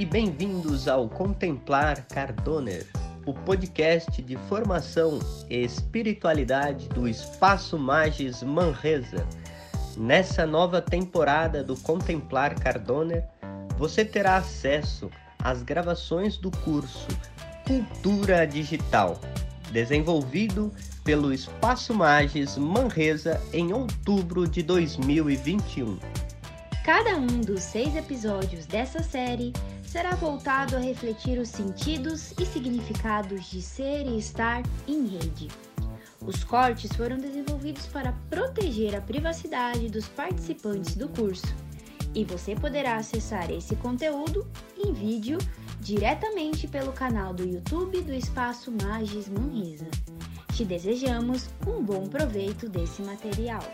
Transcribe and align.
E 0.00 0.06
bem-vindos 0.06 0.88
ao 0.88 1.10
Contemplar 1.10 2.06
Cardoner, 2.06 2.86
o 3.26 3.34
podcast 3.34 4.22
de 4.22 4.34
formação 4.48 5.18
e 5.50 5.62
espiritualidade 5.62 6.88
do 6.88 7.06
Espaço 7.06 7.78
Magis 7.78 8.42
Manresa. 8.42 9.26
Nessa 9.98 10.46
nova 10.46 10.80
temporada 10.80 11.62
do 11.62 11.76
Contemplar 11.76 12.58
Cardoner, 12.58 13.28
você 13.76 14.02
terá 14.02 14.38
acesso 14.38 15.10
às 15.38 15.62
gravações 15.62 16.38
do 16.38 16.50
curso 16.50 17.08
Cultura 17.66 18.46
Digital, 18.46 19.20
desenvolvido 19.70 20.72
pelo 21.04 21.30
Espaço 21.30 21.92
Magis 21.92 22.56
Manresa 22.56 23.38
em 23.52 23.74
outubro 23.74 24.48
de 24.48 24.62
2021. 24.62 25.98
Cada 26.82 27.18
um 27.18 27.42
dos 27.42 27.60
seis 27.60 27.94
episódios 27.94 28.64
dessa 28.64 29.02
série 29.02 29.52
será 29.90 30.14
voltado 30.14 30.76
a 30.76 30.78
refletir 30.78 31.36
os 31.40 31.48
sentidos 31.48 32.32
e 32.38 32.46
significados 32.46 33.50
de 33.50 33.60
ser 33.60 34.06
e 34.06 34.18
estar 34.18 34.62
em 34.86 35.04
rede. 35.08 35.48
Os 36.24 36.44
cortes 36.44 36.92
foram 36.92 37.18
desenvolvidos 37.18 37.86
para 37.86 38.14
proteger 38.30 38.94
a 38.94 39.00
privacidade 39.00 39.88
dos 39.88 40.06
participantes 40.06 40.94
do 40.94 41.08
curso 41.08 41.52
e 42.14 42.24
você 42.24 42.54
poderá 42.54 42.96
acessar 42.96 43.50
esse 43.50 43.74
conteúdo 43.74 44.46
em 44.78 44.92
vídeo 44.92 45.38
diretamente 45.80 46.68
pelo 46.68 46.92
canal 46.92 47.34
do 47.34 47.42
YouTube 47.42 48.00
do 48.02 48.12
Espaço 48.12 48.70
Magis 48.70 49.28
Manresa. 49.28 49.88
Te 50.54 50.64
desejamos 50.64 51.48
um 51.66 51.82
bom 51.82 52.06
proveito 52.06 52.68
desse 52.68 53.02
material. 53.02 53.64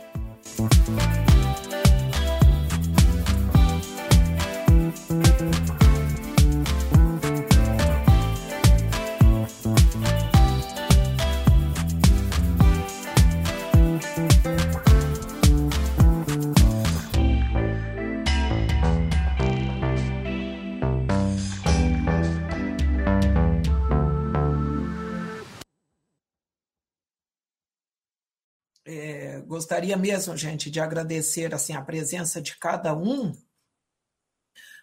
Gostaria 29.46 29.96
mesmo, 29.96 30.36
gente, 30.36 30.70
de 30.70 30.80
agradecer 30.80 31.54
assim 31.54 31.74
a 31.74 31.82
presença 31.82 32.40
de 32.40 32.56
cada 32.58 32.94
um. 32.94 33.32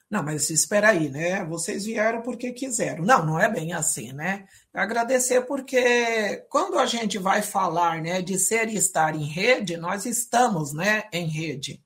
Não, 0.09 0.21
mas 0.21 0.49
espera 0.49 0.89
aí, 0.89 1.09
né? 1.09 1.43
Vocês 1.45 1.85
vieram 1.85 2.21
porque 2.21 2.51
quiseram. 2.51 3.03
Não, 3.03 3.25
não 3.25 3.39
é 3.39 3.49
bem 3.51 3.73
assim, 3.73 4.13
né? 4.13 4.45
Agradecer 4.73 5.41
porque 5.41 6.45
quando 6.49 6.77
a 6.77 6.85
gente 6.85 7.17
vai 7.17 7.41
falar, 7.41 8.01
né, 8.01 8.21
de 8.21 8.37
ser 8.37 8.69
e 8.69 8.75
estar 8.75 9.15
em 9.15 9.25
rede, 9.25 9.75
nós 9.75 10.05
estamos, 10.05 10.71
né, 10.73 11.03
em 11.11 11.27
rede 11.27 11.81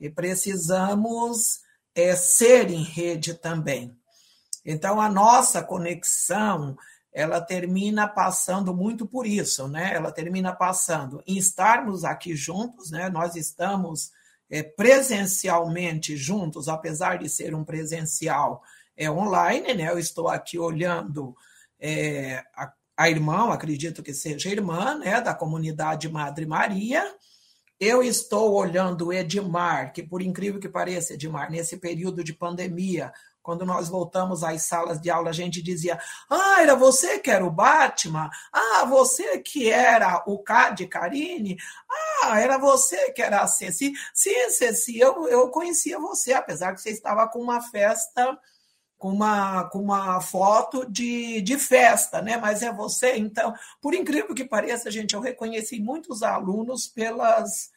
e 0.00 0.10
precisamos 0.10 1.60
é, 1.94 2.16
ser 2.16 2.70
em 2.70 2.82
rede 2.82 3.34
também. 3.34 3.96
Então 4.64 5.00
a 5.00 5.08
nossa 5.08 5.62
conexão 5.62 6.76
ela 7.12 7.40
termina 7.40 8.06
passando 8.06 8.74
muito 8.74 9.06
por 9.06 9.26
isso, 9.26 9.66
né? 9.66 9.92
Ela 9.94 10.12
termina 10.12 10.52
passando 10.54 11.22
em 11.26 11.36
estarmos 11.36 12.04
aqui 12.04 12.36
juntos, 12.36 12.90
né? 12.90 13.08
Nós 13.08 13.34
estamos 13.34 14.12
é, 14.48 14.62
presencialmente 14.62 16.16
juntos, 16.16 16.68
apesar 16.68 17.18
de 17.18 17.28
ser 17.28 17.54
um 17.54 17.64
presencial 17.64 18.62
é, 18.96 19.10
online, 19.10 19.74
né? 19.74 19.90
Eu 19.90 19.98
estou 19.98 20.28
aqui 20.28 20.58
olhando 20.58 21.34
é, 21.80 22.44
a, 22.54 22.72
a 22.96 23.10
irmã, 23.10 23.52
acredito 23.52 24.02
que 24.02 24.14
seja 24.14 24.48
irmã, 24.48 24.96
né? 24.96 25.20
Da 25.20 25.34
comunidade 25.34 26.08
Madre 26.08 26.46
Maria. 26.46 27.04
Eu 27.78 28.02
estou 28.02 28.52
olhando 28.52 29.06
o 29.06 29.12
Edmar, 29.12 29.92
que 29.92 30.02
por 30.02 30.20
incrível 30.20 30.60
que 30.60 30.68
pareça, 30.68 31.14
Edmar, 31.14 31.50
nesse 31.50 31.78
período 31.78 32.22
de 32.22 32.34
pandemia, 32.34 33.10
quando 33.42 33.64
nós 33.64 33.88
voltamos 33.88 34.44
às 34.44 34.62
salas 34.62 35.00
de 35.00 35.10
aula, 35.10 35.30
a 35.30 35.32
gente 35.32 35.62
dizia: 35.62 35.98
Ah, 36.28 36.62
era 36.62 36.74
você 36.74 37.18
que 37.18 37.30
era 37.30 37.44
o 37.44 37.50
Batman? 37.50 38.30
Ah, 38.52 38.84
você 38.84 39.38
que 39.38 39.70
era 39.70 40.22
o 40.26 40.38
Cade 40.42 40.86
Karine? 40.86 41.56
Ah, 42.22 42.40
era 42.40 42.58
você 42.58 43.12
que 43.12 43.22
era 43.22 43.40
a 43.40 43.46
Ceci? 43.46 43.92
Sim, 44.14 44.50
Ceci, 44.50 44.98
eu, 44.98 45.28
eu 45.28 45.50
conhecia 45.50 45.98
você, 45.98 46.32
apesar 46.32 46.74
que 46.74 46.80
você 46.80 46.90
estava 46.90 47.28
com 47.28 47.40
uma 47.40 47.60
festa 47.60 48.38
com 49.00 49.08
uma, 49.14 49.64
com 49.70 49.78
uma 49.78 50.20
foto 50.20 50.84
de, 50.84 51.40
de 51.40 51.58
festa, 51.58 52.20
né? 52.20 52.36
Mas 52.36 52.62
é 52.62 52.70
você, 52.70 53.16
então, 53.16 53.54
por 53.80 53.94
incrível 53.94 54.34
que 54.34 54.44
pareça, 54.44 54.90
gente, 54.90 55.14
eu 55.14 55.22
reconheci 55.22 55.80
muitos 55.80 56.22
alunos 56.22 56.86
pelas 56.86 57.70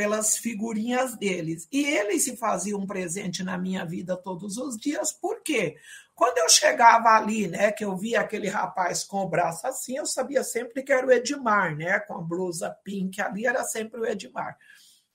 pelas 0.00 0.38
figurinhas 0.38 1.14
deles. 1.14 1.68
E 1.70 1.84
eles 1.84 2.24
se 2.24 2.34
faziam 2.34 2.86
presente 2.86 3.42
na 3.42 3.58
minha 3.58 3.84
vida 3.84 4.16
todos 4.16 4.56
os 4.56 4.78
dias, 4.78 5.12
por 5.12 5.42
quê? 5.42 5.76
Quando 6.14 6.38
eu 6.38 6.48
chegava 6.48 7.10
ali, 7.10 7.46
né, 7.46 7.70
que 7.70 7.84
eu 7.84 7.94
via 7.94 8.22
aquele 8.22 8.48
rapaz 8.48 9.04
com 9.04 9.18
o 9.18 9.28
braço 9.28 9.66
assim, 9.66 9.98
eu 9.98 10.06
sabia 10.06 10.42
sempre 10.42 10.82
que 10.82 10.90
era 10.90 11.06
o 11.06 11.12
Edmar, 11.12 11.76
né, 11.76 12.00
com 12.00 12.14
a 12.14 12.22
blusa 12.22 12.74
pink 12.82 13.20
ali, 13.20 13.44
era 13.44 13.62
sempre 13.62 14.00
o 14.00 14.06
Edmar. 14.06 14.56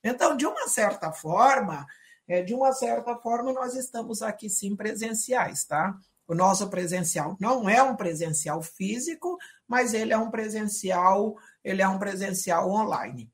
Então, 0.04 0.38
de 0.38 0.46
uma 0.46 0.68
certa 0.68 1.12
forma, 1.12 1.84
é, 2.28 2.44
de 2.44 2.54
uma 2.54 2.72
certa 2.72 3.16
forma, 3.16 3.52
nós 3.54 3.74
estamos 3.74 4.22
aqui 4.22 4.52
sim 4.52 4.76
presenciais, 4.76 5.66
tá? 5.66 5.98
O 6.28 6.36
nosso 6.36 6.70
presencial 6.70 7.36
não 7.40 7.68
é 7.68 7.82
um 7.82 7.96
presencial 7.96 8.62
físico, 8.62 9.36
mas 9.68 9.96
ele 9.96 10.14
é 10.14 10.18
um 10.18 10.30
presencial, 10.30 11.36
ele 11.64 11.82
é 11.82 11.88
um 11.88 11.98
presencial 11.98 12.70
online. 12.70 13.34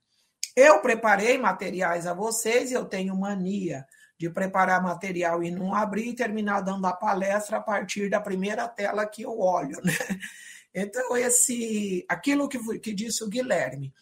Eu 0.56 0.82
preparei 0.82 1.38
materiais 1.38 2.06
a 2.06 2.14
vocês, 2.14 2.72
eu 2.72 2.86
tenho 2.86 3.16
mania 3.16 3.86
de 4.18 4.30
preparar 4.30 4.84
material 4.84 5.44
e 5.44 5.50
não 5.50 5.74
abrir 5.74 6.10
e 6.10 6.16
terminar 6.16 6.62
dando 6.62 6.86
a 6.86 6.94
palestra 6.94 7.58
a 7.58 7.62
partir 7.62 8.10
da 8.10 8.22
primeira 8.22 8.68
tela 8.68 9.06
que 9.06 9.24
eu 9.24 9.40
olho, 9.40 9.78
né? 9.84 9.94
Então, 10.74 11.18
esse, 11.18 12.06
aquilo 12.08 12.48
que, 12.48 12.80
que 12.80 12.94
disse 12.94 13.26
o 13.26 13.28
Guilherme, 13.28 13.94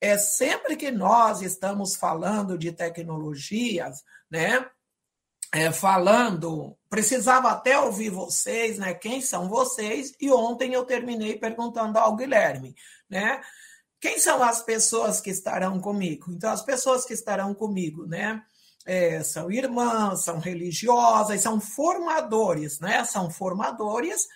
é 0.00 0.18
sempre 0.18 0.74
que 0.74 0.90
nós 0.90 1.42
estamos 1.42 1.94
falando 1.94 2.58
de 2.58 2.72
tecnologias, 2.72 4.02
né? 4.28 4.68
É, 5.52 5.72
falando, 5.72 6.76
precisava 6.90 7.52
até 7.52 7.78
ouvir 7.78 8.10
vocês, 8.10 8.78
né? 8.78 8.94
Quem 8.94 9.20
são 9.20 9.48
vocês? 9.48 10.12
E 10.20 10.30
ontem 10.30 10.74
eu 10.74 10.84
terminei 10.84 11.38
perguntando 11.38 11.98
ao 11.98 12.16
Guilherme, 12.16 12.74
né? 13.08 13.40
Quem 14.00 14.18
são 14.18 14.42
as 14.42 14.62
pessoas 14.62 15.20
que 15.20 15.30
estarão 15.30 15.80
comigo? 15.80 16.32
Então, 16.32 16.50
as 16.50 16.62
pessoas 16.62 17.04
que 17.04 17.12
estarão 17.12 17.52
comigo, 17.54 18.06
né? 18.06 18.42
É, 18.86 19.22
são 19.22 19.50
irmãs, 19.50 20.24
são 20.24 20.38
religiosas, 20.38 21.40
são 21.40 21.60
formadores, 21.60 22.78
né? 22.78 23.04
São 23.04 23.28
formadores 23.28 24.26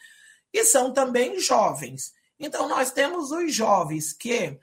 e 0.52 0.64
são 0.64 0.92
também 0.92 1.38
jovens. 1.38 2.12
Então, 2.38 2.68
nós 2.68 2.90
temos 2.90 3.30
os 3.30 3.54
jovens 3.54 4.12
que 4.12 4.58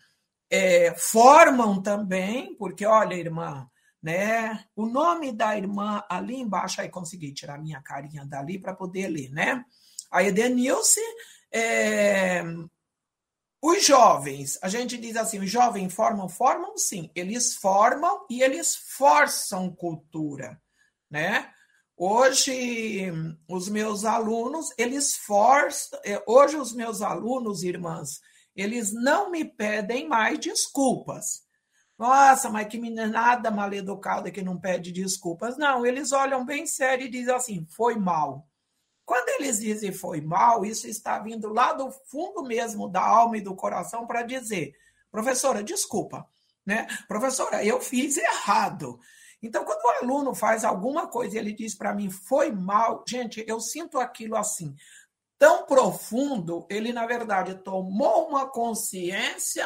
é, 0.49 0.93
formam 0.97 1.81
também, 1.81 2.55
porque, 2.55 2.85
olha, 2.85 3.15
irmã, 3.15 3.69
né? 4.03 4.65
O 4.75 4.85
nome 4.85 5.31
da 5.31 5.57
irmã 5.57 6.03
ali 6.09 6.35
embaixo, 6.35 6.81
aí 6.81 6.89
consegui 6.89 7.33
tirar 7.33 7.57
minha 7.57 7.81
carinha 7.81 8.25
dali 8.25 8.59
para 8.59 8.73
poder 8.73 9.07
ler, 9.07 9.29
né? 9.31 9.63
A 10.11 10.23
Edenilce 10.23 11.01
é, 11.51 12.43
os 13.61 13.85
jovens, 13.85 14.57
a 14.61 14.69
gente 14.69 14.97
diz 14.97 15.15
assim, 15.17 15.39
os 15.39 15.49
jovens 15.49 15.93
formam, 15.93 16.29
formam 16.29 16.77
sim, 16.77 17.11
eles 17.13 17.55
formam 17.55 18.25
e 18.29 18.41
eles 18.41 18.75
forçam 18.75 19.69
cultura, 19.75 20.61
né? 21.09 21.51
Hoje, 21.97 23.11
os 23.45 23.67
meus 23.67 24.05
alunos, 24.05 24.67
eles 24.77 25.17
forçam, 25.17 25.99
é, 26.05 26.23
hoje 26.25 26.55
os 26.55 26.73
meus 26.73 27.01
alunos, 27.01 27.61
irmãs, 27.61 28.21
eles 28.55 28.93
não 28.93 29.29
me 29.29 29.43
pedem 29.43 30.07
mais 30.07 30.39
desculpas. 30.39 31.43
Nossa, 31.97 32.49
mas 32.49 32.67
que 32.69 32.77
meninada 32.77 33.51
mal 33.51 33.73
educada 33.73 34.31
que 34.31 34.41
não 34.41 34.57
pede 34.57 34.93
desculpas. 34.93 35.57
Não, 35.57 35.85
eles 35.85 36.13
olham 36.13 36.45
bem 36.45 36.65
sério 36.65 37.05
e 37.05 37.09
dizem 37.09 37.35
assim, 37.35 37.67
foi 37.69 37.97
mal. 37.97 38.48
Quando 39.09 39.27
eles 39.29 39.59
dizem 39.59 39.91
foi 39.91 40.21
mal, 40.21 40.63
isso 40.63 40.87
está 40.87 41.17
vindo 41.17 41.51
lá 41.51 41.73
do 41.73 41.89
fundo 41.89 42.43
mesmo 42.43 42.87
da 42.87 43.01
alma 43.01 43.37
e 43.37 43.41
do 43.41 43.55
coração 43.55 44.05
para 44.05 44.21
dizer, 44.21 44.75
professora, 45.09 45.63
desculpa, 45.63 46.27
né? 46.63 46.85
Professora, 47.07 47.65
eu 47.65 47.81
fiz 47.81 48.17
errado. 48.17 48.99
Então, 49.41 49.65
quando 49.65 49.83
o 49.83 50.03
aluno 50.03 50.35
faz 50.35 50.63
alguma 50.63 51.07
coisa 51.07 51.35
e 51.35 51.39
ele 51.39 51.53
diz 51.53 51.73
para 51.73 51.91
mim 51.91 52.11
foi 52.11 52.51
mal, 52.51 53.03
gente, 53.07 53.43
eu 53.47 53.59
sinto 53.59 53.97
aquilo 53.97 54.35
assim 54.35 54.75
tão 55.39 55.65
profundo, 55.65 56.67
ele 56.69 56.93
na 56.93 57.07
verdade 57.07 57.55
tomou 57.63 58.27
uma 58.27 58.45
consciência 58.45 59.65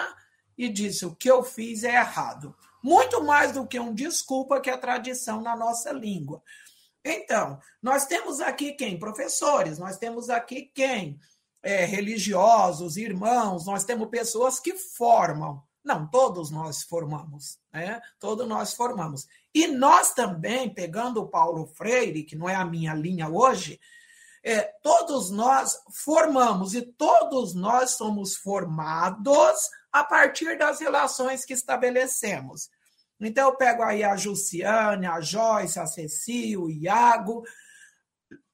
e 0.57 0.69
disse 0.69 1.05
o 1.05 1.13
que 1.13 1.29
eu 1.29 1.43
fiz 1.43 1.83
é 1.83 1.95
errado. 1.95 2.55
Muito 2.81 3.21
mais 3.21 3.51
do 3.51 3.67
que 3.67 3.77
um 3.77 3.93
desculpa 3.93 4.61
que 4.61 4.69
é 4.69 4.73
a 4.73 4.77
tradição 4.77 5.41
na 5.41 5.53
nossa 5.53 5.91
língua. 5.91 6.41
Então, 7.03 7.59
nós 7.81 8.05
temos 8.05 8.39
aqui 8.39 8.73
quem? 8.73 8.97
Professores, 8.97 9.77
nós 9.77 9.97
temos 9.97 10.29
aqui 10.29 10.71
quem? 10.73 11.19
É, 11.61 11.85
religiosos, 11.85 12.97
irmãos, 12.97 13.65
nós 13.65 13.83
temos 13.83 14.09
pessoas 14.09 14.59
que 14.59 14.75
formam. 14.75 15.63
Não, 15.83 16.07
todos 16.07 16.49
nós 16.49 16.83
formamos, 16.83 17.59
né? 17.71 18.01
Todos 18.19 18.47
nós 18.47 18.73
formamos. 18.73 19.27
E 19.53 19.67
nós 19.67 20.13
também, 20.13 20.73
pegando 20.73 21.21
o 21.21 21.27
Paulo 21.27 21.65
Freire, 21.67 22.23
que 22.23 22.37
não 22.37 22.47
é 22.47 22.55
a 22.55 22.65
minha 22.65 22.93
linha 22.93 23.27
hoje, 23.27 23.79
é, 24.43 24.61
todos 24.81 25.29
nós 25.29 25.77
formamos 25.89 26.73
e 26.73 26.81
todos 26.81 27.53
nós 27.53 27.91
somos 27.91 28.35
formados 28.35 29.69
a 29.91 30.03
partir 30.03 30.57
das 30.57 30.79
relações 30.79 31.45
que 31.45 31.53
estabelecemos. 31.53 32.69
Então, 33.27 33.49
eu 33.49 33.55
pego 33.55 33.83
aí 33.83 34.03
a 34.03 34.15
Jussiane, 34.15 35.05
a 35.05 35.19
Joyce, 35.21 35.79
a 35.79 35.85
Ceci, 35.85 36.55
o 36.57 36.69
Iago. 36.69 37.43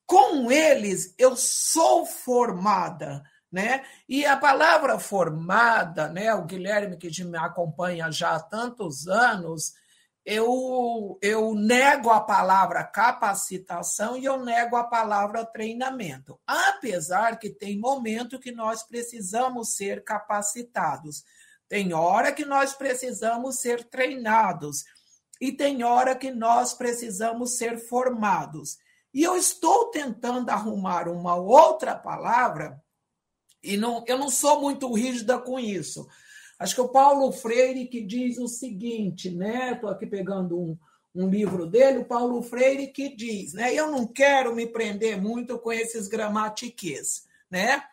Com 0.05 0.51
eles, 0.51 1.13
eu 1.17 1.35
sou 1.35 2.05
formada, 2.05 3.23
né? 3.51 3.83
E 4.07 4.25
a 4.25 4.35
palavra 4.35 4.97
formada, 4.99 6.07
né? 6.09 6.33
O 6.33 6.45
Guilherme, 6.45 6.97
que 6.97 7.23
me 7.23 7.37
acompanha 7.37 8.11
já 8.11 8.35
há 8.35 8.39
tantos 8.39 9.07
anos, 9.07 9.73
eu, 10.25 11.17
eu 11.21 11.55
nego 11.55 12.11
a 12.11 12.21
palavra 12.21 12.83
capacitação 12.83 14.15
e 14.15 14.25
eu 14.25 14.43
nego 14.43 14.75
a 14.75 14.83
palavra 14.83 15.45
treinamento. 15.45 16.39
Apesar 16.45 17.39
que 17.39 17.49
tem 17.49 17.79
momento 17.79 18.39
que 18.39 18.51
nós 18.51 18.83
precisamos 18.83 19.75
ser 19.75 20.03
capacitados. 20.03 21.23
Tem 21.69 21.93
hora 21.93 22.31
que 22.31 22.43
nós 22.43 22.73
precisamos 22.73 23.59
ser 23.59 23.83
treinados 23.83 24.83
e 25.39 25.51
tem 25.51 25.83
hora 25.83 26.15
que 26.15 26.31
nós 26.31 26.73
precisamos 26.73 27.57
ser 27.57 27.77
formados. 27.77 28.77
E 29.13 29.23
eu 29.23 29.37
estou 29.37 29.85
tentando 29.91 30.49
arrumar 30.49 31.07
uma 31.07 31.35
outra 31.35 31.95
palavra 31.95 32.81
e 33.63 33.77
não, 33.77 34.03
eu 34.07 34.17
não 34.17 34.29
sou 34.29 34.59
muito 34.59 34.91
rígida 34.91 35.37
com 35.37 35.59
isso. 35.59 36.07
Acho 36.57 36.75
que 36.75 36.81
o 36.81 36.89
Paulo 36.89 37.31
Freire 37.31 37.87
que 37.87 38.01
diz 38.01 38.37
o 38.37 38.47
seguinte, 38.47 39.29
né? 39.29 39.73
Estou 39.73 39.89
aqui 39.89 40.05
pegando 40.05 40.59
um, 40.59 40.77
um 41.15 41.29
livro 41.29 41.65
dele, 41.65 41.99
o 41.99 42.05
Paulo 42.05 42.41
Freire 42.41 42.87
que 42.87 43.15
diz, 43.15 43.53
né? 43.53 43.73
Eu 43.73 43.91
não 43.91 44.07
quero 44.07 44.55
me 44.55 44.65
prender 44.65 45.21
muito 45.21 45.57
com 45.59 45.71
esses 45.71 46.07
gramatiquês, 46.07 47.25
né? 47.49 47.83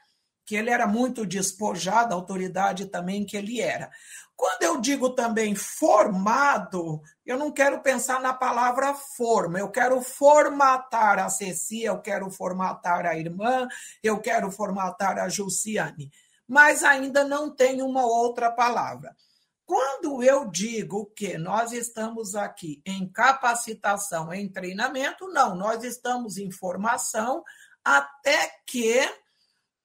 Que 0.47 0.55
ele 0.55 0.71
era 0.71 0.87
muito 0.87 1.27
despojado, 1.27 2.15
a 2.15 2.17
autoridade 2.17 2.87
também 2.87 3.27
que 3.27 3.37
ele 3.37 3.61
era. 3.61 3.91
Quando 4.37 4.63
eu 4.63 4.81
digo 4.81 5.11
também 5.11 5.55
formado, 5.57 7.03
eu 7.25 7.37
não 7.37 7.51
quero 7.51 7.81
pensar 7.81 8.21
na 8.21 8.33
palavra 8.33 8.95
forma, 8.95 9.59
eu 9.59 9.69
quero 9.71 10.01
formatar 10.03 11.19
a 11.19 11.29
Ceci, 11.29 11.83
eu 11.83 12.01
quero 12.01 12.31
formatar 12.31 13.07
a 13.07 13.19
irmã, 13.19 13.67
eu 14.03 14.21
quero 14.21 14.53
formatar 14.53 15.19
a 15.19 15.29
Jussiane, 15.29 16.13
mas 16.47 16.85
ainda 16.85 17.25
não 17.25 17.55
tenho 17.55 17.87
uma 17.87 18.05
outra 18.07 18.51
palavra. 18.51 19.17
Quando 19.65 20.23
eu 20.23 20.49
digo 20.49 21.07
que 21.07 21.37
nós 21.37 21.73
estamos 21.73 22.37
aqui 22.37 22.81
em 22.87 23.11
capacitação, 23.11 24.33
em 24.33 24.49
treinamento, 24.49 25.27
não, 25.29 25.57
nós 25.57 25.83
estamos 25.83 26.37
em 26.37 26.53
formação 26.53 27.43
até 27.83 28.53
que 28.65 29.01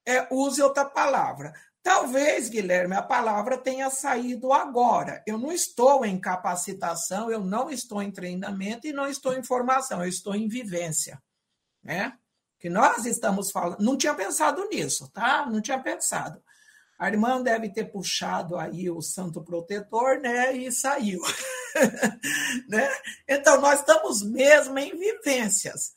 é, 0.06 0.27
use 0.31 0.62
outra 0.62 0.86
palavra. 0.86 1.53
Talvez, 1.83 2.48
Guilherme, 2.48 2.95
a 2.95 3.01
palavra 3.01 3.57
tenha 3.57 3.89
saído 3.89 4.53
agora. 4.53 5.24
Eu 5.25 5.38
não 5.38 5.51
estou 5.51 6.06
em 6.06 6.19
capacitação, 6.19 7.31
eu 7.31 7.44
não 7.44 7.71
estou 7.71 8.01
em 8.01 8.12
treinamento 8.12 8.86
e 8.86 8.94
não 8.94 9.07
estou 9.07 9.33
em 9.33 9.44
formação, 9.44 10.01
eu 10.03 10.09
estou 10.09 10.36
em 10.36 10.48
vivência. 10.48 11.21
Né? 11.83 12.13
Que 12.59 12.69
nós 12.69 13.06
estamos 13.06 13.50
falando. 13.50 13.81
Não 13.81 13.98
tinha 13.98 14.13
pensado 14.13 14.68
nisso, 14.69 15.09
tá? 15.12 15.48
Não 15.48 15.59
tinha 15.59 15.81
pensado. 15.81 16.42
A 17.00 17.09
irmã 17.09 17.42
deve 17.42 17.68
ter 17.69 17.86
puxado 17.86 18.57
aí 18.57 18.88
o 18.88 19.01
santo 19.01 19.44
protetor, 19.44 20.19
né? 20.19 20.53
E 20.53 20.71
saiu. 20.71 21.19
né? 22.69 22.88
Então, 23.27 23.59
nós 23.59 23.80
estamos 23.80 24.21
mesmo 24.21 24.77
em 24.77 24.95
vivências. 24.95 25.95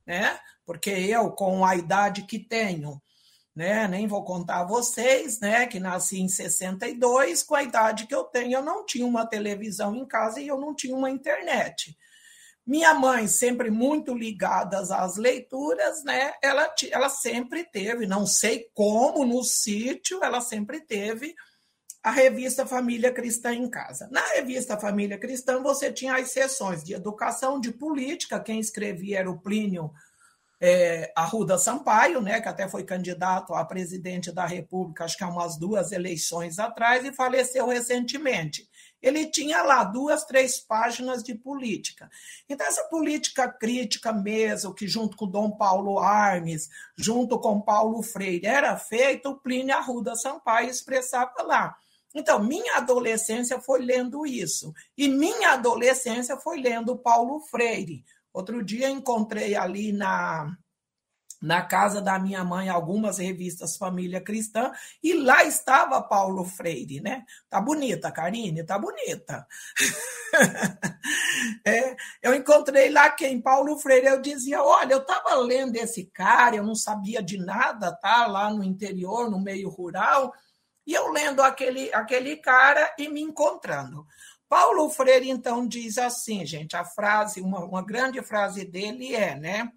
né? 0.05 0.39
Porque 0.63 0.91
eu, 0.91 1.31
com 1.31 1.65
a 1.65 1.75
idade 1.75 2.21
que 2.21 2.37
tenho, 2.37 3.01
né? 3.55 3.87
Nem 3.87 4.05
vou 4.05 4.23
contar 4.23 4.59
a 4.59 4.65
vocês, 4.67 5.39
né? 5.39 5.65
Que 5.65 5.79
nasci 5.79 6.21
em 6.21 6.27
62, 6.27 7.41
com 7.41 7.55
a 7.55 7.63
idade 7.63 8.05
que 8.05 8.13
eu 8.13 8.23
tenho, 8.23 8.53
eu 8.53 8.61
não 8.61 8.85
tinha 8.85 9.07
uma 9.07 9.25
televisão 9.25 9.95
em 9.95 10.05
casa 10.05 10.39
e 10.39 10.47
eu 10.47 10.59
não 10.59 10.75
tinha 10.75 10.95
uma 10.95 11.09
internet. 11.09 11.97
Minha 12.71 12.93
mãe, 12.93 13.27
sempre 13.27 13.69
muito 13.69 14.15
ligada 14.15 14.79
às 14.79 15.17
leituras, 15.17 16.05
né? 16.05 16.31
Ela, 16.41 16.73
ela 16.89 17.09
sempre 17.09 17.65
teve, 17.65 18.07
não 18.07 18.25
sei 18.25 18.69
como, 18.73 19.25
no 19.25 19.43
sítio, 19.43 20.23
ela 20.23 20.39
sempre 20.39 20.79
teve 20.79 21.35
a 22.01 22.11
revista 22.11 22.65
Família 22.65 23.11
Cristã 23.11 23.53
em 23.53 23.69
casa. 23.69 24.07
Na 24.09 24.25
revista 24.35 24.79
Família 24.79 25.17
Cristã, 25.17 25.61
você 25.61 25.91
tinha 25.91 26.15
as 26.15 26.31
sessões 26.31 26.81
de 26.81 26.93
educação, 26.93 27.59
de 27.59 27.73
política, 27.73 28.39
quem 28.39 28.61
escrevia 28.61 29.19
era 29.19 29.29
o 29.29 29.41
Plínio 29.41 29.91
é, 30.61 31.11
Arruda 31.13 31.57
Sampaio, 31.57 32.21
né, 32.21 32.39
que 32.39 32.47
até 32.47 32.69
foi 32.69 32.85
candidato 32.85 33.53
a 33.53 33.65
presidente 33.65 34.31
da 34.31 34.45
República, 34.45 35.03
acho 35.03 35.17
que 35.17 35.25
há 35.25 35.27
umas 35.27 35.59
duas 35.59 35.91
eleições 35.91 36.57
atrás, 36.57 37.03
e 37.03 37.11
faleceu 37.11 37.67
recentemente 37.67 38.65
ele 39.01 39.25
tinha 39.25 39.61
lá 39.63 39.83
duas, 39.83 40.23
três 40.25 40.59
páginas 40.59 41.23
de 41.23 41.33
política. 41.33 42.09
Então, 42.47 42.65
essa 42.67 42.83
política 42.83 43.49
crítica 43.49 44.13
mesmo, 44.13 44.73
que 44.73 44.87
junto 44.87 45.17
com 45.17 45.27
Dom 45.27 45.51
Paulo 45.51 45.99
Armes, 45.99 46.69
junto 46.95 47.39
com 47.39 47.61
Paulo 47.61 48.03
Freire, 48.03 48.45
era 48.45 48.77
feita, 48.77 49.29
o 49.29 49.39
Plínio 49.39 49.75
Arruda 49.75 50.15
Sampaio 50.15 50.69
expressava 50.69 51.41
lá. 51.43 51.75
Então, 52.13 52.43
minha 52.43 52.77
adolescência 52.77 53.59
foi 53.59 53.81
lendo 53.81 54.25
isso. 54.25 54.73
E 54.97 55.07
minha 55.07 55.53
adolescência 55.53 56.37
foi 56.37 56.61
lendo 56.61 56.97
Paulo 56.97 57.39
Freire. 57.39 58.03
Outro 58.33 58.63
dia 58.63 58.89
encontrei 58.89 59.55
ali 59.55 59.91
na 59.91 60.55
na 61.41 61.63
casa 61.63 62.01
da 62.01 62.19
minha 62.19 62.43
mãe 62.43 62.69
algumas 62.69 63.17
revistas 63.17 63.75
Família 63.75 64.21
Cristã 64.21 64.71
e 65.01 65.13
lá 65.13 65.43
estava 65.43 66.01
Paulo 66.01 66.45
Freire, 66.45 67.01
né? 67.01 67.25
Tá 67.49 67.59
bonita, 67.59 68.11
Karine, 68.11 68.63
tá 68.63 68.77
bonita. 68.77 69.47
é, 71.65 71.95
eu 72.21 72.35
encontrei 72.35 72.89
lá 72.89 73.09
quem 73.09 73.41
Paulo 73.41 73.77
Freire, 73.79 74.07
eu 74.07 74.21
dizia, 74.21 74.61
olha, 74.61 74.93
eu 74.93 75.01
estava 75.01 75.35
lendo 75.35 75.75
esse 75.75 76.05
cara, 76.05 76.55
eu 76.55 76.63
não 76.63 76.75
sabia 76.75 77.23
de 77.23 77.37
nada, 77.37 77.91
tá? 77.95 78.27
Lá 78.27 78.51
no 78.53 78.63
interior, 78.63 79.29
no 79.29 79.39
meio 79.39 79.69
rural, 79.69 80.31
e 80.85 80.93
eu 80.93 81.11
lendo 81.11 81.41
aquele 81.41 81.91
aquele 81.93 82.37
cara 82.37 82.93
e 82.99 83.07
me 83.09 83.21
encontrando. 83.21 84.05
Paulo 84.47 84.89
Freire 84.89 85.29
então 85.29 85.65
diz 85.65 85.97
assim, 85.97 86.45
gente, 86.45 86.75
a 86.75 86.83
frase, 86.83 87.39
uma, 87.39 87.63
uma 87.63 87.81
grande 87.81 88.21
frase 88.21 88.65
dele 88.65 89.15
é, 89.15 89.33
né? 89.33 89.71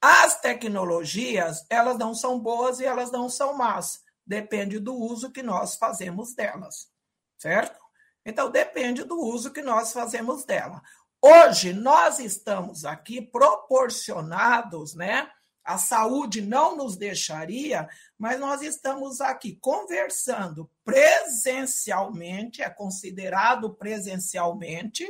As 0.00 0.40
tecnologias, 0.40 1.66
elas 1.68 1.98
não 1.98 2.14
são 2.14 2.38
boas 2.38 2.80
e 2.80 2.84
elas 2.84 3.10
não 3.10 3.28
são 3.28 3.54
más. 3.54 4.00
Depende 4.26 4.78
do 4.78 4.94
uso 4.94 5.30
que 5.30 5.42
nós 5.42 5.76
fazemos 5.76 6.34
delas, 6.34 6.88
certo? 7.36 7.78
Então, 8.24 8.50
depende 8.50 9.04
do 9.04 9.18
uso 9.20 9.52
que 9.52 9.62
nós 9.62 9.92
fazemos 9.92 10.44
dela. 10.44 10.80
Hoje, 11.20 11.72
nós 11.74 12.18
estamos 12.18 12.84
aqui 12.84 13.20
proporcionados, 13.20 14.94
né? 14.94 15.30
A 15.62 15.76
saúde 15.76 16.40
não 16.40 16.76
nos 16.76 16.96
deixaria, 16.96 17.86
mas 18.18 18.40
nós 18.40 18.62
estamos 18.62 19.20
aqui 19.20 19.58
conversando 19.60 20.70
presencialmente, 20.82 22.62
é 22.62 22.70
considerado 22.70 23.74
presencialmente, 23.74 25.06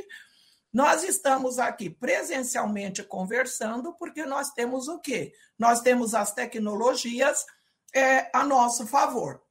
nós 0.73 1.03
estamos 1.03 1.59
aqui 1.59 1.89
presencialmente 1.89 3.03
conversando 3.03 3.93
porque 3.93 4.25
nós 4.25 4.51
temos 4.51 4.87
o 4.87 4.99
quê? 4.99 5.33
Nós 5.59 5.81
temos 5.81 6.15
as 6.15 6.33
tecnologias 6.33 7.45
é, 7.93 8.29
a 8.33 8.45
nosso 8.45 8.87
favor. 8.87 9.41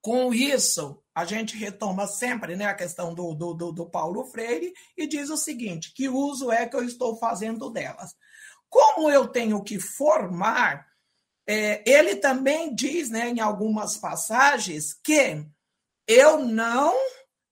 Com 0.00 0.32
isso, 0.32 1.00
a 1.14 1.24
gente 1.24 1.56
retoma 1.56 2.06
sempre 2.06 2.56
né, 2.56 2.64
a 2.64 2.74
questão 2.74 3.14
do, 3.14 3.34
do, 3.34 3.54
do, 3.54 3.72
do 3.72 3.90
Paulo 3.90 4.24
Freire 4.24 4.72
e 4.96 5.06
diz 5.06 5.28
o 5.30 5.36
seguinte: 5.36 5.92
que 5.94 6.08
uso 6.08 6.50
é 6.50 6.66
que 6.66 6.74
eu 6.74 6.82
estou 6.82 7.16
fazendo 7.16 7.70
delas? 7.70 8.16
Como 8.70 9.10
eu 9.10 9.28
tenho 9.28 9.62
que 9.62 9.78
formar, 9.78 10.86
é, 11.46 11.82
ele 11.88 12.16
também 12.16 12.74
diz 12.74 13.10
né, 13.10 13.28
em 13.28 13.40
algumas 13.40 13.98
passagens 13.98 14.94
que 14.94 15.46
eu 16.08 16.38
não, 16.38 16.94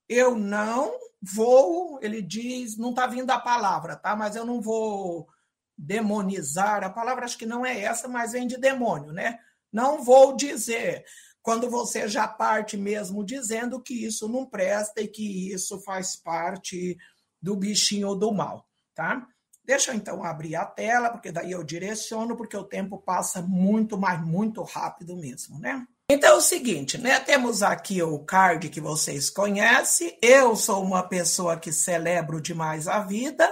eu 0.09 0.35
não 0.35 0.93
vou, 1.23 1.99
ele 2.03 2.23
diz, 2.23 2.77
não 2.77 2.91
está 2.91 3.07
vindo 3.07 3.31
a 3.31 3.39
palavra, 3.39 3.97
tá? 3.97 4.17
Mas 4.17 4.37
eu 4.37 4.45
não 4.45 4.61
vou 4.61 5.29
demonizar, 5.77 6.85
a 6.85 6.91
palavra 6.91 7.25
acho 7.25 7.39
que 7.39 7.47
não 7.47 7.65
é 7.65 7.81
essa, 7.81 8.07
mas 8.07 8.33
vem 8.33 8.47
de 8.47 8.57
demônio, 8.57 9.13
né? 9.13 9.39
Não 9.73 10.03
vou 10.03 10.37
dizer, 10.37 11.05
quando 11.43 11.71
você 11.71 12.09
já 12.09 12.29
parte 12.29 12.77
mesmo 12.77 13.25
dizendo 13.25 13.81
que 13.81 14.05
isso 14.05 14.29
não 14.29 14.45
presta 14.45 15.01
e 15.01 15.09
que 15.09 15.53
isso 15.53 15.81
faz 15.81 16.17
parte 16.17 16.99
do 17.41 17.57
bichinho 17.57 18.15
do 18.15 18.33
mal, 18.33 18.67
tá? 18.95 19.27
Deixa 19.65 19.93
eu 19.93 19.95
então 19.95 20.25
abrir 20.25 20.57
a 20.57 20.67
tela, 20.67 21.11
porque 21.11 21.31
daí 21.31 21.53
eu 21.53 21.63
direciono, 21.63 22.37
porque 22.37 22.57
o 22.57 22.65
tempo 22.65 22.99
passa 22.99 23.41
muito, 23.41 23.97
mas 23.97 24.21
muito 24.21 24.63
rápido 24.63 25.17
mesmo, 25.17 25.59
né? 25.59 25.87
Então 26.13 26.35
é 26.35 26.37
o 26.37 26.41
seguinte, 26.41 26.99
né? 26.99 27.21
Temos 27.21 27.63
aqui 27.63 28.03
o 28.03 28.19
card 28.19 28.69
que 28.69 28.81
vocês 28.81 29.31
conhecem. 29.31 30.19
Eu 30.21 30.57
sou 30.57 30.83
uma 30.83 31.05
pessoa 31.05 31.57
que 31.57 31.73
celebro 31.73 32.41
demais 32.41 32.89
a 32.89 32.99
vida, 32.99 33.49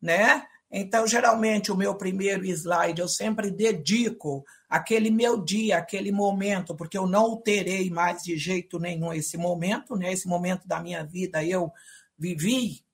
né? 0.00 0.44
Então, 0.70 1.06
geralmente, 1.06 1.72
o 1.72 1.74
meu 1.74 1.94
primeiro 1.94 2.44
slide 2.44 3.00
eu 3.00 3.08
sempre 3.08 3.50
dedico 3.50 4.44
aquele 4.68 5.10
meu 5.10 5.42
dia, 5.42 5.78
aquele 5.78 6.12
momento, 6.12 6.76
porque 6.76 6.98
eu 6.98 7.06
não 7.06 7.34
terei 7.34 7.88
mais 7.88 8.22
de 8.22 8.36
jeito 8.36 8.78
nenhum 8.78 9.14
esse 9.14 9.38
momento, 9.38 9.96
né? 9.96 10.12
Esse 10.12 10.28
momento 10.28 10.68
da 10.68 10.80
minha 10.80 11.02
vida 11.02 11.42
eu 11.42 11.72
vivi, 12.18 12.84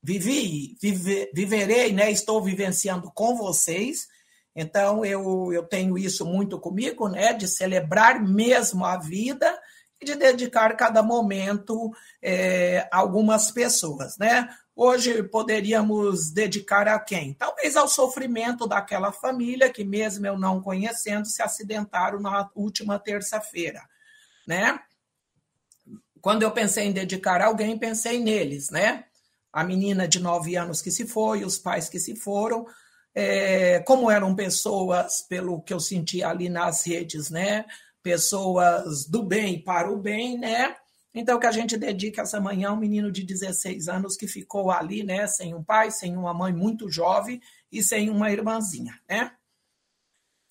vivi, 0.00 0.76
vive, 0.80 1.28
viverei, 1.34 1.92
né? 1.92 2.08
Estou 2.08 2.40
vivenciando 2.40 3.10
com 3.12 3.36
vocês. 3.36 4.06
Então, 4.54 5.04
eu, 5.04 5.52
eu 5.52 5.62
tenho 5.62 5.96
isso 5.96 6.24
muito 6.24 6.58
comigo, 6.58 7.08
né, 7.08 7.32
de 7.32 7.46
celebrar 7.46 8.20
mesmo 8.22 8.84
a 8.84 8.96
vida 8.98 9.58
e 10.00 10.04
de 10.04 10.14
dedicar 10.14 10.76
cada 10.76 11.02
momento 11.02 11.90
é, 12.22 12.88
a 12.90 12.98
algumas 12.98 13.50
pessoas, 13.50 14.16
né? 14.18 14.48
Hoje 14.74 15.22
poderíamos 15.24 16.30
dedicar 16.30 16.88
a 16.88 16.98
quem? 16.98 17.34
Talvez 17.34 17.76
ao 17.76 17.86
sofrimento 17.86 18.66
daquela 18.66 19.12
família 19.12 19.70
que, 19.70 19.84
mesmo 19.84 20.26
eu 20.26 20.38
não 20.38 20.62
conhecendo, 20.62 21.26
se 21.26 21.42
acidentaram 21.42 22.18
na 22.18 22.48
última 22.54 22.98
terça-feira, 22.98 23.82
né? 24.46 24.80
Quando 26.22 26.42
eu 26.42 26.50
pensei 26.50 26.86
em 26.86 26.92
dedicar 26.92 27.42
alguém, 27.42 27.78
pensei 27.78 28.18
neles, 28.20 28.70
né? 28.70 29.04
A 29.52 29.62
menina 29.62 30.08
de 30.08 30.18
nove 30.18 30.56
anos 30.56 30.80
que 30.80 30.90
se 30.90 31.06
foi, 31.06 31.44
os 31.44 31.58
pais 31.58 31.88
que 31.90 31.98
se 31.98 32.16
foram, 32.16 32.66
é, 33.14 33.80
como 33.80 34.10
eram 34.10 34.34
pessoas, 34.34 35.22
pelo 35.22 35.60
que 35.62 35.74
eu 35.74 35.80
senti 35.80 36.22
ali 36.22 36.48
nas 36.48 36.86
redes, 36.86 37.30
né? 37.30 37.64
Pessoas 38.02 39.04
do 39.06 39.22
bem 39.22 39.62
para 39.62 39.90
o 39.90 39.98
bem, 39.98 40.38
né? 40.38 40.76
Então, 41.12 41.40
que 41.40 41.46
a 41.46 41.52
gente 41.52 41.76
dedica 41.76 42.22
essa 42.22 42.40
manhã 42.40 42.68
a 42.68 42.72
um 42.72 42.76
menino 42.76 43.10
de 43.10 43.24
16 43.24 43.88
anos 43.88 44.16
que 44.16 44.28
ficou 44.28 44.70
ali, 44.70 45.02
né? 45.02 45.26
Sem 45.26 45.54
um 45.54 45.62
pai, 45.62 45.90
sem 45.90 46.16
uma 46.16 46.32
mãe 46.32 46.52
muito 46.52 46.88
jovem 46.88 47.40
e 47.70 47.82
sem 47.82 48.08
uma 48.08 48.30
irmãzinha, 48.30 48.98
né? 49.08 49.32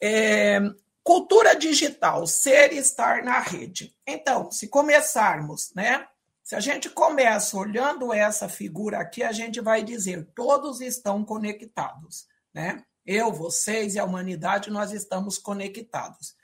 É, 0.01 0.59
cultura 1.01 1.55
digital, 1.55 2.27
ser 2.27 2.73
e 2.73 2.77
estar 2.77 3.23
na 3.23 3.39
rede. 3.39 3.95
Então, 4.05 4.51
se 4.51 4.67
começarmos, 4.67 5.71
né? 5.73 6.05
Se 6.43 6.55
a 6.55 6.59
gente 6.59 6.89
começa 6.89 7.57
olhando 7.57 8.11
essa 8.13 8.49
figura 8.49 8.99
aqui, 8.99 9.23
a 9.23 9.31
gente 9.31 9.61
vai 9.61 9.81
dizer: 9.81 10.27
todos 10.35 10.81
estão 10.81 11.23
conectados 11.23 12.27
né? 12.53 12.83
Eu, 13.05 13.31
vocês 13.31 13.95
e 13.95 13.99
a 13.99 14.05
humanidade, 14.05 14.69
nós 14.69 14.91
estamos 14.91 15.37
conectados. 15.37 16.35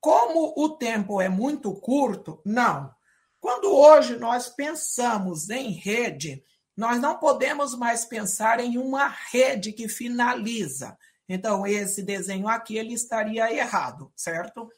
Como 0.00 0.54
o 0.56 0.76
tempo 0.76 1.20
é 1.20 1.28
muito 1.28 1.74
curto, 1.74 2.40
não. 2.44 2.94
Quando 3.40 3.74
hoje 3.74 4.16
nós 4.16 4.48
pensamos 4.48 5.50
em 5.50 5.72
rede, 5.72 6.42
nós 6.76 7.00
não 7.00 7.18
podemos 7.18 7.74
mais 7.74 8.04
pensar 8.04 8.60
em 8.60 8.78
uma 8.78 9.08
rede 9.08 9.72
que 9.72 9.88
finaliza. 9.88 10.96
Então, 11.28 11.66
esse 11.66 12.02
desenho 12.02 12.48
aqui 12.48 12.76
ele 12.76 12.94
estaria 12.94 13.52
errado, 13.52 14.12
certo? 14.14 14.68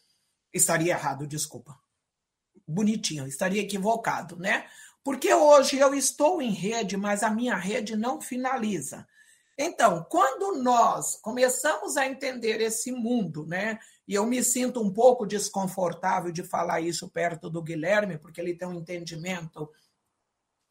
Estaria 0.52 0.92
errado, 0.92 1.26
desculpa. 1.26 1.78
Bonitinho, 2.66 3.26
estaria 3.26 3.62
equivocado, 3.62 4.37
né? 4.37 4.66
Porque 5.04 5.32
hoje 5.32 5.78
eu 5.78 5.94
estou 5.94 6.40
em 6.40 6.50
rede, 6.50 6.97
mas 6.97 7.23
a 7.23 7.30
minha 7.30 7.56
rede 7.56 7.97
não 7.97 8.20
finaliza. 8.20 9.06
Então, 9.60 10.06
quando 10.08 10.62
nós 10.62 11.16
começamos 11.16 11.96
a 11.96 12.06
entender 12.06 12.60
esse 12.60 12.92
mundo, 12.92 13.44
né? 13.44 13.80
E 14.06 14.14
eu 14.14 14.24
me 14.24 14.42
sinto 14.44 14.80
um 14.80 14.92
pouco 14.92 15.26
desconfortável 15.26 16.30
de 16.30 16.44
falar 16.44 16.80
isso 16.80 17.10
perto 17.10 17.50
do 17.50 17.60
Guilherme, 17.60 18.18
porque 18.18 18.40
ele 18.40 18.54
tem 18.54 18.68
um 18.68 18.74
entendimento 18.74 19.68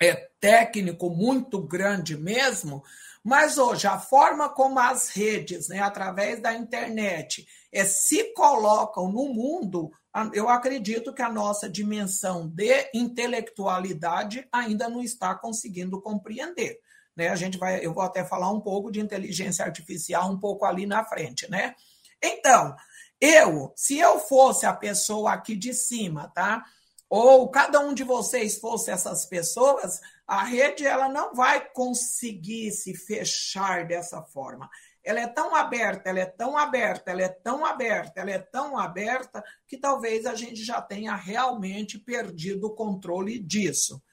é, 0.02 0.30
técnico 0.40 1.10
muito 1.10 1.62
grande 1.62 2.16
mesmo, 2.16 2.82
mas 3.22 3.58
hoje 3.58 3.88
a 3.88 4.00
forma 4.00 4.48
como 4.48 4.80
as 4.80 5.10
redes, 5.10 5.68
né, 5.68 5.80
através 5.80 6.42
da 6.42 6.54
internet, 6.54 7.46
é, 7.74 7.84
se 7.84 8.34
colocam 8.34 9.12
no 9.12 9.34
mundo, 9.34 9.92
eu 10.34 10.48
acredito 10.48 11.14
que 11.14 11.22
a 11.22 11.32
nossa 11.32 11.70
dimensão 11.70 12.48
de 12.48 12.90
intelectualidade 12.94 14.48
ainda 14.50 14.88
não 14.88 15.02
está 15.02 15.36
conseguindo 15.36 16.02
compreender 16.02 16.80
né? 17.18 17.30
A 17.30 17.36
gente 17.36 17.58
vai, 17.58 17.84
eu 17.84 17.94
vou 17.94 18.04
até 18.04 18.24
falar 18.24 18.52
um 18.52 18.62
pouco 18.62 18.92
de 18.92 19.02
inteligência 19.02 19.66
artificial 19.66 20.32
um 20.32 20.40
pouco 20.40 20.64
ali 20.64 20.86
na 20.86 21.04
frente, 21.04 21.50
né? 21.50 21.76
Então, 22.24 22.76
eu, 23.20 23.74
se 23.76 23.98
eu 23.98 24.20
fosse 24.20 24.66
a 24.66 24.74
pessoa 24.74 25.34
aqui 25.34 25.56
de 25.56 25.74
cima, 25.74 26.32
tá? 26.34 26.64
Ou 27.10 27.50
cada 27.50 27.80
um 27.80 27.94
de 27.94 28.04
vocês 28.04 28.60
fosse 28.60 28.92
essas 28.92 29.26
pessoas, 29.26 30.00
a 30.28 30.44
rede 30.44 30.86
ela 30.86 31.10
não 31.10 31.34
vai 31.34 31.68
conseguir 31.70 32.72
se 32.72 32.94
fechar 32.94 33.88
dessa 33.88 34.22
forma. 34.22 34.70
Ela 35.04 35.22
é 35.22 35.28
tão 35.28 35.56
aberta, 35.56 36.10
ela 36.10 36.20
é 36.20 36.26
tão 36.26 36.58
aberta, 36.58 37.12
ela 37.12 37.22
é 37.22 37.30
tão 37.30 37.66
aberta, 37.66 38.20
ela 38.20 38.32
é 38.32 38.40
tão 38.40 38.78
aberta 38.78 39.42
que 39.66 39.78
talvez 39.78 40.26
a 40.26 40.36
gente 40.36 40.64
já 40.64 40.82
tenha 40.82 41.16
realmente 41.16 41.98
perdido 41.98 42.68
o 42.68 42.76
controle 42.76 43.40
disso. 43.40 44.04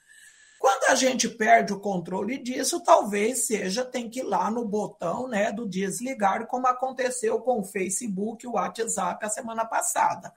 Quando 0.59 0.85
a 0.85 0.95
gente 0.95 1.29
perde 1.29 1.73
o 1.73 1.81
controle 1.81 2.39
disso, 2.39 2.83
talvez 2.83 3.47
seja 3.47 3.85
tem 3.85 4.09
que 4.09 4.21
ir 4.21 4.23
lá 4.23 4.51
no 4.51 4.67
botão 4.67 5.29
né, 5.29 5.53
do 5.53 5.69
desligar, 5.69 6.47
como 6.47 6.67
aconteceu 6.67 7.39
com 7.41 7.61
o 7.61 7.65
Facebook 7.65 8.45
e 8.45 8.49
o 8.49 8.53
WhatsApp 8.53 9.25
a 9.25 9.31
semana 9.31 9.65
passada. 9.65 10.33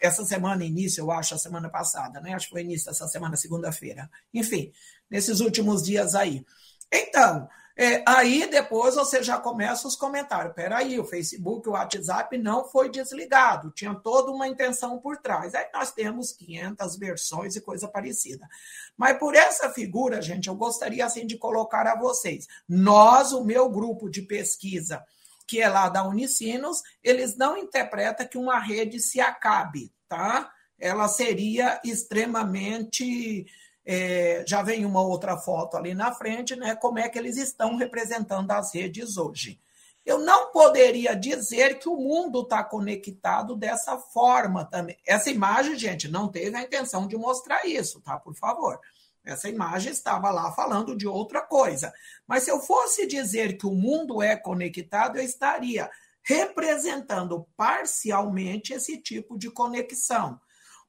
Essa 0.00 0.24
semana, 0.24 0.64
início, 0.64 1.02
eu 1.02 1.10
acho, 1.10 1.34
a 1.34 1.38
semana 1.38 1.68
passada, 1.68 2.20
né? 2.20 2.32
Acho 2.32 2.46
que 2.46 2.52
foi 2.52 2.62
início 2.62 2.86
dessa 2.86 3.08
semana, 3.08 3.36
segunda-feira. 3.36 4.08
Enfim, 4.32 4.72
nesses 5.10 5.40
últimos 5.40 5.82
dias 5.82 6.14
aí. 6.14 6.46
Então, 6.92 7.48
É, 7.80 8.02
aí 8.04 8.50
depois 8.50 8.96
você 8.96 9.22
já 9.22 9.38
começa 9.38 9.86
os 9.86 9.94
comentários. 9.94 10.52
Peraí, 10.52 10.98
o 10.98 11.04
Facebook, 11.04 11.68
o 11.68 11.72
WhatsApp 11.72 12.36
não 12.36 12.64
foi 12.64 12.90
desligado, 12.90 13.70
tinha 13.70 13.94
toda 13.94 14.32
uma 14.32 14.48
intenção 14.48 14.98
por 14.98 15.16
trás. 15.18 15.54
Aí 15.54 15.66
nós 15.72 15.92
temos 15.92 16.32
500 16.32 16.96
versões 16.96 17.54
e 17.54 17.60
coisa 17.60 17.86
parecida. 17.86 18.48
Mas 18.96 19.16
por 19.16 19.36
essa 19.36 19.70
figura, 19.70 20.20
gente, 20.20 20.48
eu 20.48 20.56
gostaria 20.56 21.06
assim 21.06 21.24
de 21.24 21.38
colocar 21.38 21.86
a 21.86 21.96
vocês. 21.96 22.48
Nós, 22.68 23.32
o 23.32 23.44
meu 23.44 23.68
grupo 23.68 24.10
de 24.10 24.22
pesquisa, 24.22 25.00
que 25.46 25.62
é 25.62 25.68
lá 25.68 25.88
da 25.88 26.02
Unicinos, 26.02 26.82
eles 27.00 27.36
não 27.36 27.56
interpretam 27.56 28.26
que 28.26 28.36
uma 28.36 28.58
rede 28.58 28.98
se 28.98 29.20
acabe, 29.20 29.92
tá? 30.08 30.50
Ela 30.80 31.06
seria 31.06 31.80
extremamente 31.84 33.46
é, 33.90 34.44
já 34.46 34.60
vem 34.60 34.84
uma 34.84 35.00
outra 35.00 35.38
foto 35.38 35.74
ali 35.74 35.94
na 35.94 36.12
frente, 36.12 36.54
né? 36.54 36.76
Como 36.76 36.98
é 36.98 37.08
que 37.08 37.18
eles 37.18 37.38
estão 37.38 37.74
representando 37.74 38.50
as 38.50 38.74
redes 38.74 39.16
hoje. 39.16 39.58
Eu 40.04 40.18
não 40.18 40.52
poderia 40.52 41.16
dizer 41.16 41.78
que 41.78 41.88
o 41.88 41.96
mundo 41.96 42.42
está 42.42 42.62
conectado 42.62 43.56
dessa 43.56 43.96
forma 43.96 44.62
também. 44.66 44.98
Essa 45.06 45.30
imagem, 45.30 45.78
gente, 45.78 46.06
não 46.06 46.28
teve 46.28 46.54
a 46.54 46.62
intenção 46.62 47.08
de 47.08 47.16
mostrar 47.16 47.66
isso, 47.66 47.98
tá? 48.02 48.18
Por 48.18 48.34
favor. 48.34 48.78
Essa 49.24 49.48
imagem 49.48 49.90
estava 49.90 50.30
lá 50.30 50.52
falando 50.52 50.94
de 50.94 51.08
outra 51.08 51.40
coisa. 51.40 51.90
Mas 52.26 52.42
se 52.42 52.50
eu 52.50 52.60
fosse 52.60 53.06
dizer 53.06 53.56
que 53.56 53.66
o 53.66 53.74
mundo 53.74 54.22
é 54.22 54.36
conectado, 54.36 55.16
eu 55.16 55.24
estaria 55.24 55.90
representando 56.22 57.46
parcialmente 57.56 58.74
esse 58.74 58.98
tipo 58.98 59.38
de 59.38 59.50
conexão. 59.50 60.38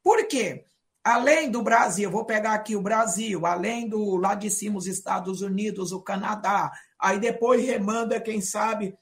Por 0.03 0.27
quê? 0.27 0.65
Além 1.03 1.49
do 1.49 1.61
Brasil, 1.61 2.09
vou 2.09 2.25
pegar 2.25 2.53
aqui 2.53 2.75
o 2.75 2.81
Brasil, 2.81 3.45
além 3.45 3.87
do 3.87 4.15
lá 4.15 4.35
de 4.35 4.49
cima 4.49 4.77
os 4.77 4.87
Estados 4.87 5.41
Unidos, 5.41 5.91
o 5.91 6.01
Canadá, 6.01 6.71
aí 6.99 7.19
depois 7.19 7.65
remanda, 7.65 8.19
quem 8.19 8.41
sabe, 8.41 8.97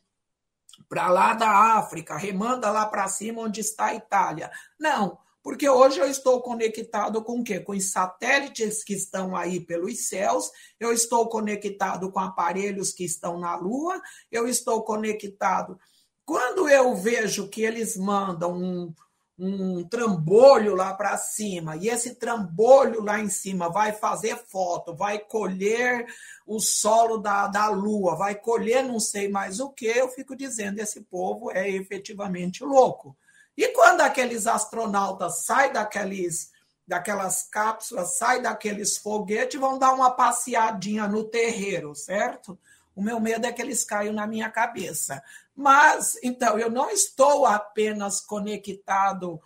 para 0.88 1.10
lá 1.10 1.34
da 1.34 1.50
África, 1.77 2.16
remanda 2.16 2.70
lá 2.70 2.86
para 2.86 3.08
cima 3.08 3.42
onde 3.42 3.62
está 3.62 3.88
a 3.88 3.96
Itália. 3.96 4.51
Não, 4.80 5.18
porque 5.48 5.70
hoje 5.70 6.00
eu 6.00 6.06
estou 6.06 6.42
conectado 6.42 7.24
com 7.24 7.39
o 7.39 7.44
quê? 7.44 7.60
Com 7.60 7.72
os 7.72 7.92
satélites 7.92 8.84
que 8.84 8.94
estão 8.94 9.36
aí 9.36 9.60
pelos 9.60 10.08
céus, 10.08 10.51
eu 10.80 10.92
estou 10.92 11.27
conectado 11.30 12.12
com 12.12 12.20
aparelhos 12.20 12.92
que 12.92 13.06
estão 13.06 13.39
na 13.39 13.56
Lua, 13.56 14.01
eu 14.32 14.48
estou 14.48 14.84
conectado. 14.84 15.80
Quando 16.25 16.68
eu 16.68 16.94
vejo 16.96 17.48
que 17.48 17.62
eles 17.62 17.96
mandam 17.96 18.54
um, 18.54 18.94
um 19.39 19.88
trambolho 19.88 20.74
lá 20.74 20.94
para 20.96 21.15
cima, 21.17 21.75
e 21.75 21.89
esse 21.89 22.15
trambolho 22.15 23.03
lá 23.03 23.20
em 23.20 23.29
cima 23.29 23.70
vai 23.70 23.94
fazer 23.94 24.35
foto, 24.48 24.96
vai 24.96 25.20
colher 25.20 26.07
o 26.46 26.59
solo 26.59 27.18
da, 27.18 27.48
da 27.48 27.70
lua, 27.70 28.16
vai 28.16 28.33
colher 28.33 28.83
não 28.83 29.00
sei 29.00 29.29
mais 29.29 29.59
o 29.59 29.70
que, 29.70 29.85
eu 29.85 30.09
fico 30.09 30.35
dizendo, 30.35 30.79
esse 30.79 31.01
povo 31.01 31.51
é 31.51 31.70
efetivamente 31.70 32.64
louco. 32.64 33.16
E 33.55 33.68
quando 33.70 34.01
aqueles 34.01 34.48
astronautas 34.48 35.46
saem 35.46 35.72
daqueles, 35.72 36.51
daquelas 36.88 37.44
cápsulas, 37.44 38.18
saem 38.18 38.42
daqueles 38.42 38.98
foguetes, 38.98 39.59
vão 39.59 39.77
dar 39.77 39.94
uma 39.94 40.12
passeadinha 40.12 41.07
no 41.07 41.24
terreiro, 41.24 41.94
certo? 41.94 42.57
O 42.98 43.01
meu 43.03 43.20
medo 43.20 43.46
é 43.46 43.53
que 43.53 43.62
eles 43.62 43.83
caiam 43.83 44.12
na 44.12 44.25
minha 44.25 44.50
cabeça. 44.50 45.22
Mas, 45.55 46.18
então, 46.24 46.57
eu 46.57 46.68
não 46.72 46.90
estou 46.90 47.46
apenas 47.46 48.20
conectado, 48.20 49.40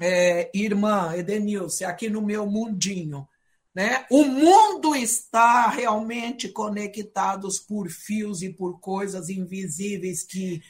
é, 0.00 0.50
irmã 0.52 1.14
Edenilce, 1.14 1.84
aqui 1.84 2.10
no 2.10 2.20
meu 2.20 2.44
mundinho. 2.44 3.28
Né? 3.72 4.04
O 4.10 4.24
mundo 4.24 4.96
está 4.96 5.68
realmente 5.68 6.48
conectado 6.48 7.46
por 7.68 7.88
fios 7.88 8.42
e 8.42 8.52
por 8.52 8.80
coisas 8.80 9.28
invisíveis 9.28 10.24
que 10.24 10.60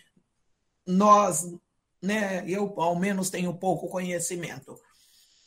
nós, 0.87 1.51
né, 2.03 2.45
eu 2.47 2.75
ao 2.79 2.95
menos 2.95 3.31
tenho 3.31 3.57
pouco 3.57 3.88
conhecimento. 3.88 4.79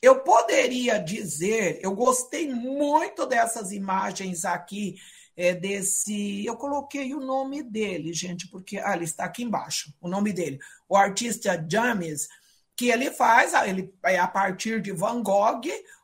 Eu 0.02 0.22
poderia 0.22 0.98
dizer, 0.98 1.80
eu 1.84 1.94
gostei 1.94 2.52
muito 2.52 3.28
dessas 3.28 3.72
imagens 3.72 4.46
aqui 4.46 4.96
é, 5.42 5.56
desse. 5.56 6.46
Eu 6.46 6.56
coloquei 6.56 7.16
o 7.16 7.20
nome 7.20 7.64
dele, 7.64 8.14
gente, 8.14 8.48
porque 8.48 8.78
ah, 8.78 8.96
ele 8.96 9.06
está 9.06 9.26
aqui 9.26 9.44
embaixo, 9.44 9.92
o 10.00 10.08
nome 10.08 10.32
dele. 10.32 10.60
O 10.88 10.96
artista 10.96 11.66
James, 11.68 12.28
que 12.78 12.90
ele 12.90 13.10
faz, 13.10 13.56
ah, 13.56 13.68
ele 13.68 13.92
é 14.06 14.20
a 14.20 14.28
partir 14.28 14.80
de 14.80 14.92
Van 14.92 15.24
Gogh, 15.24 15.62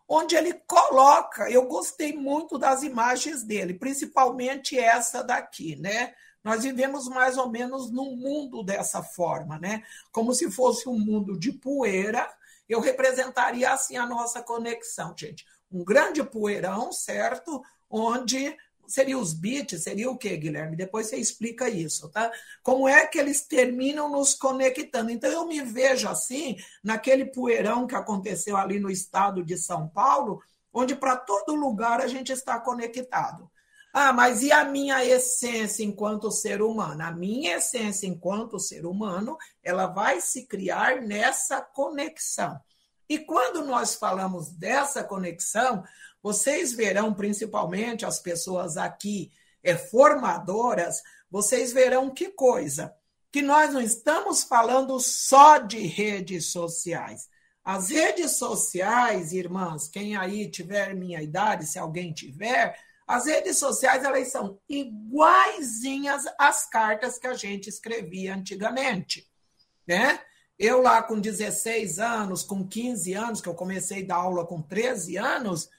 onde 0.07 0.35
ele 0.35 0.53
coloca. 0.65 1.51
Eu 1.51 1.67
gostei 1.67 2.13
muito 2.13 2.57
das 2.57 2.81
imagens 2.81 3.43
dele, 3.43 3.75
principalmente 3.75 4.77
essa 4.77 5.23
daqui, 5.23 5.75
né? 5.75 6.15
Nós 6.43 6.63
vivemos 6.63 7.07
mais 7.07 7.37
ou 7.37 7.47
menos 7.47 7.91
num 7.91 8.15
mundo 8.15 8.63
dessa 8.63 9.03
forma, 9.03 9.59
né? 9.59 9.83
Como 10.11 10.33
se 10.33 10.49
fosse 10.49 10.89
um 10.89 10.97
mundo 10.97 11.37
de 11.37 11.51
poeira. 11.51 12.27
Eu 12.67 12.79
representaria 12.79 13.71
assim 13.71 13.97
a 13.97 14.05
nossa 14.05 14.41
conexão, 14.41 15.13
gente. 15.15 15.45
Um 15.71 15.83
grande 15.83 16.23
poeirão, 16.23 16.91
certo? 16.91 17.61
Onde 17.89 18.55
seria 18.87 19.17
os 19.17 19.33
bits, 19.33 19.83
seria 19.83 20.09
o 20.09 20.17
quê, 20.17 20.37
Guilherme? 20.37 20.75
Depois 20.75 21.07
você 21.07 21.17
explica 21.17 21.69
isso, 21.69 22.09
tá? 22.09 22.31
Como 22.63 22.87
é 22.87 23.05
que 23.05 23.19
eles 23.19 23.41
terminam 23.41 24.09
nos 24.09 24.33
conectando? 24.33 25.11
Então 25.11 25.29
eu 25.29 25.45
me 25.45 25.61
vejo 25.61 26.07
assim, 26.07 26.55
naquele 26.83 27.25
poeirão 27.25 27.85
que 27.85 27.95
aconteceu 27.95 28.55
ali 28.55 28.79
no 28.79 28.89
estado 28.89 29.43
de 29.43 29.57
São 29.57 29.87
Paulo, 29.87 30.41
onde 30.73 30.95
para 30.95 31.17
todo 31.17 31.55
lugar 31.55 32.01
a 32.01 32.07
gente 32.07 32.31
está 32.31 32.59
conectado. 32.59 33.49
Ah, 33.93 34.13
mas 34.13 34.43
e 34.43 34.51
a 34.51 34.63
minha 34.63 35.03
essência 35.03 35.83
enquanto 35.83 36.29
ser 36.29 36.61
humano? 36.61 37.01
A 37.01 37.11
minha 37.11 37.57
essência 37.57 38.05
enquanto 38.05 38.59
ser 38.59 38.85
humano, 38.85 39.37
ela 39.63 39.87
vai 39.87 40.21
se 40.21 40.45
criar 40.45 41.01
nessa 41.01 41.61
conexão. 41.61 42.59
E 43.09 43.17
quando 43.17 43.65
nós 43.65 43.95
falamos 43.95 44.51
dessa 44.51 45.03
conexão, 45.03 45.83
vocês 46.27 46.73
verão, 46.73 47.13
principalmente 47.13 48.05
as 48.05 48.19
pessoas 48.19 48.75
aqui 48.75 49.31
é, 49.63 49.77
formadoras, 49.77 51.01
vocês 51.31 51.71
verão 51.71 52.09
que 52.09 52.31
coisa, 52.31 52.93
que 53.31 53.41
nós 53.41 53.73
não 53.73 53.79
estamos 53.79 54.43
falando 54.43 54.99
só 54.99 55.57
de 55.57 55.79
redes 55.87 56.47
sociais. 56.47 57.29
As 57.63 57.91
redes 57.91 58.31
sociais, 58.31 59.31
irmãs, 59.31 59.87
quem 59.87 60.17
aí 60.17 60.51
tiver 60.51 60.93
minha 60.93 61.21
idade, 61.21 61.65
se 61.65 61.79
alguém 61.79 62.11
tiver, 62.11 62.77
as 63.07 63.25
redes 63.25 63.57
sociais 63.57 64.03
elas 64.03 64.27
são 64.29 64.59
iguaizinhas 64.67 66.25
às 66.37 66.69
cartas 66.69 67.17
que 67.17 67.27
a 67.27 67.35
gente 67.35 67.69
escrevia 67.69 68.35
antigamente, 68.35 69.25
né? 69.87 70.19
Eu 70.59 70.81
lá 70.81 71.01
com 71.01 71.21
16 71.21 71.99
anos, 71.99 72.43
com 72.43 72.67
15 72.67 73.13
anos, 73.13 73.39
que 73.39 73.47
eu 73.47 73.55
comecei 73.55 74.03
a 74.03 74.07
dar 74.07 74.15
aula 74.15 74.45
com 74.45 74.61
13 74.61 75.15
anos, 75.15 75.69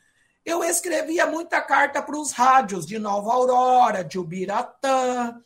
eu 0.49 0.65
escrevia 0.65 1.27
muita 1.27 1.61
carta 1.61 2.03
para 2.03 2.19
os 2.19 2.33
rádios 2.33 2.87
de 2.87 2.99
Nova 2.99 3.35
Aurora, 3.35 4.03
de 4.03 4.19
Ubiratã, 4.19 5.39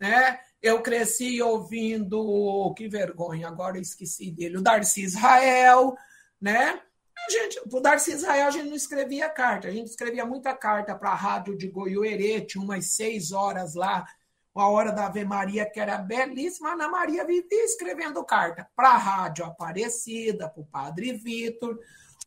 né? 0.00 0.40
Eu 0.60 0.82
cresci 0.82 1.40
ouvindo, 1.40 2.74
que 2.76 2.88
vergonha, 2.88 3.46
agora 3.46 3.78
esqueci 3.78 4.32
dele, 4.32 4.58
o 4.58 4.60
Darcy 4.60 5.02
Israel, 5.04 5.94
né? 6.40 6.82
A 7.16 7.30
gente, 7.30 7.60
o 7.72 7.80
Darcy 7.80 8.12
Israel 8.12 8.48
a 8.48 8.50
gente 8.50 8.68
não 8.68 8.74
escrevia 8.76 9.28
carta, 9.28 9.68
a 9.68 9.70
gente 9.70 9.90
escrevia 9.90 10.26
muita 10.26 10.52
carta 10.56 10.92
para 10.92 11.10
a 11.10 11.14
rádio 11.14 11.56
de 11.56 11.68
Goiuerê, 11.68 12.40
tinha 12.40 12.62
umas 12.62 12.86
seis 12.86 13.30
horas 13.30 13.76
lá, 13.76 14.04
a 14.56 14.68
hora 14.68 14.90
da 14.90 15.06
Ave 15.06 15.24
Maria, 15.24 15.70
que 15.70 15.78
era 15.78 15.98
belíssima, 15.98 16.72
Ana 16.72 16.88
Maria 16.88 17.24
vivia 17.24 17.64
escrevendo 17.64 18.24
carta 18.24 18.68
para 18.74 18.88
a 18.88 18.98
Rádio 18.98 19.44
Aparecida, 19.44 20.48
para 20.48 20.60
o 20.60 20.66
Padre 20.66 21.12
Vitor, 21.12 21.78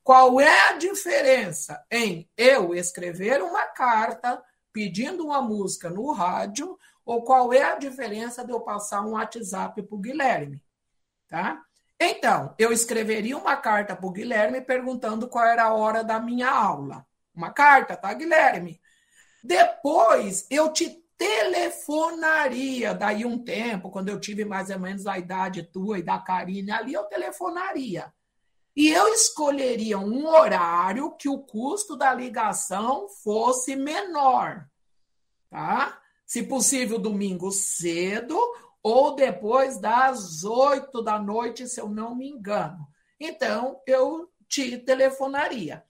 qual 0.04 0.40
é 0.40 0.70
a 0.70 0.74
diferença 0.74 1.84
em 1.92 2.30
eu 2.36 2.74
escrever 2.74 3.42
uma 3.42 3.68
carta 3.68 4.42
pedindo 4.74 5.26
uma 5.26 5.42
música 5.42 5.90
no 5.90 6.12
rádio 6.12 6.78
ou 7.06 7.24
qual 7.24 7.54
é 7.54 7.62
a 7.62 7.76
diferença 7.76 8.46
de 8.46 8.52
eu 8.52 8.62
passar 8.62 9.02
um 9.02 9.12
WhatsApp 9.12 9.82
para 9.82 9.96
o 9.96 10.00
Guilherme? 10.00 10.64
Tá? 11.28 11.62
Então, 12.00 12.56
eu 12.58 12.72
escreveria 12.72 13.38
uma 13.38 13.56
carta 13.56 13.96
para 13.96 14.08
o 14.08 14.12
Guilherme 14.12 14.62
perguntando 14.62 15.28
qual 15.28 15.46
era 15.46 15.66
a 15.66 15.74
hora 15.74 16.04
da 16.04 16.20
minha 16.20 16.50
aula. 16.50 17.06
Uma 17.34 17.52
carta, 17.52 17.96
tá, 17.96 18.14
Guilherme? 18.14 18.82
Depois, 19.44 20.48
eu 20.50 20.74
te 20.74 21.02
telefonaria. 21.18 22.96
Daí 22.96 23.24
um 23.24 23.38
tempo, 23.38 23.92
quando 23.92 24.10
eu 24.10 24.20
tive 24.20 24.44
mais 24.44 24.72
ou 24.72 24.80
menos 24.80 25.06
a 25.06 25.20
idade 25.20 25.62
tua 25.62 26.00
e 26.00 26.04
da 26.04 26.18
Karine 26.18 26.72
ali, 26.72 26.94
eu 26.94 27.04
telefonaria. 27.04 28.12
E 28.82 28.90
eu 28.90 29.10
escolheria 29.10 30.00
um 30.00 30.26
horário 30.26 31.12
que 31.12 31.30
o 31.30 31.38
custo 31.38 31.96
da 31.96 32.12
ligação 32.16 33.08
fosse 33.08 33.76
menor, 33.76 34.68
tá? 35.52 36.02
Se 36.26 36.42
possível, 36.42 36.98
domingo 36.98 37.52
cedo 37.52 38.36
ou 38.82 39.16
depois 39.16 39.78
das 39.78 40.44
oito 40.44 41.04
da 41.04 41.20
noite, 41.20 41.68
se 41.68 41.80
eu 41.80 41.88
não 41.88 42.16
me 42.16 42.28
engano. 42.28 42.88
Então, 43.20 43.80
eu 43.86 44.28
te 44.50 44.80
telefonaria. 44.80 45.84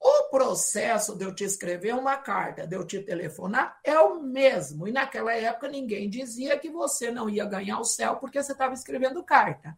O 0.00 0.30
processo 0.30 1.14
de 1.14 1.26
eu 1.26 1.34
te 1.34 1.44
escrever 1.44 1.94
uma 1.94 2.16
carta, 2.16 2.66
de 2.66 2.74
eu 2.74 2.86
te 2.86 2.98
telefonar, 3.00 3.78
é 3.84 3.98
o 3.98 4.22
mesmo. 4.22 4.88
E 4.88 4.90
naquela 4.90 5.34
época 5.34 5.68
ninguém 5.68 6.08
dizia 6.08 6.58
que 6.58 6.70
você 6.70 7.10
não 7.10 7.28
ia 7.28 7.44
ganhar 7.44 7.78
o 7.78 7.84
céu 7.84 8.16
porque 8.16 8.42
você 8.42 8.52
estava 8.52 8.72
escrevendo 8.72 9.22
carta. 9.22 9.76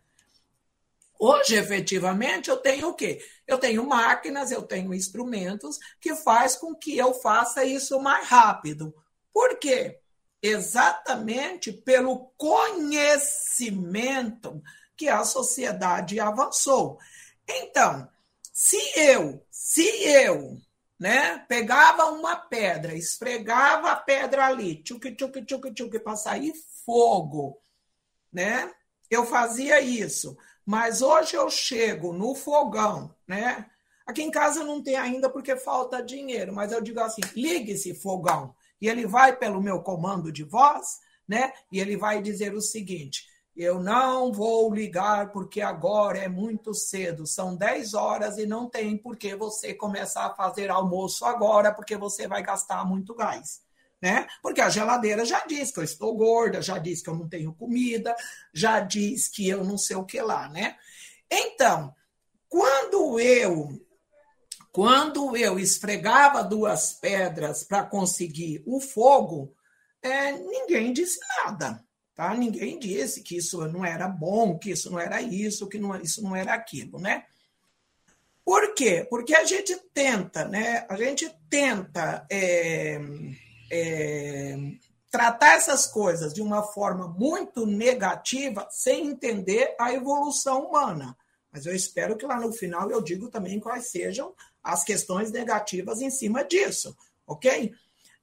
Hoje, 1.26 1.56
efetivamente, 1.56 2.50
eu 2.50 2.58
tenho 2.58 2.88
o 2.88 2.94
quê? 2.94 3.18
Eu 3.46 3.56
tenho 3.56 3.88
máquinas, 3.88 4.50
eu 4.50 4.60
tenho 4.60 4.92
instrumentos 4.92 5.78
que 5.98 6.14
faz 6.14 6.54
com 6.54 6.74
que 6.74 6.98
eu 6.98 7.14
faça 7.14 7.64
isso 7.64 7.98
mais 7.98 8.28
rápido. 8.28 8.94
Por 9.32 9.58
quê? 9.58 9.98
Exatamente 10.42 11.72
pelo 11.72 12.30
conhecimento 12.36 14.62
que 14.94 15.08
a 15.08 15.24
sociedade 15.24 16.20
avançou. 16.20 16.98
Então, 17.48 18.06
se 18.52 18.76
eu, 18.94 19.42
se 19.50 19.88
eu, 20.04 20.58
né, 21.00 21.38
pegava 21.48 22.12
uma 22.12 22.36
pedra, 22.36 22.94
esfregava 22.94 23.92
a 23.92 23.96
pedra 23.96 24.44
ali, 24.44 24.82
tchuc, 24.82 25.16
tchuc, 25.16 25.42
tchuc, 25.46 25.72
tchuc, 25.72 25.98
para 26.00 26.16
sair 26.16 26.52
fogo, 26.84 27.58
né? 28.30 28.70
Eu 29.10 29.24
fazia 29.24 29.80
isso. 29.80 30.36
Mas 30.64 31.02
hoje 31.02 31.36
eu 31.36 31.50
chego 31.50 32.12
no 32.12 32.34
fogão, 32.34 33.14
né? 33.26 33.66
Aqui 34.06 34.22
em 34.22 34.30
casa 34.30 34.62
não 34.64 34.82
tem 34.82 34.96
ainda 34.96 35.28
porque 35.30 35.56
falta 35.56 36.02
dinheiro, 36.02 36.52
mas 36.54 36.72
eu 36.72 36.80
digo 36.80 37.00
assim: 37.00 37.22
ligue 37.34 37.72
esse 37.72 37.94
fogão. 37.94 38.54
E 38.80 38.88
ele 38.88 39.06
vai 39.06 39.36
pelo 39.36 39.62
meu 39.62 39.82
comando 39.82 40.32
de 40.32 40.42
voz, 40.42 41.00
né? 41.26 41.52
E 41.70 41.80
ele 41.80 41.96
vai 41.96 42.22
dizer 42.22 42.54
o 42.54 42.60
seguinte: 42.60 43.24
eu 43.56 43.80
não 43.80 44.32
vou 44.32 44.72
ligar 44.72 45.32
porque 45.32 45.60
agora 45.60 46.18
é 46.18 46.28
muito 46.28 46.74
cedo, 46.74 47.26
são 47.26 47.56
10 47.56 47.94
horas 47.94 48.38
e 48.38 48.46
não 48.46 48.68
tem 48.68 48.96
por 48.96 49.16
que 49.16 49.34
você 49.36 49.74
começar 49.74 50.26
a 50.26 50.34
fazer 50.34 50.70
almoço 50.70 51.24
agora, 51.24 51.72
porque 51.72 51.96
você 51.96 52.26
vai 52.26 52.42
gastar 52.42 52.84
muito 52.84 53.14
gás 53.14 53.63
né? 54.04 54.26
Porque 54.42 54.60
a 54.60 54.68
geladeira 54.68 55.24
já 55.24 55.46
diz 55.46 55.72
que 55.72 55.80
eu 55.80 55.82
estou 55.82 56.14
gorda, 56.14 56.60
já 56.60 56.76
diz 56.76 57.00
que 57.00 57.08
eu 57.08 57.16
não 57.16 57.26
tenho 57.26 57.54
comida, 57.54 58.14
já 58.52 58.78
diz 58.78 59.28
que 59.28 59.48
eu 59.48 59.64
não 59.64 59.78
sei 59.78 59.96
o 59.96 60.04
que 60.04 60.20
lá, 60.20 60.46
né? 60.50 60.76
Então, 61.32 61.90
quando 62.50 63.18
eu 63.18 63.80
quando 64.70 65.34
eu 65.38 65.58
esfregava 65.58 66.44
duas 66.44 66.92
pedras 66.92 67.64
para 67.64 67.82
conseguir 67.82 68.62
o 68.66 68.78
fogo, 68.78 69.54
é, 70.02 70.32
ninguém 70.32 70.92
disse 70.92 71.18
nada, 71.38 71.82
tá? 72.14 72.34
Ninguém 72.34 72.78
disse 72.78 73.22
que 73.22 73.38
isso 73.38 73.66
não 73.68 73.82
era 73.86 74.06
bom, 74.06 74.58
que 74.58 74.72
isso 74.72 74.90
não 74.90 75.00
era 75.00 75.22
isso, 75.22 75.66
que 75.66 75.78
não, 75.78 75.96
isso 75.96 76.22
não 76.22 76.36
era 76.36 76.52
aquilo, 76.52 76.98
né? 76.98 77.24
Por 78.44 78.74
quê? 78.74 79.06
Porque 79.08 79.34
a 79.34 79.44
gente 79.44 79.74
tenta, 79.94 80.44
né? 80.44 80.84
A 80.90 80.96
gente 80.96 81.34
tenta 81.48 82.26
é, 82.28 83.00
é, 83.74 84.56
tratar 85.10 85.54
essas 85.54 85.86
coisas 85.86 86.32
de 86.32 86.40
uma 86.40 86.62
forma 86.62 87.08
muito 87.08 87.66
negativa 87.66 88.68
sem 88.70 89.08
entender 89.08 89.74
a 89.80 89.92
evolução 89.92 90.66
humana. 90.66 91.16
Mas 91.52 91.66
eu 91.66 91.74
espero 91.74 92.16
que 92.16 92.26
lá 92.26 92.40
no 92.40 92.52
final 92.52 92.90
eu 92.90 93.02
digo 93.02 93.28
também 93.28 93.58
quais 93.58 93.88
sejam 93.90 94.32
as 94.62 94.84
questões 94.84 95.30
negativas 95.30 96.00
em 96.00 96.10
cima 96.10 96.44
disso, 96.44 96.96
ok? 97.26 97.72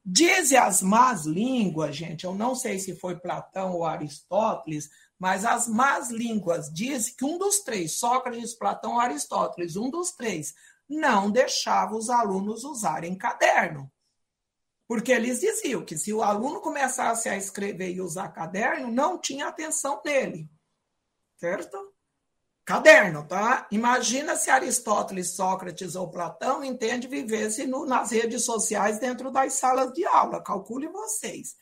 Dizem 0.03 0.57
as 0.57 0.81
más 0.81 1.25
línguas, 1.25 1.95
gente, 1.95 2.25
eu 2.25 2.33
não 2.33 2.55
sei 2.55 2.79
se 2.79 2.95
foi 2.95 3.19
Platão 3.19 3.73
ou 3.73 3.85
Aristóteles, 3.85 4.89
mas 5.19 5.45
as 5.45 5.67
más 5.67 6.09
línguas 6.09 6.71
dizem 6.73 7.13
que 7.15 7.25
um 7.25 7.37
dos 7.37 7.59
três, 7.59 7.99
Sócrates, 7.99 8.53
Platão 8.53 8.93
ou 8.93 8.99
Aristóteles, 8.99 9.75
um 9.75 9.89
dos 9.89 10.11
três, 10.11 10.53
não 10.89 11.29
deixava 11.29 11.95
os 11.95 12.09
alunos 12.09 12.63
usarem 12.63 13.15
caderno. 13.15 13.91
Porque 14.91 15.13
eles 15.13 15.39
diziam 15.39 15.85
que 15.85 15.97
se 15.97 16.11
o 16.11 16.21
aluno 16.21 16.59
começasse 16.59 17.29
a 17.29 17.37
escrever 17.37 17.91
e 17.93 18.01
usar 18.01 18.27
caderno, 18.27 18.91
não 18.91 19.17
tinha 19.17 19.47
atenção 19.47 20.01
nele. 20.03 20.49
Certo? 21.37 21.93
Caderno, 22.65 23.25
tá? 23.25 23.69
Imagina 23.71 24.35
se 24.35 24.49
Aristóteles, 24.49 25.33
Sócrates 25.33 25.95
ou 25.95 26.11
Platão 26.11 26.61
entende 26.61 27.07
vivesse 27.07 27.65
no, 27.65 27.85
nas 27.85 28.11
redes 28.11 28.43
sociais 28.43 28.99
dentro 28.99 29.31
das 29.31 29.53
salas 29.53 29.93
de 29.93 30.03
aula. 30.03 30.43
Calcule 30.43 30.89
vocês. 30.89 31.55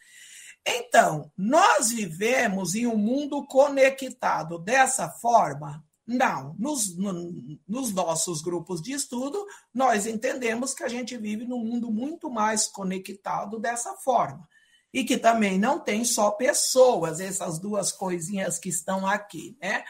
Então, 0.65 1.31
nós 1.37 1.91
vivemos 1.91 2.73
em 2.73 2.87
um 2.87 2.97
mundo 2.97 3.45
conectado 3.45 4.57
dessa 4.57 5.07
forma 5.07 5.85
não, 6.10 6.56
nos, 6.58 6.98
no, 6.98 7.32
nos 7.67 7.93
nossos 7.93 8.41
grupos 8.41 8.82
de 8.82 8.93
estudo, 8.93 9.45
nós 9.72 10.08
entendemos 10.08 10.74
que 10.74 10.84
a 10.84 10.88
gente 10.88 11.15
vive 11.15 11.45
num 11.45 11.63
mundo 11.63 11.91
muito 11.91 12.32
mais 12.32 12.65
conectado 12.65 13.60
dessa 13.60 13.93
forma. 13.98 14.50
E 14.91 15.04
que 15.04 15.19
também 15.19 15.60
não 15.60 15.80
tem 15.80 16.04
só 16.04 16.32
pessoas, 16.32 17.19
essas 17.19 17.60
duas 17.60 17.91
coisinhas 17.91 18.58
que 18.58 18.69
estão 18.69 19.06
aqui, 19.06 19.56
né? 19.62 19.84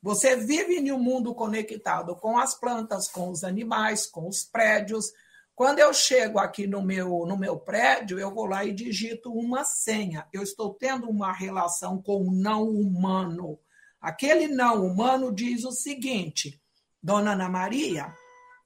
Você 0.00 0.34
vive 0.34 0.78
em 0.78 0.90
um 0.90 0.98
mundo 0.98 1.34
conectado 1.34 2.16
com 2.16 2.38
as 2.38 2.58
plantas, 2.58 3.06
com 3.06 3.28
os 3.28 3.44
animais, 3.44 4.06
com 4.06 4.26
os 4.26 4.44
prédios. 4.44 5.12
Quando 5.54 5.78
eu 5.78 5.92
chego 5.92 6.38
aqui 6.38 6.66
no 6.66 6.80
meu, 6.80 7.26
no 7.26 7.36
meu 7.36 7.58
prédio, 7.58 8.18
eu 8.18 8.32
vou 8.32 8.46
lá 8.46 8.64
e 8.64 8.72
digito 8.72 9.30
uma 9.30 9.62
senha. 9.62 10.26
Eu 10.32 10.42
estou 10.42 10.72
tendo 10.72 11.06
uma 11.10 11.34
relação 11.34 12.00
com 12.00 12.22
o 12.22 12.32
não 12.32 12.66
humano 12.66 13.58
Aquele 14.06 14.46
não 14.46 14.86
humano 14.86 15.32
diz 15.32 15.64
o 15.64 15.72
seguinte: 15.72 16.62
Dona 17.02 17.32
Ana 17.32 17.48
Maria, 17.48 18.14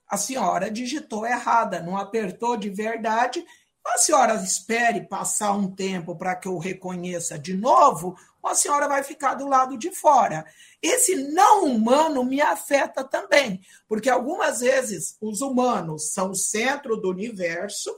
a 0.06 0.18
senhora 0.18 0.70
digitou 0.70 1.26
errada, 1.26 1.80
não 1.80 1.96
apertou 1.96 2.58
de 2.58 2.68
verdade. 2.68 3.42
A 3.82 3.96
senhora 3.96 4.34
espere 4.34 5.08
passar 5.08 5.52
um 5.52 5.74
tempo 5.74 6.14
para 6.14 6.36
que 6.36 6.46
eu 6.46 6.58
reconheça 6.58 7.38
de 7.38 7.54
novo, 7.54 8.18
ou 8.42 8.50
a 8.50 8.54
senhora 8.54 8.86
vai 8.86 9.02
ficar 9.02 9.32
do 9.32 9.48
lado 9.48 9.78
de 9.78 9.90
fora. 9.90 10.44
Esse 10.82 11.16
não 11.32 11.64
humano 11.64 12.22
me 12.22 12.42
afeta 12.42 13.02
também, 13.02 13.62
porque 13.88 14.10
algumas 14.10 14.60
vezes 14.60 15.16
os 15.22 15.40
humanos 15.40 16.12
são 16.12 16.32
o 16.32 16.36
centro 16.36 16.98
do 16.98 17.08
universo, 17.08 17.90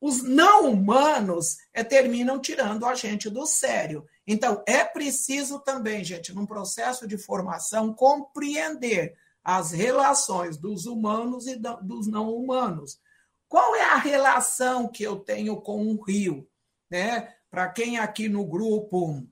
os 0.00 0.22
não 0.22 0.70
humanos 0.70 1.56
é, 1.74 1.82
terminam 1.82 2.38
tirando 2.38 2.86
a 2.86 2.94
gente 2.94 3.28
do 3.28 3.44
sério. 3.46 4.06
Então, 4.32 4.62
é 4.64 4.84
preciso 4.84 5.58
também, 5.58 6.04
gente, 6.04 6.32
num 6.32 6.46
processo 6.46 7.04
de 7.04 7.18
formação, 7.18 7.92
compreender 7.92 9.18
as 9.42 9.72
relações 9.72 10.56
dos 10.56 10.86
humanos 10.86 11.48
e 11.48 11.56
dos 11.56 12.06
não 12.06 12.32
humanos. 12.32 13.00
Qual 13.48 13.74
é 13.74 13.82
a 13.82 13.96
relação 13.96 14.86
que 14.86 15.02
eu 15.02 15.16
tenho 15.16 15.60
com 15.60 15.84
o 15.84 16.00
rio? 16.00 16.48
Né? 16.88 17.34
Para 17.50 17.70
quem 17.70 17.98
aqui 17.98 18.28
no 18.28 18.46
grupo 18.46 19.26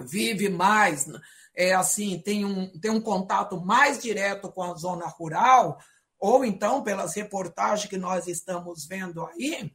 vive 0.00 0.48
mais, 0.48 1.06
é 1.54 1.72
assim, 1.72 2.18
tem 2.18 2.44
um, 2.44 2.76
tem 2.80 2.90
um 2.90 3.00
contato 3.00 3.60
mais 3.60 4.02
direto 4.02 4.50
com 4.50 4.64
a 4.64 4.74
zona 4.74 5.06
rural, 5.06 5.78
ou 6.18 6.44
então 6.44 6.82
pelas 6.82 7.14
reportagens 7.14 7.88
que 7.88 7.96
nós 7.96 8.26
estamos 8.26 8.84
vendo 8.84 9.24
aí, 9.24 9.72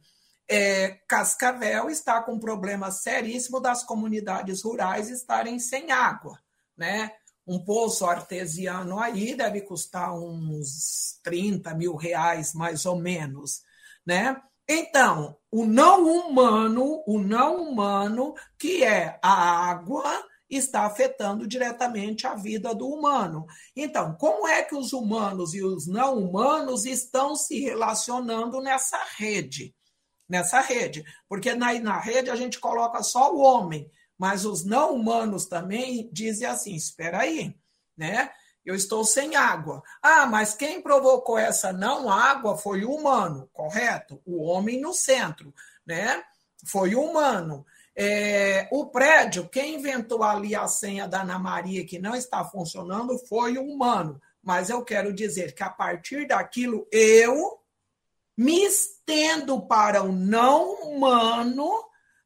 é, 0.48 0.98
Cascavel 1.08 1.88
está 1.88 2.22
com 2.22 2.34
um 2.34 2.38
problema 2.38 2.90
seríssimo 2.90 3.60
das 3.60 3.82
comunidades 3.84 4.62
rurais 4.62 5.08
estarem 5.08 5.58
sem 5.58 5.90
água, 5.90 6.38
né? 6.76 7.12
Um 7.46 7.62
poço 7.62 8.06
artesiano 8.06 8.98
aí 8.98 9.34
deve 9.34 9.60
custar 9.62 10.14
uns 10.14 11.18
30 11.22 11.74
mil 11.74 11.94
reais, 11.94 12.54
mais 12.54 12.86
ou 12.86 12.96
menos, 12.96 13.62
né? 14.06 14.40
Então, 14.68 15.36
o 15.50 15.66
não 15.66 16.04
humano, 16.04 17.02
o 17.06 17.18
não 17.18 17.62
humano, 17.62 18.34
que 18.58 18.82
é 18.82 19.18
a 19.22 19.68
água, 19.68 20.24
está 20.48 20.86
afetando 20.86 21.46
diretamente 21.46 22.26
a 22.26 22.34
vida 22.34 22.74
do 22.74 22.88
humano. 22.88 23.46
Então, 23.76 24.14
como 24.14 24.48
é 24.48 24.62
que 24.62 24.74
os 24.74 24.92
humanos 24.92 25.54
e 25.54 25.62
os 25.62 25.86
não 25.86 26.18
humanos 26.18 26.86
estão 26.86 27.34
se 27.36 27.60
relacionando 27.60 28.60
nessa 28.60 28.98
rede? 29.16 29.74
Nessa 30.28 30.60
rede. 30.60 31.04
Porque 31.28 31.54
na, 31.54 31.72
na 31.80 31.98
rede 31.98 32.30
a 32.30 32.36
gente 32.36 32.58
coloca 32.58 33.02
só 33.02 33.32
o 33.32 33.40
homem, 33.40 33.90
mas 34.18 34.44
os 34.44 34.64
não 34.64 34.94
humanos 34.94 35.46
também 35.46 36.08
dizem 36.12 36.46
assim: 36.46 36.74
espera 36.74 37.20
aí, 37.20 37.56
né? 37.96 38.30
Eu 38.64 38.74
estou 38.74 39.04
sem 39.04 39.36
água. 39.36 39.82
Ah, 40.02 40.26
mas 40.26 40.54
quem 40.54 40.80
provocou 40.80 41.36
essa 41.36 41.72
não 41.72 42.10
água 42.10 42.56
foi 42.56 42.84
o 42.84 42.94
humano, 42.94 43.48
correto? 43.52 44.22
O 44.24 44.42
homem 44.42 44.80
no 44.80 44.94
centro, 44.94 45.52
né? 45.86 46.22
Foi 46.66 46.94
o 46.94 47.02
humano. 47.02 47.66
É, 47.96 48.66
o 48.72 48.86
prédio, 48.86 49.48
quem 49.48 49.74
inventou 49.74 50.22
ali 50.22 50.54
a 50.54 50.66
senha 50.66 51.06
da 51.06 51.22
Ana 51.22 51.38
Maria 51.38 51.86
que 51.86 51.98
não 51.98 52.16
está 52.16 52.42
funcionando 52.44 53.18
foi 53.28 53.58
o 53.58 53.64
humano. 53.64 54.20
Mas 54.42 54.70
eu 54.70 54.82
quero 54.82 55.12
dizer 55.12 55.54
que 55.54 55.62
a 55.62 55.70
partir 55.70 56.26
daquilo 56.26 56.86
eu 56.90 57.60
me 58.36 58.64
estendo 58.64 59.66
para 59.66 60.02
o 60.02 60.12
não 60.12 60.74
humano, 60.82 61.70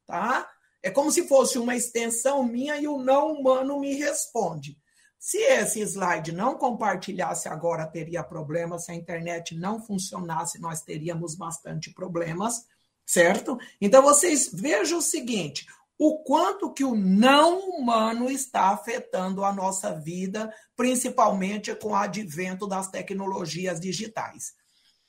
tá? 0.05 0.47
É 0.81 0.89
como 0.89 1.11
se 1.11 1.27
fosse 1.27 1.57
uma 1.59 1.75
extensão 1.75 2.43
minha 2.43 2.77
e 2.77 2.87
o 2.87 2.97
não 2.97 3.33
humano 3.33 3.79
me 3.79 3.93
responde. 3.95 4.77
Se 5.19 5.37
esse 5.37 5.81
slide 5.81 6.31
não 6.31 6.57
compartilhasse 6.57 7.49
agora, 7.49 7.85
teria 7.85 8.23
problema. 8.23 8.79
Se 8.79 8.91
a 8.91 8.95
internet 8.95 9.53
não 9.53 9.81
funcionasse, 9.81 10.59
nós 10.59 10.81
teríamos 10.81 11.35
bastante 11.35 11.93
problemas, 11.93 12.65
certo? 13.05 13.57
Então, 13.81 14.01
vocês 14.01 14.49
vejam 14.53 14.99
o 14.99 15.01
seguinte: 15.01 15.67
o 15.97 16.23
quanto 16.23 16.71
que 16.71 16.85
o 16.85 16.95
não 16.95 17.59
humano 17.59 18.31
está 18.31 18.69
afetando 18.69 19.43
a 19.43 19.51
nossa 19.51 19.93
vida, 19.93 20.49
principalmente 20.73 21.75
com 21.75 21.89
o 21.89 21.95
advento 21.95 22.65
das 22.65 22.89
tecnologias 22.89 23.81
digitais. 23.81 24.53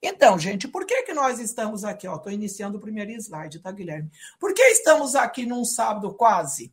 Então, 0.03 0.39
gente, 0.39 0.67
por 0.67 0.87
que, 0.87 1.03
que 1.03 1.13
nós 1.13 1.39
estamos 1.39 1.85
aqui? 1.85 2.09
Estou 2.09 2.33
iniciando 2.33 2.79
o 2.79 2.81
primeiro 2.81 3.11
slide, 3.13 3.59
tá, 3.59 3.71
Guilherme? 3.71 4.11
Por 4.39 4.55
que 4.55 4.63
estamos 4.63 5.15
aqui 5.15 5.45
num 5.45 5.65
sábado 5.65 6.15
quase 6.15 6.73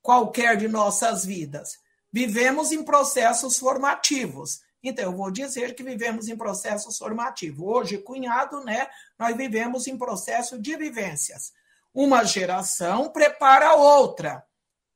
qualquer 0.00 0.56
de 0.56 0.66
nossas 0.66 1.26
vidas? 1.26 1.78
Vivemos 2.10 2.72
em 2.72 2.82
processos 2.82 3.58
formativos. 3.58 4.60
Então, 4.82 5.04
eu 5.04 5.16
vou 5.16 5.30
dizer 5.30 5.74
que 5.74 5.82
vivemos 5.82 6.28
em 6.28 6.36
processos 6.36 6.96
formativos. 6.96 7.66
Hoje, 7.66 7.98
cunhado, 7.98 8.64
né? 8.64 8.88
Nós 9.18 9.36
vivemos 9.36 9.86
em 9.86 9.98
processo 9.98 10.58
de 10.58 10.74
vivências. 10.76 11.52
Uma 11.92 12.24
geração 12.24 13.10
prepara 13.10 13.68
a 13.68 13.74
outra 13.74 14.42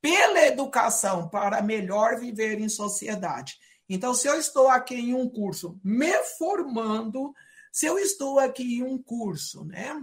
pela 0.01 0.41
educação 0.41 1.29
para 1.29 1.61
melhor 1.61 2.17
viver 2.19 2.59
em 2.59 2.67
sociedade. 2.67 3.57
Então, 3.87 4.13
se 4.13 4.27
eu 4.27 4.39
estou 4.39 4.69
aqui 4.69 4.95
em 4.95 5.13
um 5.13 5.29
curso 5.29 5.79
me 5.83 6.11
formando, 6.37 7.33
se 7.73 7.87
eu 7.87 7.97
estou 7.97 8.37
aqui 8.37 8.77
em 8.77 8.83
um 8.83 9.01
curso, 9.01 9.65
né? 9.65 9.99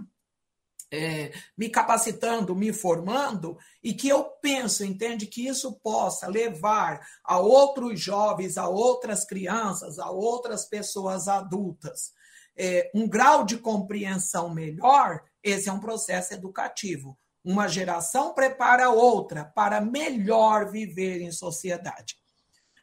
É, 0.93 1.31
me 1.57 1.69
capacitando, 1.69 2.53
me 2.53 2.73
formando, 2.73 3.57
e 3.81 3.93
que 3.93 4.09
eu 4.09 4.25
penso, 4.25 4.83
entende, 4.83 5.25
que 5.25 5.47
isso 5.47 5.79
possa 5.79 6.27
levar 6.27 6.99
a 7.23 7.39
outros 7.39 7.97
jovens, 7.97 8.57
a 8.57 8.67
outras 8.67 9.23
crianças, 9.23 9.97
a 9.99 10.11
outras 10.11 10.65
pessoas 10.65 11.29
adultas, 11.29 12.11
é, 12.57 12.91
um 12.93 13.07
grau 13.07 13.45
de 13.45 13.57
compreensão 13.57 14.53
melhor, 14.53 15.23
esse 15.41 15.69
é 15.69 15.71
um 15.71 15.79
processo 15.79 16.33
educativo. 16.33 17.17
Uma 17.41 17.69
geração 17.69 18.33
prepara 18.33 18.89
outra 18.89 19.45
para 19.45 19.79
melhor 19.79 20.69
viver 20.69 21.21
em 21.21 21.31
sociedade. 21.31 22.17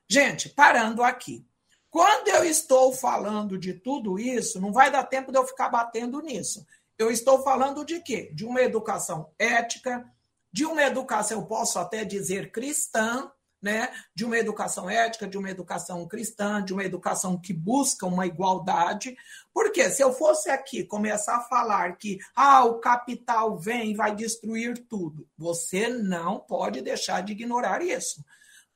Gente, 0.09 0.49
parando 0.49 1.03
aqui. 1.03 1.47
Quando 1.91 2.29
eu 2.29 2.45
estou 2.45 2.93
falando 2.93 3.59
de 3.59 3.73
tudo 3.73 4.19
isso, 4.19 4.61
não 4.61 4.73
vai 4.73 4.91
dar 4.91 5.05
tempo 5.05 5.33
de 5.33 5.39
eu 5.39 5.47
ficar 5.47 5.69
batendo 5.69 6.21
nisso. 6.21 6.67
Eu 6.99 7.11
estou 7.11 7.43
falando 7.43 7.85
de 7.85 8.01
quê? 8.01 8.31
De 8.35 8.45
uma 8.45 8.61
educação 8.61 9.31
ética, 9.39 10.05
de 10.53 10.65
uma 10.65 10.83
educação, 10.83 11.41
eu 11.41 11.47
posso 11.47 11.79
até 11.79 12.05
dizer 12.05 12.51
cristã, 12.51 13.31
né? 13.61 13.93
De 14.15 14.25
uma 14.25 14.39
educação 14.39 14.89
ética, 14.89 15.27
de 15.27 15.37
uma 15.37 15.51
educação 15.51 16.07
cristã, 16.07 16.63
de 16.63 16.73
uma 16.73 16.85
educação 16.85 17.39
que 17.39 17.53
busca 17.53 18.07
uma 18.07 18.27
igualdade. 18.27 19.17
Porque 19.53 19.91
se 19.91 20.03
eu 20.03 20.13
fosse 20.13 20.51
aqui 20.51 20.85
começar 20.85 21.37
a 21.37 21.45
falar 21.45 21.97
que 21.97 22.19
ah, 22.35 22.65
o 22.65 22.79
capital 22.79 23.59
vem 23.59 23.91
e 23.91 23.95
vai 23.95 24.15
destruir 24.15 24.79
tudo, 24.89 25.27
você 25.37 25.89
não 25.89 26.39
pode 26.39 26.81
deixar 26.81 27.23
de 27.23 27.33
ignorar 27.33 27.83
isso. 27.83 28.25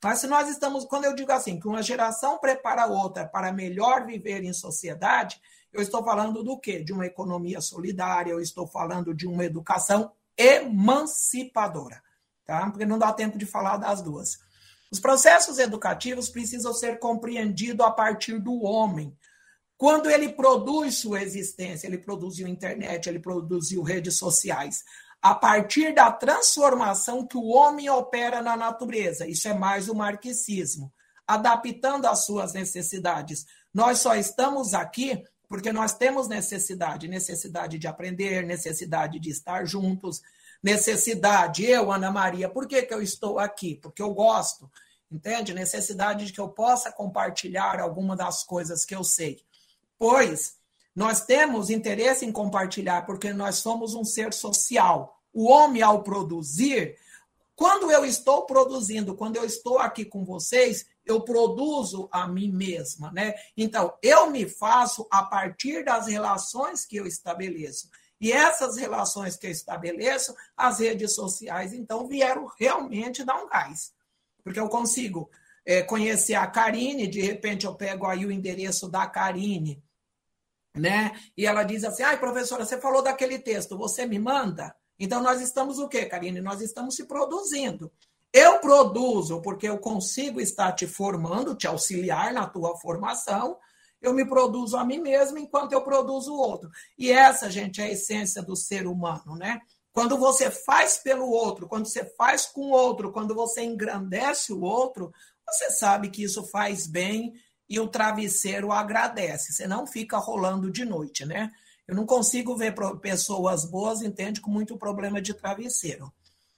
Mas 0.03 0.19
se 0.19 0.27
nós 0.27 0.49
estamos, 0.49 0.85
quando 0.85 1.05
eu 1.05 1.15
digo 1.15 1.31
assim, 1.31 1.61
que 1.61 1.69
uma 1.69 1.83
geração 1.83 2.39
prepara 2.39 2.87
outra 2.87 3.25
para 3.25 3.53
melhor 3.53 4.05
viver 4.05 4.43
em 4.43 4.53
sociedade, 4.53 5.41
eu 5.73 5.81
estou 5.81 6.03
falando 6.03 6.43
do 6.43 6.59
quê? 6.59 6.83
De 6.83 6.93
uma 6.93 7.07
economia 7.07 7.61
solidária, 7.61 8.33
eu 8.33 8.41
estou 8.41 8.67
falando 8.67 9.15
de 9.15 9.27
uma 9.27 9.45
educação 9.45 10.11
emancipadora, 10.37 12.03
tá? 12.45 12.69
Porque 12.71 12.85
não 12.85 12.99
dá 12.99 13.13
tempo 13.13 13.39
de 13.39 13.47
falar 13.47 13.77
das 13.77 14.03
duas. 14.03 14.39
Os 14.91 14.99
processos 14.99 15.59
educativos 15.59 16.29
precisam 16.29 16.75
ser 16.75 16.99
compreendidos 16.99 17.87
a 17.87 17.91
partir 17.91 18.39
do 18.39 18.63
homem. 18.63 19.17
Quando 19.77 20.11
ele 20.11 20.29
produz 20.31 20.97
sua 20.99 21.23
existência, 21.23 21.87
ele 21.87 21.99
produziu 21.99 22.47
internet, 22.47 23.09
ele 23.09 23.19
produziu 23.19 23.83
redes 23.83 24.19
sociais 24.19 24.85
a 25.23 25.37
partir 25.37 25.95
da 25.95 26.11
transformação 26.11 27.25
que 27.25 27.37
o 27.37 27.47
homem 27.47 27.89
opera 27.89 28.43
na 28.43 28.57
natureza. 28.57 29.25
Isso 29.25 29.47
é 29.47 29.55
mais 29.55 29.89
o 29.89 29.95
marxismo, 29.95 30.93
adaptando 31.25 32.07
às 32.07 32.27
suas 32.27 32.53
necessidades. 32.53 33.47
Nós 33.73 34.01
só 34.01 34.17
estamos 34.17 34.75
aqui 34.75 35.23
porque 35.49 35.71
nós 35.71 35.95
temos 35.95 36.29
necessidade, 36.29 37.07
necessidade 37.07 37.79
de 37.79 37.87
aprender, 37.87 38.45
necessidade 38.45 39.21
de 39.21 39.31
estar 39.31 39.65
juntos, 39.65 40.23
necessidade, 40.63 41.65
eu, 41.65 41.93
Ana 41.93 42.11
Maria, 42.11 42.49
por 42.49 42.67
que, 42.67 42.83
que 42.83 42.95
eu 42.95 43.03
estou 43.03 43.39
aqui? 43.39 43.77
Porque 43.77 44.03
eu 44.03 44.15
gosto, 44.15 44.69
entende? 45.11 45.53
Necessidade 45.53 46.25
de 46.25 46.33
que 46.33 46.41
eu 46.41 46.49
possa 46.49 46.91
compartilhar 46.91 47.81
alguma 47.81 48.17
das 48.17 48.43
coisas 48.43 48.85
que 48.85 48.95
eu 48.95 49.05
sei. 49.05 49.43
Pois 49.99 50.57
nós 50.95 51.25
temos 51.25 51.71
interesse 51.71 52.25
em 52.25 52.33
compartilhar 52.33 53.07
porque 53.07 53.33
nós 53.33 53.57
somos 53.57 53.95
um 53.95 54.05
ser 54.05 54.33
social. 54.33 55.19
O 55.33 55.49
homem, 55.49 55.83
ao 55.83 56.03
produzir, 56.03 56.97
quando 57.55 57.91
eu 57.91 58.05
estou 58.05 58.45
produzindo, 58.45 59.15
quando 59.15 59.37
eu 59.37 59.45
estou 59.45 59.79
aqui 59.79 60.05
com 60.05 60.25
vocês, 60.25 60.87
eu 61.05 61.21
produzo 61.23 62.09
a 62.13 62.27
mim 62.27 62.51
mesma, 62.51 63.11
né? 63.13 63.35
Então, 63.57 63.93
eu 64.03 64.31
me 64.31 64.49
faço 64.49 65.07
a 65.11 65.23
partir 65.23 65.85
das 65.85 66.07
relações 66.07 66.85
que 66.85 66.97
eu 66.97 67.07
estabeleço. 67.07 67.89
E 68.21 68.31
essas 68.31 68.77
relações 68.77 69.37
que 69.37 69.47
eu 69.47 69.51
estabeleço, 69.51 70.35
as 70.57 70.79
redes 70.79 71.15
sociais, 71.15 71.73
então, 71.73 72.07
vieram 72.07 72.47
realmente 72.59 73.25
dar 73.25 73.43
um 73.43 73.49
gás. 73.49 73.93
Porque 74.45 74.61
eu 74.61 74.69
consigo 74.69 75.31
é, 75.65 75.83
conhecer 75.83 76.35
a 76.35 76.47
Karine, 76.47 77.07
de 77.07 77.21
repente 77.21 77.67
eu 77.67 77.75
pego 77.75 78.07
aí 78.07 78.25
o 78.27 78.33
endereço 78.33 78.89
da 78.89 79.07
Karine, 79.07 79.83
né? 80.75 81.13
E 81.37 81.47
ela 81.47 81.63
diz 81.63 81.85
assim: 81.85 82.03
ai, 82.03 82.19
professora, 82.19 82.65
você 82.65 82.81
falou 82.81 83.03
daquele 83.03 83.39
texto, 83.39 83.77
você 83.77 84.07
me 84.07 84.19
manda? 84.19 84.75
Então, 84.99 85.23
nós 85.23 85.41
estamos 85.41 85.79
o 85.79 85.89
quê, 85.89 86.07
Karine? 86.07 86.41
Nós 86.41 86.61
estamos 86.61 86.95
se 86.95 87.07
produzindo. 87.07 87.91
Eu 88.33 88.61
produzo 88.61 89.43
porque 89.43 89.69
eu 89.69 89.79
consigo 89.79 90.41
estar 90.41 90.73
te 90.73 90.87
formando, 90.87 91.55
te 91.55 91.67
auxiliar 91.67 92.33
na 92.33 92.47
tua 92.47 92.77
formação. 92.79 93.59
Eu 94.01 94.15
me 94.15 94.27
produzo 94.27 94.77
a 94.77 94.85
mim 94.85 94.99
mesmo 94.99 95.39
enquanto 95.39 95.73
eu 95.73 95.83
produzo 95.83 96.33
o 96.33 96.39
outro. 96.39 96.71
E 96.99 97.11
essa, 97.13 97.51
gente, 97.51 97.81
é 97.81 97.85
a 97.85 97.91
essência 97.91 98.43
do 98.43 98.57
ser 98.57 98.87
humano, 98.87 99.37
né? 99.37 99.61
Quando 99.93 100.17
você 100.17 100.51
faz 100.51 100.97
pelo 100.97 101.29
outro, 101.29 101.69
quando 101.69 101.87
você 101.87 102.05
faz 102.17 102.47
com 102.47 102.63
o 102.63 102.71
outro, 102.71 103.13
quando 103.13 103.35
você 103.35 103.63
engrandece 103.63 104.53
o 104.53 104.63
outro, 104.63 105.13
você 105.47 105.71
sabe 105.71 106.09
que 106.09 106.23
isso 106.23 106.43
faz 106.45 106.87
bem 106.87 107.35
e 107.73 107.81
o 107.81 107.89
travesseiro 107.89 108.71
agradece. 108.71 109.51
Você 109.51 109.67
não 109.67 109.87
fica 109.87 110.19
rolando 110.19 110.71
de 110.71 110.85
noite, 110.85 111.25
né? 111.25 111.51
Eu 111.89 111.97
não 111.97 112.05
consigo 112.05 112.55
ver 112.55 112.75
pessoas 113.01 113.65
boas, 113.65 114.03
entende, 114.03 114.43
com 114.43 114.51
muito 114.51 114.77
problema 114.77 115.23
de 115.23 115.33
travesseiro. 115.33 116.13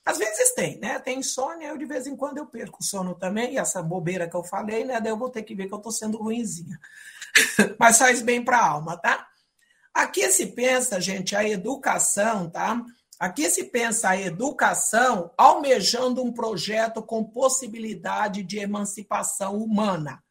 Às 0.05 0.19
vezes 0.19 0.53
tem, 0.55 0.77
né? 0.81 0.99
Tem 0.99 1.21
insônia, 1.21 1.69
eu 1.69 1.79
de 1.79 1.85
vez 1.85 2.09
em 2.09 2.17
quando 2.17 2.39
eu 2.39 2.47
perco 2.47 2.79
o 2.81 2.85
sono 2.85 3.15
também, 3.15 3.55
e 3.55 3.59
essa 3.59 3.81
bobeira 3.81 4.29
que 4.29 4.35
eu 4.35 4.43
falei, 4.43 4.85
né? 4.85 5.01
Daí 5.01 5.13
eu 5.13 5.17
vou 5.17 5.31
ter 5.31 5.45
que 5.45 5.55
ver 5.55 5.69
que 5.69 5.75
eu 5.75 5.79
tô 5.79 5.93
sendo 5.93 6.19
ruimzinha. 6.19 6.81
Mas 7.79 7.99
faz 7.99 8.21
bem 8.21 8.45
para 8.45 8.59
a 8.59 8.69
alma, 8.69 8.97
tá? 8.97 9.29
Aqui 9.95 10.29
se 10.33 10.47
pensa, 10.47 11.01
gente, 11.01 11.37
a 11.37 11.49
educação, 11.49 12.51
tá? 12.51 12.85
Aqui 13.21 13.49
se 13.49 13.63
pensa 13.63 14.09
a 14.09 14.21
educação 14.21 15.31
almejando 15.39 16.25
um 16.25 16.33
projeto 16.33 17.01
com 17.01 17.23
possibilidade 17.23 18.43
de 18.43 18.59
emancipação 18.59 19.57
humana. 19.59 20.24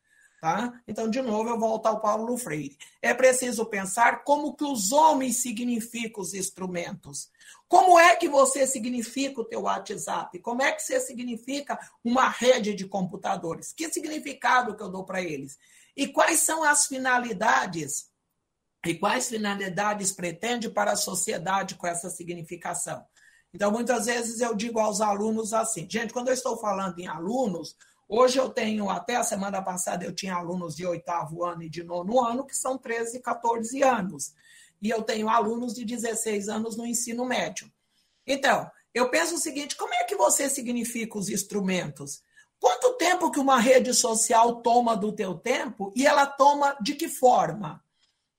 Tá? 0.43 0.73
Então, 0.85 1.09
de 1.09 1.21
novo, 1.21 1.51
eu 1.51 1.57
volto 1.57 1.85
ao 1.85 2.01
Paulo 2.01 2.37
Freire. 2.37 2.77
É 3.01 3.13
preciso 3.13 3.65
pensar 3.65 4.25
como 4.25 4.53
que 4.53 4.65
os 4.65 4.91
homens 4.91 5.37
significam 5.37 6.21
os 6.21 6.33
instrumentos. 6.33 7.29
Como 7.65 7.97
é 7.97 8.17
que 8.17 8.27
você 8.27 8.67
significa 8.67 9.39
o 9.39 9.45
teu 9.45 9.61
WhatsApp? 9.61 10.37
Como 10.39 10.61
é 10.61 10.73
que 10.73 10.81
você 10.81 10.99
significa 10.99 11.79
uma 12.03 12.27
rede 12.27 12.73
de 12.73 12.85
computadores? 12.85 13.71
Que 13.71 13.89
significado 13.89 14.75
que 14.75 14.83
eu 14.83 14.89
dou 14.89 15.05
para 15.05 15.21
eles? 15.21 15.57
E 15.95 16.09
quais 16.09 16.41
são 16.41 16.61
as 16.61 16.87
finalidades? 16.87 18.09
E 18.85 18.95
quais 18.95 19.29
finalidades 19.29 20.11
pretende 20.11 20.69
para 20.69 20.91
a 20.91 20.97
sociedade 20.97 21.75
com 21.75 21.87
essa 21.87 22.09
significação? 22.09 23.01
Então, 23.53 23.71
muitas 23.71 24.07
vezes 24.07 24.41
eu 24.41 24.53
digo 24.53 24.77
aos 24.77 24.99
alunos 24.99 25.53
assim, 25.53 25.87
gente, 25.89 26.11
quando 26.11 26.27
eu 26.27 26.33
estou 26.33 26.57
falando 26.57 26.99
em 26.99 27.07
alunos, 27.07 27.77
Hoje 28.07 28.37
eu 28.37 28.49
tenho, 28.49 28.89
até 28.89 29.15
a 29.15 29.23
semana 29.23 29.61
passada, 29.61 30.05
eu 30.05 30.13
tinha 30.13 30.35
alunos 30.35 30.75
de 30.75 30.85
oitavo 30.85 31.43
ano 31.43 31.63
e 31.63 31.69
de 31.69 31.83
nono 31.83 32.19
ano, 32.23 32.45
que 32.45 32.55
são 32.55 32.77
13, 32.77 33.21
14 33.21 33.81
anos. 33.81 34.33
E 34.81 34.89
eu 34.89 35.01
tenho 35.01 35.29
alunos 35.29 35.73
de 35.73 35.85
16 35.85 36.49
anos 36.49 36.75
no 36.75 36.85
ensino 36.85 37.25
médio. 37.25 37.71
Então, 38.27 38.69
eu 38.93 39.09
penso 39.09 39.35
o 39.35 39.39
seguinte: 39.39 39.75
como 39.75 39.93
é 39.93 40.03
que 40.03 40.15
você 40.15 40.49
significa 40.49 41.17
os 41.17 41.29
instrumentos? 41.29 42.21
Quanto 42.59 42.97
tempo 42.97 43.31
que 43.31 43.39
uma 43.39 43.59
rede 43.59 43.93
social 43.93 44.61
toma 44.61 44.95
do 44.95 45.11
teu 45.11 45.35
tempo 45.35 45.91
e 45.95 46.05
ela 46.05 46.25
toma 46.25 46.77
de 46.81 46.95
que 46.95 47.09
forma? 47.09 47.83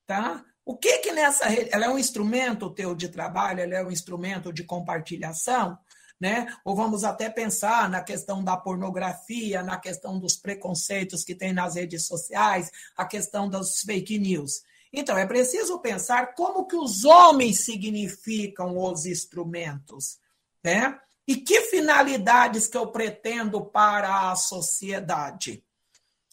Tá? 0.05 0.43
O 0.63 0.75
que 0.75 0.97
que 0.97 1.11
nessa 1.11 1.45
rede, 1.45 1.69
ela 1.71 1.85
é 1.85 1.89
um 1.89 1.99
instrumento 1.99 2.73
teu 2.73 2.95
de 2.95 3.07
trabalho, 3.07 3.59
ela 3.59 3.75
é 3.75 3.83
um 3.83 3.91
instrumento 3.91 4.51
de 4.51 4.63
compartilhação? 4.63 5.77
Né? 6.19 6.47
Ou 6.63 6.75
vamos 6.75 7.03
até 7.03 7.29
pensar 7.29 7.89
na 7.89 8.01
questão 8.01 8.43
da 8.43 8.55
pornografia, 8.55 9.61
na 9.61 9.77
questão 9.77 10.17
dos 10.17 10.35
preconceitos 10.35 11.23
que 11.23 11.35
tem 11.35 11.53
nas 11.53 11.75
redes 11.75 12.05
sociais, 12.05 12.71
a 12.95 13.05
questão 13.05 13.49
das 13.49 13.81
fake 13.81 14.17
news. 14.17 14.63
Então, 14.91 15.17
é 15.17 15.25
preciso 15.25 15.79
pensar 15.79 16.33
como 16.35 16.65
que 16.65 16.75
os 16.75 17.03
homens 17.03 17.65
significam 17.65 18.77
os 18.77 19.05
instrumentos, 19.05 20.19
né? 20.63 20.99
E 21.27 21.35
que 21.35 21.61
finalidades 21.63 22.67
que 22.67 22.77
eu 22.77 22.87
pretendo 22.87 23.65
para 23.65 24.31
a 24.31 24.35
sociedade, 24.35 25.63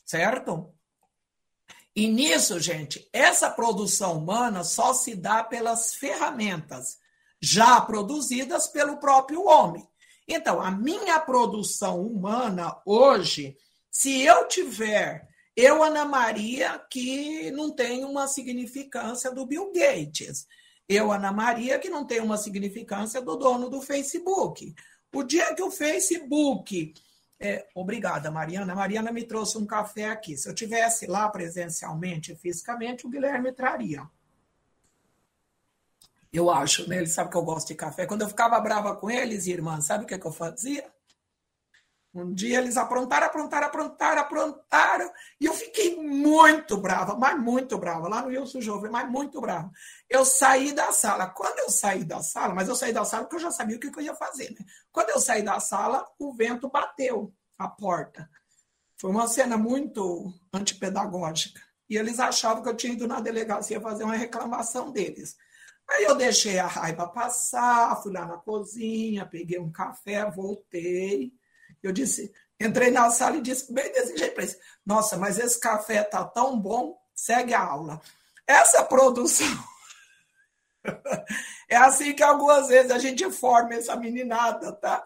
certo? 0.04 0.72
E 1.94 2.08
nisso, 2.08 2.60
gente, 2.60 3.08
essa 3.12 3.50
produção 3.50 4.18
humana 4.18 4.62
só 4.62 4.94
se 4.94 5.14
dá 5.14 5.42
pelas 5.42 5.94
ferramentas 5.94 7.01
já 7.42 7.81
produzidas 7.81 8.68
pelo 8.68 8.98
próprio 8.98 9.44
homem. 9.44 9.87
Então, 10.28 10.61
a 10.61 10.70
minha 10.70 11.18
produção 11.18 12.00
humana 12.00 12.81
hoje, 12.87 13.57
se 13.90 14.22
eu 14.22 14.46
tiver, 14.46 15.28
eu, 15.57 15.83
Ana 15.83 16.05
Maria, 16.05 16.81
que 16.88 17.50
não 17.50 17.74
tem 17.74 18.05
uma 18.05 18.28
significância 18.28 19.33
do 19.33 19.44
Bill 19.44 19.72
Gates, 19.72 20.46
eu, 20.88 21.11
Ana 21.11 21.33
Maria, 21.33 21.78
que 21.78 21.90
não 21.90 22.07
tem 22.07 22.20
uma 22.20 22.37
significância 22.37 23.20
do 23.20 23.37
dono 23.37 23.68
do 23.68 23.83
Facebook. 23.83 24.74
O 25.12 25.22
dia 25.22 25.55
que 25.55 25.62
o 25.62 25.70
Facebook 25.70 26.94
é, 27.40 27.66
obrigada, 27.74 28.31
Mariana. 28.31 28.72
A 28.72 28.76
Mariana 28.76 29.11
me 29.11 29.24
trouxe 29.24 29.59
um 29.59 29.66
café 29.66 30.05
aqui. 30.05 30.37
Se 30.37 30.48
eu 30.48 30.55
tivesse 30.55 31.07
lá 31.07 31.28
presencialmente, 31.28 32.37
fisicamente, 32.37 33.05
o 33.05 33.11
Guilherme 33.11 33.52
traria. 33.52 34.09
Eu 36.32 36.50
acho, 36.50 36.88
né? 36.88 36.96
Ele 36.96 37.06
sabe 37.06 37.30
que 37.30 37.36
eu 37.36 37.42
gosto 37.42 37.68
de 37.68 37.74
café. 37.74 38.06
Quando 38.06 38.22
eu 38.22 38.28
ficava 38.28 38.58
brava 38.58 38.96
com 38.96 39.10
eles, 39.10 39.46
irmã, 39.46 39.80
sabe 39.80 40.04
o 40.04 40.06
que, 40.06 40.18
que 40.18 40.26
eu 40.26 40.32
fazia? 40.32 40.90
Um 42.14 42.32
dia 42.32 42.58
eles 42.58 42.76
aprontaram, 42.76 43.26
aprontaram, 43.26 43.66
aprontaram, 43.66 44.20
aprontaram, 44.20 45.10
e 45.40 45.46
eu 45.46 45.54
fiquei 45.54 45.96
muito 45.96 46.76
brava, 46.76 47.16
mas 47.16 47.40
muito 47.40 47.78
brava, 47.78 48.06
lá 48.06 48.20
no 48.20 48.28
Wilson 48.28 48.60
Jovem, 48.60 48.90
mas 48.90 49.10
muito 49.10 49.40
brava. 49.40 49.70
Eu 50.10 50.22
saí 50.22 50.72
da 50.72 50.92
sala. 50.92 51.28
Quando 51.28 51.58
eu 51.60 51.70
saí 51.70 52.04
da 52.04 52.22
sala, 52.22 52.54
mas 52.54 52.68
eu 52.68 52.76
saí 52.76 52.92
da 52.92 53.04
sala 53.04 53.24
porque 53.24 53.36
eu 53.36 53.40
já 53.40 53.50
sabia 53.50 53.76
o 53.76 53.80
que 53.80 53.86
eu 53.86 54.02
ia 54.02 54.14
fazer, 54.14 54.50
né? 54.50 54.64
Quando 54.90 55.08
eu 55.08 55.20
saí 55.20 55.42
da 55.42 55.58
sala, 55.58 56.06
o 56.18 56.34
vento 56.34 56.68
bateu 56.68 57.32
a 57.58 57.66
porta. 57.66 58.28
Foi 58.98 59.10
uma 59.10 59.26
cena 59.26 59.56
muito 59.56 60.32
antipedagógica. 60.52 61.60
E 61.88 61.96
eles 61.96 62.20
achavam 62.20 62.62
que 62.62 62.68
eu 62.68 62.76
tinha 62.76 62.92
ido 62.92 63.08
na 63.08 63.20
delegacia 63.20 63.80
fazer 63.80 64.04
uma 64.04 64.16
reclamação 64.16 64.92
deles. 64.92 65.34
Aí 65.92 66.05
eu 66.05 66.14
deixei 66.14 66.59
a 66.59 66.66
raiva 66.66 67.07
passar, 67.07 68.00
fui 68.02 68.12
lá 68.12 68.24
na 68.24 68.38
cozinha, 68.38 69.26
peguei 69.26 69.59
um 69.59 69.70
café, 69.70 70.24
voltei 70.31 71.33
eu 71.83 71.92
disse, 71.92 72.33
entrei 72.61 72.90
na 72.90 73.11
sala 73.11 73.37
e 73.37 73.42
disse 73.42 73.72
bem 73.72 73.92
desse 73.92 74.16
jeito 74.16 74.40
Nossa, 74.87 75.16
mas 75.16 75.38
esse 75.38 75.59
café 75.59 76.05
tá 76.05 76.24
tão 76.24 76.59
bom, 76.59 76.96
segue 77.14 77.52
a 77.52 77.61
aula. 77.61 78.00
Essa 78.46 78.85
produção. 78.85 79.46
é 81.68 81.76
assim 81.76 82.14
que 82.14 82.22
algumas 82.22 82.68
vezes 82.68 82.92
a 82.92 82.98
gente 82.98 83.28
forma 83.31 83.74
essa 83.74 83.96
meninada, 83.96 84.72
tá? 84.72 85.05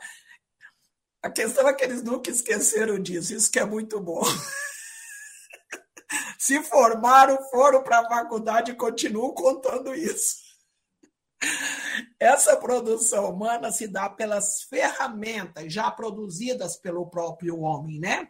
A 1.22 1.30
questão 1.30 1.66
é 1.66 1.72
que 1.72 1.84
eles 1.84 2.02
nunca 2.02 2.30
esqueceram 2.30 2.98
disso, 2.98 3.34
isso 3.34 3.50
que 3.50 3.58
é 3.58 3.64
muito 3.64 3.98
bom. 4.00 4.22
Se 6.38 6.62
formaram, 6.62 7.42
foram 7.50 7.82
para 7.82 8.00
a 8.00 8.08
faculdade 8.08 8.70
e 8.70 8.76
continuam 8.76 9.32
contando 9.32 9.94
isso. 9.94 10.45
Essa 12.18 12.56
produção 12.56 13.30
humana 13.30 13.70
se 13.70 13.86
dá 13.86 14.08
pelas 14.08 14.62
ferramentas 14.62 15.72
já 15.72 15.90
produzidas 15.90 16.76
pelo 16.76 17.06
próprio 17.06 17.60
homem, 17.60 18.00
né? 18.00 18.28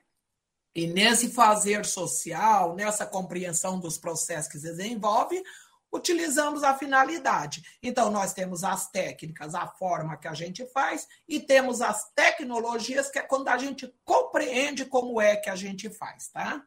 E 0.75 0.87
nesse 0.87 1.31
fazer 1.31 1.87
social, 1.87 2.75
nessa 2.75 3.07
compreensão 3.07 3.81
dos 3.81 3.97
processos 3.97 4.53
que 4.53 4.59
se 4.59 4.71
desenvolve, 4.75 5.43
utilizamos 5.91 6.63
a 6.63 6.75
finalidade. 6.75 7.63
Então, 7.83 8.11
nós 8.11 8.35
temos 8.35 8.63
as 8.63 8.91
técnicas, 8.91 9.55
a 9.55 9.67
forma 9.67 10.17
que 10.17 10.29
a 10.29 10.35
gente 10.35 10.67
faz, 10.67 11.09
e 11.27 11.41
temos 11.41 11.81
as 11.81 12.11
tecnologias, 12.13 13.09
que 13.09 13.19
é 13.19 13.23
quando 13.23 13.49
a 13.49 13.57
gente 13.57 13.91
compreende 14.05 14.85
como 14.85 15.21
é 15.21 15.37
que 15.37 15.49
a 15.49 15.57
gente 15.57 15.89
faz, 15.89 16.29
tá? 16.29 16.63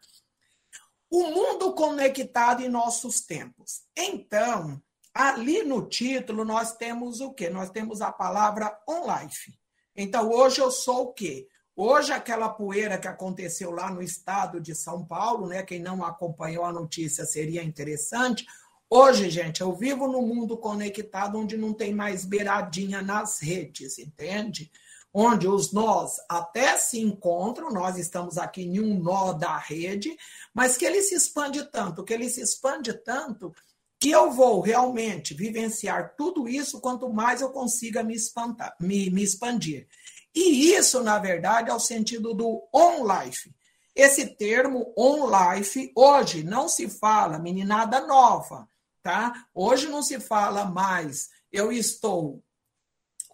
O 1.12 1.28
mundo 1.28 1.73
conectado 1.73 2.63
em 2.63 2.69
nossos 2.69 3.21
tempos. 3.21 3.84
Então, 3.95 4.82
Ali 5.21 5.63
no 5.63 5.86
título 5.86 6.45
nós 6.45 6.77
temos 6.77 7.19
o 7.19 7.34
quê? 7.34 7.49
Nós 7.49 7.69
temos 7.69 7.99
a 7.99 8.10
palavra 8.10 8.79
on 8.88 9.03
life. 9.05 9.53
Então 9.93 10.29
hoje 10.32 10.62
eu 10.62 10.71
sou 10.71 11.08
o 11.08 11.13
quê? 11.13 11.45
Hoje 11.75 12.13
aquela 12.13 12.47
poeira 12.47 12.97
que 12.97 13.05
aconteceu 13.05 13.69
lá 13.69 13.91
no 13.91 14.01
estado 14.01 14.62
de 14.62 14.73
São 14.73 15.05
Paulo, 15.05 15.45
né? 15.45 15.62
Quem 15.62 15.82
não 15.82 16.05
acompanhou 16.05 16.63
a 16.63 16.71
notícia 16.71 17.25
seria 17.25 17.62
interessante. 17.62 18.45
Hoje, 18.89 19.29
gente, 19.29 19.60
eu 19.60 19.75
vivo 19.75 20.08
no 20.08 20.21
mundo 20.21 20.58
conectado 20.58 21.38
onde 21.38 21.58
não 21.58 21.73
tem 21.73 21.93
mais 21.93 22.23
beiradinha 22.23 23.01
nas 23.01 23.41
redes, 23.41 23.99
entende? 23.99 24.71
Onde 25.13 25.49
os 25.49 25.73
nós 25.73 26.15
até 26.29 26.77
se 26.77 26.97
encontram, 26.97 27.69
nós 27.73 27.97
estamos 27.97 28.38
aqui 28.38 28.62
em 28.62 28.79
um 28.79 28.97
nó 28.97 29.34
da 29.34 29.58
rede, 29.58 30.15
mas 30.53 30.77
que 30.77 30.86
ele 30.86 31.01
se 31.01 31.13
expande 31.13 31.69
tanto, 31.69 32.05
que 32.05 32.13
ele 32.13 32.29
se 32.29 32.39
expande 32.39 32.93
tanto 32.93 33.53
que 33.99 34.12
eu 34.12 34.31
vou 34.31 34.62
realmente 34.62 35.33
vivenciar 35.33 36.15
tudo 36.15 36.47
isso 36.47 36.79
quanto 36.79 37.12
mais 37.12 37.41
eu 37.41 37.49
consiga 37.49 38.01
me, 38.01 38.15
espantar, 38.15 38.75
me, 38.79 39.09
me 39.09 39.21
expandir. 39.21 39.88
E 40.33 40.73
isso, 40.73 41.03
na 41.03 41.19
verdade, 41.19 41.69
é 41.69 41.73
o 41.73 41.79
sentido 41.79 42.33
do 42.33 42.63
on 42.73 43.05
life. 43.05 43.53
Esse 43.93 44.25
termo 44.25 44.93
on 44.97 45.27
life, 45.27 45.91
hoje 45.95 46.43
não 46.43 46.69
se 46.69 46.88
fala 46.88 47.38
meninada 47.38 47.99
nova, 48.07 48.69
tá? 49.03 49.33
Hoje 49.53 49.89
não 49.89 50.01
se 50.01 50.19
fala 50.19 50.63
mais 50.63 51.29
eu 51.51 51.71
estou 51.71 52.41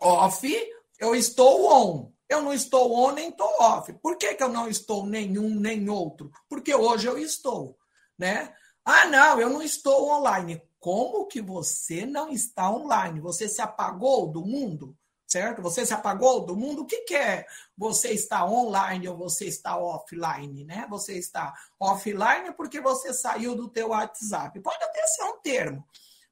off, 0.01 0.71
eu 0.99 1.13
estou 1.13 1.71
on. 1.71 2.11
Eu 2.27 2.41
não 2.41 2.51
estou 2.51 2.91
on 2.91 3.11
nem 3.11 3.29
estou 3.29 3.49
off. 3.59 3.93
Por 3.93 4.17
que, 4.17 4.33
que 4.33 4.41
eu 4.41 4.49
não 4.49 4.67
estou 4.67 5.05
nenhum 5.05 5.59
nem 5.59 5.87
outro? 5.89 6.31
Porque 6.49 6.73
hoje 6.73 7.07
eu 7.07 7.19
estou, 7.19 7.77
né? 8.17 8.51
Ah, 8.85 9.07
não, 9.07 9.39
eu 9.39 9.49
não 9.49 9.63
estou 9.63 10.09
online. 10.11 10.61
Como 10.79 11.25
que 11.25 11.41
você 11.41 12.05
não 12.05 12.29
está 12.29 12.69
online? 12.69 13.19
Você 13.19 13.49
se 13.49 13.59
apagou 13.59 14.31
do 14.31 14.45
mundo? 14.45 14.95
Certo? 15.27 15.59
Você 15.63 15.83
se 15.83 15.93
apagou 15.93 16.45
do 16.45 16.55
mundo? 16.55 16.83
O 16.83 16.85
que, 16.85 16.97
que 16.99 17.15
é 17.15 17.47
você 17.75 18.09
está 18.11 18.45
online 18.45 19.09
ou 19.09 19.17
você 19.17 19.47
está 19.47 19.75
offline, 19.75 20.63
né? 20.63 20.85
Você 20.87 21.17
está 21.17 21.51
offline 21.79 22.53
porque 22.53 22.79
você 22.79 23.11
saiu 23.11 23.55
do 23.55 23.67
teu 23.67 23.89
WhatsApp. 23.89 24.59
Pode 24.59 24.83
até 24.83 25.07
ser 25.07 25.23
um 25.23 25.41
termo, 25.41 25.83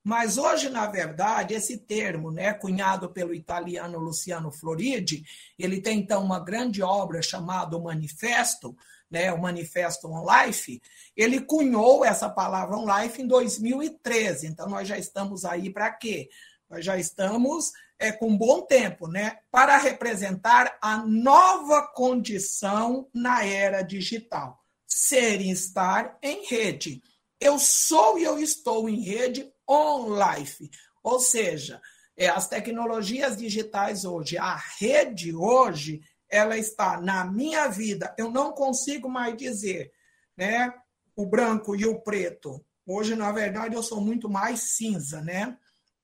mas 0.04 0.38
hoje, 0.38 0.70
na 0.70 0.86
verdade, 0.86 1.54
esse 1.54 1.78
termo, 1.78 2.30
né, 2.30 2.54
cunhado 2.54 3.10
pelo 3.10 3.34
italiano 3.34 3.98
Luciano 3.98 4.52
Floridi, 4.52 5.24
ele 5.58 5.80
tem 5.80 6.00
então 6.00 6.22
uma 6.22 6.40
grande 6.40 6.84
obra 6.84 7.22
chamada 7.22 7.78
O 7.78 7.84
Manifesto, 7.84 8.76
né, 9.10 9.32
o 9.32 9.42
Manifesto 9.42 10.08
On 10.08 10.26
Life, 10.26 10.82
ele 11.16 11.40
cunhou 11.40 12.04
essa 12.04 12.30
palavra 12.30 12.76
On 12.76 12.86
Life 12.86 13.22
em 13.22 13.28
2013. 13.28 14.48
Então, 14.48 14.68
nós 14.68 14.88
já 14.88 14.98
estamos 14.98 15.46
aí 15.46 15.70
para 15.70 15.90
quê? 15.92 16.30
Nós 16.70 16.84
já 16.84 16.98
estamos 16.98 17.72
é, 17.98 18.12
com 18.12 18.36
bom 18.36 18.62
tempo, 18.62 19.08
né? 19.08 19.38
Para 19.50 19.78
representar 19.78 20.78
a 20.82 20.98
nova 20.98 21.88
condição 21.94 23.08
na 23.14 23.46
era 23.46 23.82
digital. 23.82 24.62
Ser 24.86 25.40
e 25.40 25.50
estar 25.50 26.18
em 26.22 26.46
rede. 26.46 27.02
Eu 27.40 27.60
sou 27.60 28.18
e 28.18 28.24
eu 28.24 28.40
estou 28.40 28.90
em 28.90 29.02
rede 29.02 29.53
on 29.68 30.10
life. 30.16 30.70
Ou 31.04 31.20
seja, 31.20 31.82
é, 32.16 32.28
as 32.28 32.48
tecnologias 32.48 33.38
digitais 33.38 34.06
hoje, 34.06 34.38
a 34.38 34.56
rede 34.80 35.36
hoje, 35.36 36.02
ela 36.30 36.58
está 36.58 37.00
na 37.00 37.26
minha 37.26 37.68
vida. 37.68 38.14
Eu 38.18 38.32
não 38.32 38.52
consigo 38.52 39.10
mais 39.10 39.36
dizer, 39.38 39.92
né? 40.36 40.74
O 41.16 41.26
branco 41.26 41.76
e 41.76 41.86
o 41.86 42.02
preto. 42.02 42.64
Hoje, 42.86 43.16
na 43.16 43.32
verdade, 43.32 43.76
eu 43.76 43.84
sou 43.84 44.02
muito 44.02 44.30
mais 44.30 44.76
cinza, 44.76 45.22
né? 45.22 45.58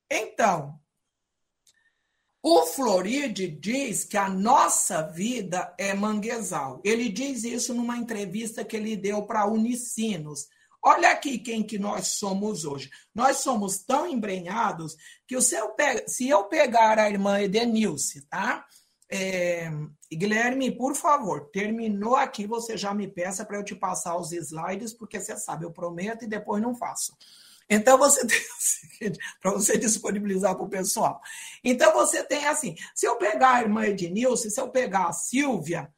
Então, 0.10 0.80
o 2.42 2.66
Floride 2.66 3.48
diz 3.48 4.06
que 4.06 4.16
a 4.16 4.30
nossa 4.30 5.02
vida 5.02 5.74
é 5.78 5.94
manguezal. 5.94 6.80
Ele 6.86 7.10
diz 7.10 7.44
isso 7.44 7.74
numa 7.74 7.98
entrevista 7.98 8.64
que 8.64 8.78
ele 8.78 8.96
deu 8.96 9.24
para 9.24 9.46
Unicinos. 9.46 10.48
Olha 10.82 11.12
aqui 11.12 11.38
quem 11.38 11.62
que 11.62 11.78
nós 11.78 12.08
somos 12.08 12.64
hoje. 12.64 12.90
Nós 13.14 13.38
somos 13.38 13.80
tão 13.80 14.08
embrenhados 14.08 14.96
que 15.28 15.40
se 15.42 15.56
eu, 15.56 15.76
se 16.08 16.30
eu 16.30 16.46
pegar 16.46 16.98
a 16.98 17.10
irmã 17.10 17.42
Edenilce, 17.42 18.22
tá? 18.28 18.66
É, 19.12 19.72
Guilherme, 20.12 20.72
por 20.72 20.96
favor, 20.96 21.50
terminou 21.52 22.16
aqui, 22.16 22.46
você 22.46 22.78
já 22.78 22.94
me 22.94 23.08
peça 23.08 23.44
para 23.44 23.58
eu 23.58 23.64
te 23.64 23.76
passar 23.76 24.16
os 24.16 24.32
slides, 24.32 24.94
porque 24.94 25.20
você 25.20 25.36
sabe, 25.36 25.66
eu 25.66 25.72
prometo 25.72 26.24
e 26.24 26.28
depois 26.28 26.62
não 26.62 26.76
faço. 26.76 27.18
Então 27.70 27.98
você 27.98 28.26
tem 28.26 28.40
o 28.40 28.60
seguinte, 28.60 29.20
para 29.42 29.52
você 29.52 29.78
disponibilizar 29.78 30.56
para 30.56 30.66
o 30.66 30.70
pessoal. 30.70 31.20
Então 31.64 31.94
você 31.94 32.24
tem 32.24 32.46
assim, 32.46 32.76
se 32.96 33.06
eu 33.06 33.18
pegar 33.18 33.56
a 33.56 33.62
irmã 33.62 33.86
Ednilson, 33.86 34.50
se 34.50 34.60
eu 34.60 34.70
pegar 34.70 35.08
a 35.08 35.14
Silvia, 35.14 35.92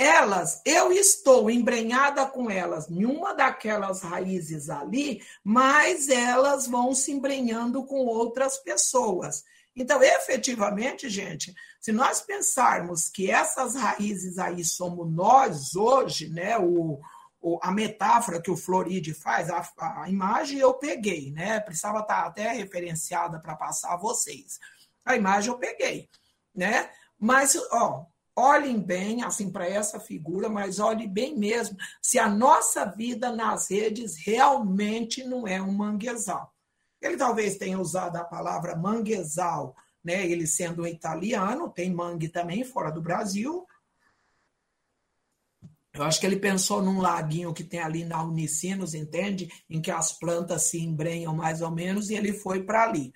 elas, 0.00 0.62
eu 0.64 0.90
estou 0.90 1.50
embrenhada 1.50 2.24
com 2.24 2.50
elas 2.50 2.88
em 2.88 3.04
uma 3.04 3.34
daquelas 3.34 4.00
raízes 4.00 4.70
ali, 4.70 5.22
mas 5.44 6.08
elas 6.08 6.66
vão 6.66 6.94
se 6.94 7.12
embrenhando 7.12 7.84
com 7.84 7.98
outras 8.06 8.56
pessoas. 8.56 9.44
Então, 9.76 10.02
efetivamente, 10.02 11.10
gente, 11.10 11.54
se 11.78 11.92
nós 11.92 12.22
pensarmos 12.22 13.10
que 13.10 13.30
essas 13.30 13.74
raízes 13.74 14.38
aí 14.38 14.64
somos 14.64 15.12
nós 15.12 15.76
hoje, 15.76 16.30
né? 16.30 16.56
O, 16.56 16.98
o 17.38 17.58
a 17.62 17.70
metáfora 17.70 18.40
que 18.40 18.50
o 18.50 18.56
Floride 18.56 19.12
faz, 19.12 19.50
a, 19.50 19.62
a, 19.76 20.08
imagem 20.08 20.58
eu 20.58 20.72
peguei, 20.72 21.30
né? 21.30 21.60
Precisava 21.60 22.00
estar 22.00 22.24
até 22.24 22.50
referenciada 22.52 23.38
para 23.38 23.54
passar 23.54 23.92
a 23.92 23.98
vocês. 23.98 24.58
A 25.04 25.14
imagem 25.14 25.52
eu 25.52 25.58
peguei, 25.58 26.08
né? 26.54 26.88
Mas, 27.18 27.54
ó, 27.70 28.06
olhem 28.40 28.80
bem 28.80 29.22
assim 29.22 29.50
para 29.50 29.68
essa 29.68 30.00
figura, 30.00 30.48
mas 30.48 30.78
olhem 30.78 31.08
bem 31.08 31.36
mesmo 31.36 31.76
se 32.00 32.18
a 32.18 32.28
nossa 32.28 32.84
vida 32.84 33.30
nas 33.30 33.70
redes 33.70 34.16
realmente 34.16 35.22
não 35.24 35.46
é 35.46 35.60
um 35.60 35.72
manguezal. 35.72 36.52
Ele 37.00 37.16
talvez 37.16 37.56
tenha 37.56 37.78
usado 37.78 38.16
a 38.16 38.24
palavra 38.24 38.76
manguezal, 38.76 39.74
né? 40.04 40.26
Ele 40.26 40.46
sendo 40.46 40.82
um 40.82 40.86
italiano, 40.86 41.70
tem 41.70 41.92
mangue 41.92 42.28
também 42.28 42.64
fora 42.64 42.90
do 42.90 43.00
Brasil. 43.00 43.66
Eu 45.92 46.04
acho 46.04 46.20
que 46.20 46.26
ele 46.26 46.36
pensou 46.36 46.80
num 46.82 47.00
laguinho 47.00 47.52
que 47.52 47.64
tem 47.64 47.80
ali 47.80 48.04
na 48.04 48.22
Unicinos, 48.22 48.94
entende? 48.94 49.50
Em 49.68 49.80
que 49.80 49.90
as 49.90 50.12
plantas 50.12 50.64
se 50.64 50.80
embrenham 50.80 51.34
mais 51.34 51.62
ou 51.62 51.70
menos, 51.70 52.10
e 52.10 52.14
ele 52.14 52.32
foi 52.32 52.62
para 52.62 52.84
ali. 52.84 53.12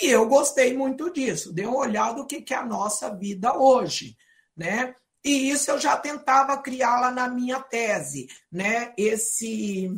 E 0.00 0.06
eu 0.06 0.28
gostei 0.28 0.76
muito 0.76 1.12
disso. 1.12 1.52
Dei 1.52 1.66
uma 1.66 1.78
olhada 1.78 2.20
o 2.20 2.26
que 2.26 2.52
é 2.52 2.56
a 2.56 2.64
nossa 2.64 3.14
vida 3.14 3.56
hoje, 3.56 4.16
né? 4.56 4.94
E 5.24 5.50
isso 5.50 5.70
eu 5.70 5.78
já 5.78 5.96
tentava 5.96 6.56
criá-la 6.58 7.10
na 7.10 7.28
minha 7.28 7.60
tese, 7.60 8.28
né? 8.50 8.92
Esse 8.96 9.90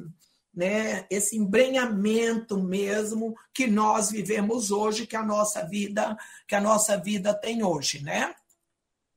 né, 0.55 1.05
esse 1.11 1.37
embrenhamento 1.37 2.63
mesmo 2.63 3.35
que 3.53 3.67
nós 3.67 4.11
vivemos 4.11 4.71
hoje, 4.71 5.07
que 5.07 5.17
a 5.17 5.23
nossa 5.23 5.67
vida, 5.67 6.17
que 6.47 6.55
a 6.55 6.61
nossa 6.61 6.97
vida 6.97 7.35
tem 7.35 7.65
hoje, 7.65 8.03
né? 8.05 8.33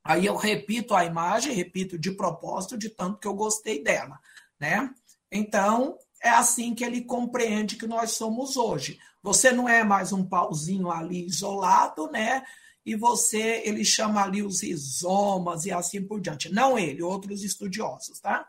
Aí 0.04 0.26
eu 0.26 0.36
repito 0.36 0.96
a 0.96 1.06
imagem, 1.06 1.54
repito 1.54 1.98
de 1.98 2.12
propósito, 2.12 2.78
de 2.78 2.90
tanto 2.90 3.20
que 3.20 3.28
eu 3.28 3.36
gostei 3.36 3.84
dela, 3.84 4.20
né? 4.60 4.90
Então, 5.32 5.98
é 6.24 6.30
assim 6.30 6.74
que 6.74 6.84
ele 6.84 7.02
compreende 7.02 7.76
que 7.76 7.86
nós 7.86 8.12
somos 8.12 8.58
hoje. 8.58 9.00
Você 9.22 9.52
não 9.52 9.68
é 9.68 9.84
mais 9.84 10.12
um 10.12 10.26
pauzinho 10.26 10.90
ali 10.90 11.26
isolado, 11.26 12.10
né? 12.10 12.44
E 12.88 12.96
você, 12.96 13.62
ele 13.66 13.84
chama 13.84 14.24
ali 14.24 14.42
os 14.42 14.64
rizomas 14.64 15.66
e 15.66 15.74
assim 15.74 16.02
por 16.02 16.22
diante. 16.22 16.50
Não 16.54 16.80
ele, 16.80 17.04
outros 17.04 17.44
estudiosos, 17.44 18.18
tá? 18.22 18.48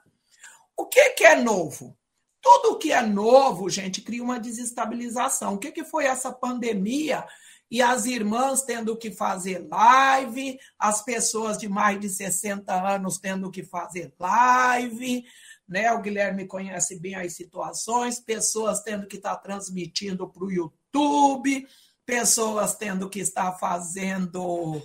O 0.77 0.87
que, 0.87 1.11
que 1.11 1.25
é 1.25 1.35
novo? 1.35 1.99
Tudo 2.41 2.79
que 2.79 2.93
é 2.93 3.03
novo, 3.03 3.69
gente, 3.69 4.01
cria 4.01 4.23
uma 4.23 4.39
desestabilização. 4.39 5.55
O 5.55 5.59
que, 5.59 5.73
que 5.73 5.83
foi 5.83 6.05
essa 6.05 6.33
pandemia? 6.33 7.27
E 7.69 7.83
as 7.83 8.07
irmãs 8.07 8.63
tendo 8.63 8.97
que 8.97 9.11
fazer 9.11 9.67
live, 9.69 10.57
as 10.79 11.03
pessoas 11.03 11.59
de 11.59 11.69
mais 11.69 11.99
de 11.99 12.09
60 12.09 12.73
anos 12.73 13.19
tendo 13.19 13.51
que 13.51 13.65
fazer 13.65 14.15
live, 14.21 15.25
né? 15.69 15.91
O 15.91 16.01
Guilherme 16.01 16.47
conhece 16.47 17.01
bem 17.01 17.17
as 17.17 17.35
situações, 17.35 18.21
pessoas 18.21 18.85
tendo 18.85 19.09
que 19.09 19.17
estar 19.17 19.35
tá 19.35 19.43
transmitindo 19.43 20.29
para 20.29 20.45
o 20.45 20.53
YouTube, 20.53 21.67
pessoas 22.09 22.75
tendo 22.75 23.11
que 23.11 23.21
estar 23.21 23.53
fazendo 23.59 24.83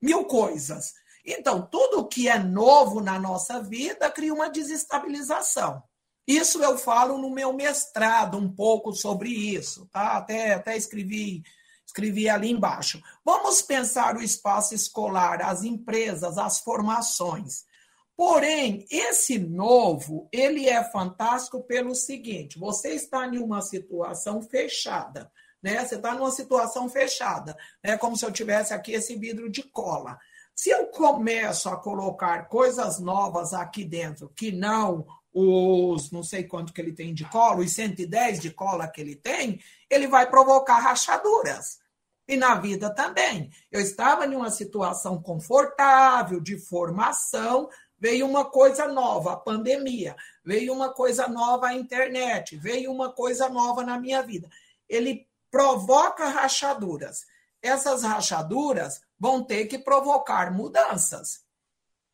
mil 0.00 0.24
coisas. 0.24 0.94
Então, 1.22 1.60
tudo 1.70 2.08
que 2.08 2.30
é 2.30 2.38
novo 2.38 3.02
na 3.02 3.18
nossa 3.18 3.60
vida 3.60 4.10
cria 4.10 4.32
uma 4.32 4.48
desestabilização. 4.48 5.82
Isso 6.26 6.64
eu 6.64 6.78
falo 6.78 7.18
no 7.18 7.28
meu 7.28 7.52
mestrado 7.52 8.38
um 8.38 8.50
pouco 8.50 8.94
sobre 8.94 9.28
isso, 9.28 9.86
tá? 9.92 10.16
Até, 10.16 10.54
até 10.54 10.74
escrevi, 10.78 11.42
escrevi 11.86 12.26
ali 12.26 12.52
embaixo. 12.52 13.02
Vamos 13.22 13.60
pensar 13.60 14.16
o 14.16 14.22
espaço 14.22 14.74
escolar, 14.74 15.42
as 15.42 15.62
empresas, 15.62 16.38
as 16.38 16.60
formações. 16.60 17.64
Porém, 18.16 18.86
esse 18.90 19.38
novo, 19.38 20.26
ele 20.32 20.70
é 20.70 20.82
fantástico 20.90 21.62
pelo 21.64 21.94
seguinte: 21.94 22.58
você 22.58 22.94
está 22.94 23.26
em 23.26 23.36
uma 23.36 23.60
situação 23.60 24.40
fechada, 24.40 25.30
né? 25.62 25.84
Você 25.84 25.96
está 25.96 26.14
numa 26.14 26.30
situação 26.30 26.88
fechada, 26.88 27.56
né? 27.82 27.96
Como 27.96 28.16
se 28.16 28.24
eu 28.24 28.32
tivesse 28.32 28.72
aqui 28.72 28.92
esse 28.92 29.16
vidro 29.16 29.50
de 29.50 29.62
cola. 29.62 30.18
Se 30.54 30.70
eu 30.70 30.86
começo 30.86 31.68
a 31.68 31.76
colocar 31.76 32.48
coisas 32.48 32.98
novas 32.98 33.52
aqui 33.52 33.84
dentro 33.84 34.32
que 34.34 34.50
não 34.50 35.06
os 35.38 36.10
não 36.10 36.22
sei 36.22 36.44
quanto 36.44 36.72
que 36.72 36.80
ele 36.80 36.94
tem 36.94 37.12
de 37.12 37.26
cola, 37.26 37.60
os 37.60 37.74
110 37.74 38.40
de 38.40 38.50
cola 38.50 38.88
que 38.88 39.02
ele 39.02 39.14
tem, 39.14 39.60
ele 39.90 40.06
vai 40.08 40.30
provocar 40.30 40.78
rachaduras. 40.78 41.78
E 42.26 42.36
na 42.36 42.54
vida 42.54 42.88
também. 42.92 43.50
Eu 43.70 43.80
estava 43.80 44.24
em 44.26 44.34
uma 44.34 44.50
situação 44.50 45.20
confortável, 45.20 46.40
de 46.40 46.58
formação, 46.58 47.68
veio 47.98 48.26
uma 48.26 48.46
coisa 48.46 48.88
nova, 48.88 49.34
a 49.34 49.36
pandemia, 49.36 50.16
veio 50.42 50.72
uma 50.72 50.92
coisa 50.92 51.28
nova, 51.28 51.66
a 51.66 51.74
internet, 51.74 52.56
veio 52.56 52.90
uma 52.90 53.12
coisa 53.12 53.48
nova 53.48 53.84
na 53.84 54.00
minha 54.00 54.22
vida. 54.22 54.48
Ele 54.88 55.26
provoca 55.56 56.28
rachaduras. 56.28 57.24
Essas 57.62 58.02
rachaduras 58.02 59.00
vão 59.18 59.42
ter 59.42 59.64
que 59.64 59.78
provocar 59.78 60.52
mudanças. 60.52 61.46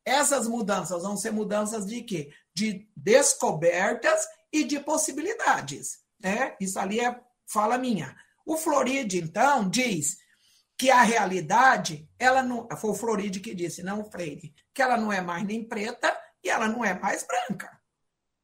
Essas 0.05 0.47
mudanças 0.47 1.03
vão 1.03 1.16
ser 1.16 1.32
mudanças 1.32 1.84
de 1.84 2.03
quê? 2.03 2.32
De 2.55 2.88
descobertas 2.97 4.28
e 4.53 4.62
de 4.62 4.78
possibilidades. 4.78 5.99
Né? 6.20 6.57
Isso 6.61 6.78
ali 6.78 7.01
é 7.01 7.20
fala 7.45 7.76
minha. 7.76 8.16
O 8.47 8.57
Floride, 8.57 9.18
então, 9.18 9.68
diz 9.68 10.18
que 10.78 10.88
a 10.88 11.03
realidade, 11.03 12.09
ela 12.20 12.45
não. 12.45 12.68
Foi 12.76 12.90
o 12.90 12.95
Floride 12.95 13.40
que 13.40 13.57
disse, 13.57 13.82
não 13.82 14.03
o 14.03 14.11
Freire, 14.11 14.55
que 14.72 14.80
ela 14.80 14.97
não 14.97 15.12
é 15.12 15.20
mais 15.20 15.45
nem 15.45 15.66
preta 15.66 16.16
e 16.45 16.49
ela 16.49 16.68
não 16.68 16.84
é 16.84 16.95
mais 16.95 17.26
branca. 17.26 17.76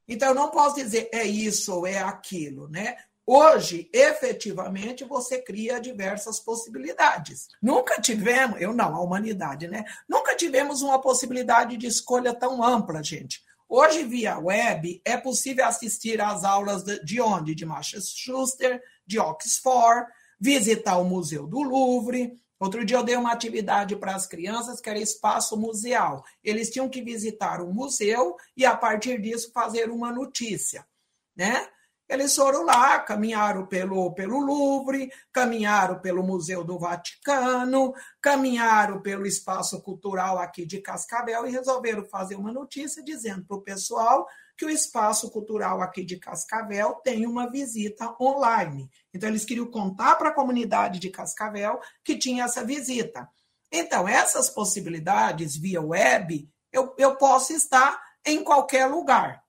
Então, 0.09 0.30
eu 0.30 0.34
não 0.34 0.51
posso 0.51 0.74
dizer 0.74 1.09
é 1.12 1.24
isso 1.24 1.72
ou 1.72 1.86
é 1.86 2.01
aquilo, 2.01 2.68
né? 2.68 2.96
Hoje, 3.31 3.91
efetivamente, 3.93 5.05
você 5.05 5.39
cria 5.39 5.79
diversas 5.79 6.41
possibilidades. 6.41 7.49
Nunca 7.61 8.01
tivemos, 8.01 8.59
eu 8.59 8.72
não, 8.72 8.97
a 8.97 9.03
humanidade, 9.03 9.68
né? 9.68 9.85
Nunca 10.09 10.35
tivemos 10.35 10.81
uma 10.81 10.99
possibilidade 10.99 11.76
de 11.76 11.87
escolha 11.87 12.33
tão 12.33 12.64
ampla, 12.64 13.05
gente. 13.05 13.43
Hoje, 13.68 14.03
via 14.03 14.39
web, 14.39 15.03
é 15.05 15.18
possível 15.18 15.66
assistir 15.66 16.22
às 16.22 16.43
aulas 16.43 16.85
de 17.05 17.20
onde? 17.20 17.55
De 17.55 17.66
Massachusetts, 17.66 18.81
de 19.07 19.18
Oxford, 19.18 20.11
visitar 20.41 20.97
o 20.97 21.05
Museu 21.05 21.47
do 21.47 21.61
Louvre. 21.61 22.33
Outro 22.59 22.83
dia 22.83 22.97
eu 22.97 23.05
dei 23.05 23.16
uma 23.16 23.33
atividade 23.33 23.95
para 23.95 24.14
as 24.14 24.26
crianças 24.26 24.81
que 24.81 24.89
era 24.89 24.99
espaço 24.99 25.55
museal. 25.55 26.24
Eles 26.43 26.70
tinham 26.70 26.89
que 26.89 27.03
visitar 27.03 27.61
o 27.61 27.74
museu 27.74 28.37
e, 28.57 28.64
a 28.64 28.74
partir 28.74 29.20
disso, 29.20 29.53
fazer 29.53 29.91
uma 29.91 30.11
notícia, 30.11 30.87
né? 31.37 31.68
Eles 32.09 32.34
foram 32.34 32.64
lá, 32.64 32.98
caminharam 33.00 33.66
pelo, 33.66 34.14
pelo 34.14 34.40
Louvre, 34.40 35.12
caminharam 35.30 36.00
pelo 36.00 36.22
Museu 36.22 36.64
do 36.64 36.78
Vaticano, 36.78 37.92
caminharam 38.20 39.02
pelo 39.02 39.26
espaço 39.26 39.82
cultural 39.82 40.38
aqui 40.38 40.64
de 40.64 40.80
Cascavel 40.80 41.46
e 41.46 41.50
resolveram 41.50 42.04
fazer 42.06 42.36
uma 42.36 42.50
notícia 42.50 43.04
dizendo 43.04 43.44
para 43.44 43.56
o 43.59 43.62
pessoal 43.62 44.26
que 44.56 44.64
o 44.64 44.70
espaço 44.70 45.30
cultural 45.30 45.82
aqui 45.82 46.02
de 46.02 46.18
Cascavel 46.18 46.94
tem 47.04 47.26
uma 47.26 47.48
visita 47.48 48.16
online. 48.20 48.90
Então, 49.14 49.28
eles 49.28 49.44
queriam 49.44 49.70
contar 49.70 50.16
para 50.16 50.30
a 50.30 50.34
comunidade 50.34 50.98
de 50.98 51.11
Cascavel 51.11 51.78
que 52.02 52.16
tinha 52.16 52.44
essa 52.44 52.64
visita. 52.64 53.28
Então, 53.70 54.09
essas 54.09 54.48
possibilidades 54.48 55.56
via 55.56 55.80
web, 55.80 56.48
eu, 56.72 56.94
eu 56.98 57.16
posso 57.16 57.52
estar 57.52 58.02
em 58.24 58.42
qualquer 58.42 58.86
lugar. 58.86 59.42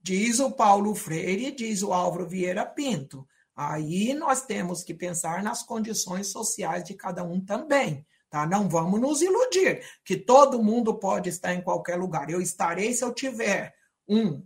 Diz 0.00 0.40
o 0.40 0.50
Paulo 0.50 0.94
Freire, 0.94 1.50
diz 1.50 1.82
o 1.82 1.92
Álvaro 1.92 2.28
Vieira 2.28 2.64
Pinto. 2.64 3.26
Aí 3.54 4.14
nós 4.14 4.42
temos 4.42 4.84
que 4.84 4.94
pensar 4.94 5.42
nas 5.42 5.62
condições 5.62 6.30
sociais 6.30 6.84
de 6.84 6.94
cada 6.94 7.24
um 7.24 7.40
também. 7.40 8.06
Tá? 8.30 8.46
Não 8.46 8.68
vamos 8.68 9.00
nos 9.00 9.22
iludir 9.22 9.82
que 10.04 10.16
todo 10.16 10.62
mundo 10.62 10.98
pode 10.98 11.28
estar 11.28 11.54
em 11.54 11.62
qualquer 11.62 11.96
lugar. 11.96 12.30
Eu 12.30 12.40
estarei 12.40 12.92
se 12.92 13.02
eu 13.02 13.12
tiver 13.12 13.74
um 14.06 14.42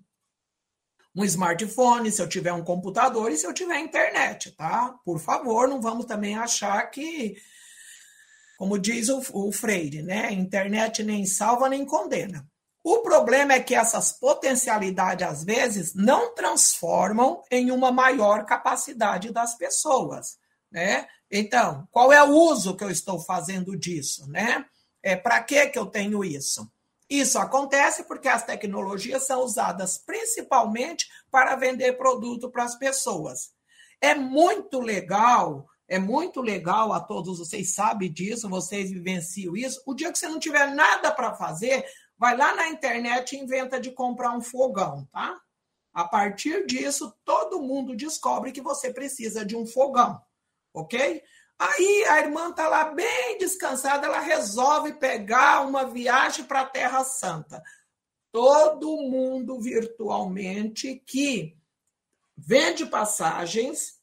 um 1.15 1.25
smartphone, 1.25 2.11
se 2.11 2.23
eu 2.23 2.29
tiver 2.29 2.53
um 2.53 2.65
computador 2.65 3.31
e 3.31 3.37
se 3.37 3.47
eu 3.47 3.53
tiver 3.53 3.79
internet, 3.79 4.51
tá? 4.53 4.99
Por 5.05 5.19
favor, 5.19 5.69
não 5.69 5.81
vamos 5.81 6.07
também 6.07 6.37
achar 6.37 6.83
que, 6.91 7.37
como 8.57 8.79
diz 8.79 9.11
o, 9.11 9.23
o 9.35 9.53
Freire, 9.53 10.03
né? 10.03 10.33
Internet 10.33 11.03
nem 11.03 11.27
salva 11.27 11.69
nem 11.69 11.85
condena. 11.85 12.49
O 12.85 12.99
problema 12.99 13.53
é 13.53 13.61
que 13.61 13.75
essas 13.75 14.13
potencialidades, 14.13 15.27
às 15.27 15.45
vezes, 15.45 15.95
não 15.95 16.35
transformam 16.35 17.43
em 17.51 17.71
uma 17.71 17.93
maior 17.93 18.45
capacidade 18.45 19.33
das 19.33 19.55
pessoas, 19.55 20.37
né? 20.71 21.07
Então, 21.31 21.87
qual 21.91 22.13
é 22.13 22.23
o 22.23 22.31
uso 22.31 22.77
que 22.77 22.83
eu 22.83 22.91
estou 22.91 23.21
fazendo 23.21 23.77
disso, 23.77 24.29
né? 24.29 24.67
É, 25.03 25.17
Para 25.17 25.43
que, 25.43 25.69
que 25.69 25.79
eu 25.79 25.87
tenho 25.87 26.25
isso? 26.25 26.71
Isso 27.09 27.39
acontece 27.39 28.05
porque 28.05 28.29
as 28.29 28.43
tecnologias 28.43 29.27
são 29.27 29.43
usadas 29.43 29.99
principalmente 29.99 31.07
para 31.31 31.57
vender 31.57 31.93
produto 31.99 32.51
para 32.51 32.65
as 32.65 32.77
pessoas. 32.77 33.51
É 34.01 34.15
muito 34.15 34.81
legal, 34.81 35.67
é 35.87 35.99
muito 35.99 36.41
legal 36.41 36.91
a 36.93 37.01
todos 37.01 37.39
vocês 37.39 37.75
sabem 37.75 38.11
disso, 38.11 38.49
vocês 38.49 38.91
vivenciam 38.91 39.55
isso. 39.55 39.83
O 39.85 39.95
dia 39.95 40.11
que 40.11 40.19
você 40.19 40.27
não 40.27 40.39
tiver 40.39 40.75
nada 40.75 41.13
para 41.13 41.35
fazer, 41.35 41.85
vai 42.23 42.37
lá 42.37 42.55
na 42.55 42.69
internet 42.69 43.33
e 43.33 43.41
inventa 43.41 43.81
de 43.81 43.91
comprar 43.91 44.31
um 44.31 44.41
fogão, 44.41 45.05
tá? 45.11 45.41
A 45.93 46.07
partir 46.07 46.65
disso, 46.67 47.13
todo 47.25 47.61
mundo 47.61 47.97
descobre 47.97 48.53
que 48.53 48.61
você 48.61 48.95
precisa 48.95 49.45
de 49.45 49.57
um 49.57 49.67
fogão, 49.67 50.23
ok? 50.73 51.21
Aí 51.59 52.05
a 52.09 52.21
irmã 52.21 52.51
está 52.51 52.69
lá 52.69 52.85
bem 52.85 53.39
descansada, 53.39 54.07
ela 54.07 54.21
resolve 54.21 54.93
pegar 54.93 55.67
uma 55.67 55.85
viagem 55.85 56.45
para 56.45 56.61
a 56.61 56.67
Terra 56.67 57.03
Santa. 57.03 57.61
Todo 58.31 59.03
mundo 59.03 59.61
virtualmente 59.61 61.03
que 61.05 61.59
vende 62.37 62.87
passagens 62.87 64.01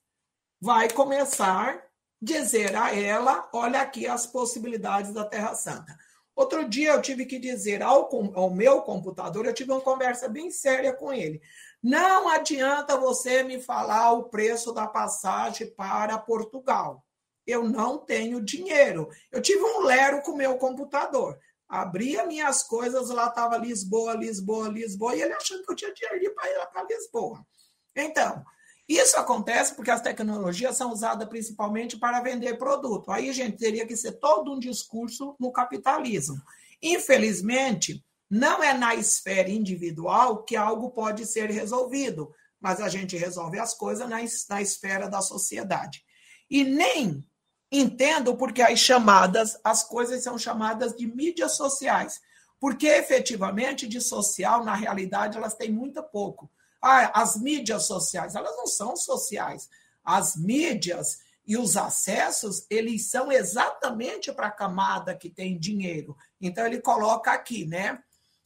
vai 0.60 0.90
começar 0.90 1.70
a 1.74 1.82
dizer 2.22 2.76
a 2.76 2.94
ela: 2.94 3.50
olha 3.54 3.80
aqui 3.80 4.08
as 4.08 4.28
possibilidades 4.28 5.14
da 5.14 5.24
Terra 5.24 5.56
Santa. 5.56 5.98
Outro 6.40 6.70
dia 6.70 6.94
eu 6.94 7.02
tive 7.02 7.26
que 7.26 7.38
dizer 7.38 7.84
ao, 7.84 8.10
ao 8.34 8.50
meu 8.50 8.82
computador, 8.84 9.46
eu 9.46 9.54
tive 9.54 9.74
uma 9.74 9.82
conversa 9.82 10.30
bem 10.30 10.50
séria 10.50 10.94
com 10.94 11.12
ele. 11.12 11.42
Não 11.84 12.30
adianta 12.30 12.96
você 12.96 13.44
me 13.44 13.62
falar 13.62 14.14
o 14.14 14.30
preço 14.30 14.72
da 14.72 14.88
passagem 14.88 15.70
para 15.72 16.18
Portugal. 16.18 17.04
Eu 17.46 17.68
não 17.68 17.98
tenho 17.98 18.40
dinheiro. 18.40 19.10
Eu 19.30 19.42
tive 19.42 19.62
um 19.62 19.82
lero 19.82 20.22
com 20.22 20.32
o 20.32 20.38
meu 20.38 20.58
computador. 20.58 21.38
Abria 21.68 22.26
minhas 22.26 22.64
coisas, 22.64 23.10
lá 23.10 23.28
estava 23.28 23.58
Lisboa, 23.58 24.14
Lisboa, 24.14 24.70
Lisboa, 24.70 25.18
e 25.18 25.22
ele 25.22 25.34
achando 25.34 25.66
que 25.66 25.74
eu 25.74 25.76
tinha 25.76 25.94
dinheiro 25.94 26.34
para 26.36 26.50
ir 26.50 26.68
para 26.72 26.84
Lisboa. 26.84 27.46
Então, 27.94 28.42
isso 28.90 29.18
acontece 29.18 29.76
porque 29.76 29.92
as 29.92 30.02
tecnologias 30.02 30.76
são 30.76 30.92
usadas 30.92 31.30
principalmente 31.30 31.96
para 31.96 32.22
vender 32.22 32.58
produto. 32.58 33.12
Aí, 33.12 33.32
gente, 33.32 33.56
teria 33.56 33.86
que 33.86 33.96
ser 33.96 34.14
todo 34.14 34.52
um 34.52 34.60
discurso 34.60 35.36
no 35.40 35.52
capitalismo. 35.52 36.42
Infelizmente, 36.82 38.04
não 38.28 38.64
é 38.64 38.74
na 38.74 38.96
esfera 38.96 39.48
individual 39.48 40.44
que 40.44 40.56
algo 40.56 40.90
pode 40.90 41.28
ser 41.28 41.52
resolvido, 41.52 42.34
mas 42.60 42.82
a 42.82 42.90
gente 42.90 43.16
resolve 43.16 43.60
as 43.60 43.76
coisas 43.76 44.10
na, 44.10 44.18
na 44.50 44.62
esfera 44.62 45.08
da 45.08 45.22
sociedade. 45.22 46.04
E 46.50 46.64
nem 46.64 47.24
entendo 47.72 48.36
porque 48.36 48.64
as 48.64 48.80
chamadas, 48.80 49.60
as 49.64 49.84
coisas 49.84 50.24
são 50.24 50.36
chamadas 50.36 50.96
de 50.96 51.06
mídias 51.06 51.52
sociais, 51.52 52.20
porque 52.60 52.88
efetivamente 52.88 53.88
de 53.88 54.02
social, 54.02 54.66
na 54.66 54.74
realidade, 54.74 55.38
elas 55.38 55.54
têm 55.54 55.72
muito 55.72 56.02
pouco. 56.02 56.50
Ah, 56.82 57.22
as 57.22 57.40
mídias 57.40 57.84
sociais, 57.84 58.36
elas 58.36 58.56
não 58.56 58.68
são 58.68 58.96
sociais. 58.96 59.70
As 60.04 60.36
mídias 60.36 61.20
e 61.46 61.58
os 61.58 61.76
acessos, 61.76 62.66
eles 62.70 63.10
são 63.10 63.32
exatamente 63.32 64.32
para 64.32 64.48
a 64.48 64.52
camada 64.52 65.16
que 65.16 65.30
tem 65.30 65.58
dinheiro. 65.58 66.16
Então, 66.40 66.66
ele 66.66 66.80
coloca 66.80 67.32
aqui, 67.32 67.66
né? 67.66 68.02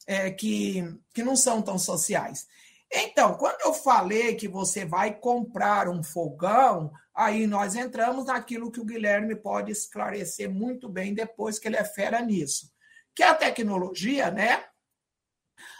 É, 0.06 0.30
que, 0.30 0.82
que 1.14 1.22
não 1.22 1.34
são 1.34 1.62
tão 1.62 1.78
sociais. 1.78 2.46
Então, 2.92 3.34
quando 3.34 3.60
eu 3.62 3.72
falei 3.74 4.36
que 4.36 4.46
você 4.46 4.84
vai 4.84 5.14
comprar 5.14 5.88
um 5.88 6.02
fogão, 6.02 6.92
aí 7.14 7.46
nós 7.46 7.74
entramos 7.74 8.26
naquilo 8.26 8.70
que 8.70 8.80
o 8.80 8.84
Guilherme 8.84 9.34
pode 9.34 9.72
esclarecer 9.72 10.48
muito 10.50 10.88
bem 10.88 11.12
depois 11.12 11.58
que 11.58 11.66
ele 11.66 11.76
é 11.76 11.84
fera 11.84 12.20
nisso. 12.20 12.70
Que 13.14 13.22
é 13.22 13.28
a 13.28 13.34
tecnologia, 13.34 14.30
né? 14.30 14.64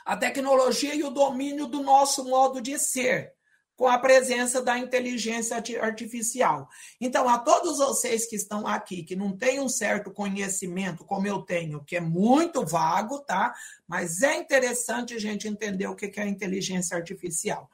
A 0.04 0.16
tecnologia 0.16 0.94
e 0.94 1.02
o 1.02 1.10
domínio 1.10 1.66
do 1.66 1.82
nosso 1.82 2.24
modo 2.24 2.60
de 2.60 2.78
ser, 2.78 3.32
com 3.76 3.88
a 3.88 3.98
presença 3.98 4.62
da 4.62 4.78
inteligência 4.78 5.56
artificial. 5.80 6.68
Então, 7.00 7.28
a 7.28 7.38
todos 7.38 7.78
vocês 7.78 8.28
que 8.28 8.36
estão 8.36 8.66
aqui, 8.66 9.02
que 9.02 9.16
não 9.16 9.36
têm 9.36 9.60
um 9.60 9.68
certo 9.68 10.12
conhecimento, 10.12 11.04
como 11.04 11.26
eu 11.26 11.42
tenho, 11.42 11.84
que 11.84 11.96
é 11.96 12.00
muito 12.00 12.64
vago, 12.64 13.20
tá? 13.20 13.52
Mas 13.86 14.22
é 14.22 14.36
interessante 14.36 15.14
a 15.14 15.18
gente 15.18 15.48
entender 15.48 15.86
o 15.88 15.96
que 15.96 16.12
é 16.18 16.22
a 16.22 16.28
inteligência 16.28 16.96
artificial. 16.96 17.68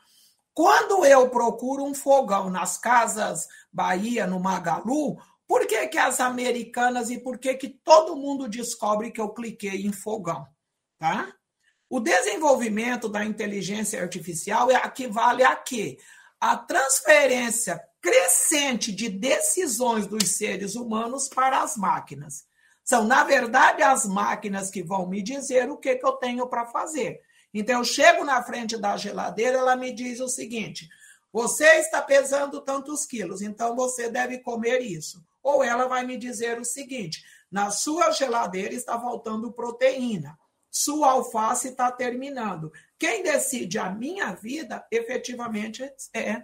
Quando 0.54 1.04
eu 1.04 1.28
procuro 1.30 1.84
um 1.84 1.94
fogão 1.94 2.50
nas 2.50 2.76
casas 2.76 3.46
Bahia, 3.72 4.26
no 4.26 4.40
Magalu, 4.40 5.16
por 5.46 5.66
que, 5.66 5.88
que 5.88 5.98
as 5.98 6.20
americanas 6.20 7.10
e 7.10 7.18
por 7.18 7.38
que, 7.38 7.54
que 7.54 7.68
todo 7.68 8.16
mundo 8.16 8.48
descobre 8.48 9.10
que 9.10 9.20
eu 9.20 9.30
cliquei 9.30 9.86
em 9.86 9.92
fogão? 9.92 10.46
Tá? 10.98 11.32
O 11.92 11.98
desenvolvimento 11.98 13.08
da 13.08 13.24
inteligência 13.24 14.00
artificial 14.00 14.70
equivale 14.70 15.42
a 15.42 15.56
quê? 15.56 15.98
A 16.40 16.56
transferência 16.56 17.82
crescente 18.00 18.92
de 18.92 19.08
decisões 19.08 20.06
dos 20.06 20.36
seres 20.36 20.76
humanos 20.76 21.28
para 21.28 21.60
as 21.60 21.76
máquinas. 21.76 22.44
São, 22.84 23.04
na 23.04 23.24
verdade, 23.24 23.82
as 23.82 24.06
máquinas 24.06 24.70
que 24.70 24.84
vão 24.84 25.08
me 25.08 25.20
dizer 25.20 25.68
o 25.68 25.76
que, 25.76 25.96
que 25.96 26.06
eu 26.06 26.12
tenho 26.12 26.46
para 26.46 26.64
fazer. 26.64 27.20
Então, 27.52 27.80
eu 27.80 27.84
chego 27.84 28.24
na 28.24 28.40
frente 28.40 28.76
da 28.76 28.96
geladeira, 28.96 29.58
ela 29.58 29.74
me 29.74 29.92
diz 29.92 30.20
o 30.20 30.28
seguinte: 30.28 30.88
você 31.32 31.66
está 31.80 32.00
pesando 32.00 32.60
tantos 32.60 33.04
quilos, 33.04 33.42
então 33.42 33.74
você 33.74 34.08
deve 34.08 34.38
comer 34.38 34.80
isso. 34.80 35.20
Ou 35.42 35.64
ela 35.64 35.88
vai 35.88 36.06
me 36.06 36.16
dizer 36.16 36.60
o 36.60 36.64
seguinte: 36.64 37.20
na 37.50 37.68
sua 37.72 38.12
geladeira 38.12 38.74
está 38.74 38.96
faltando 38.98 39.52
proteína 39.52 40.38
sua 40.70 41.12
alface 41.12 41.68
está 41.68 41.90
terminando. 41.90 42.72
Quem 42.98 43.22
decide 43.22 43.78
a 43.78 43.90
minha 43.90 44.32
vida, 44.34 44.86
efetivamente, 44.90 45.82
é, 46.14 46.42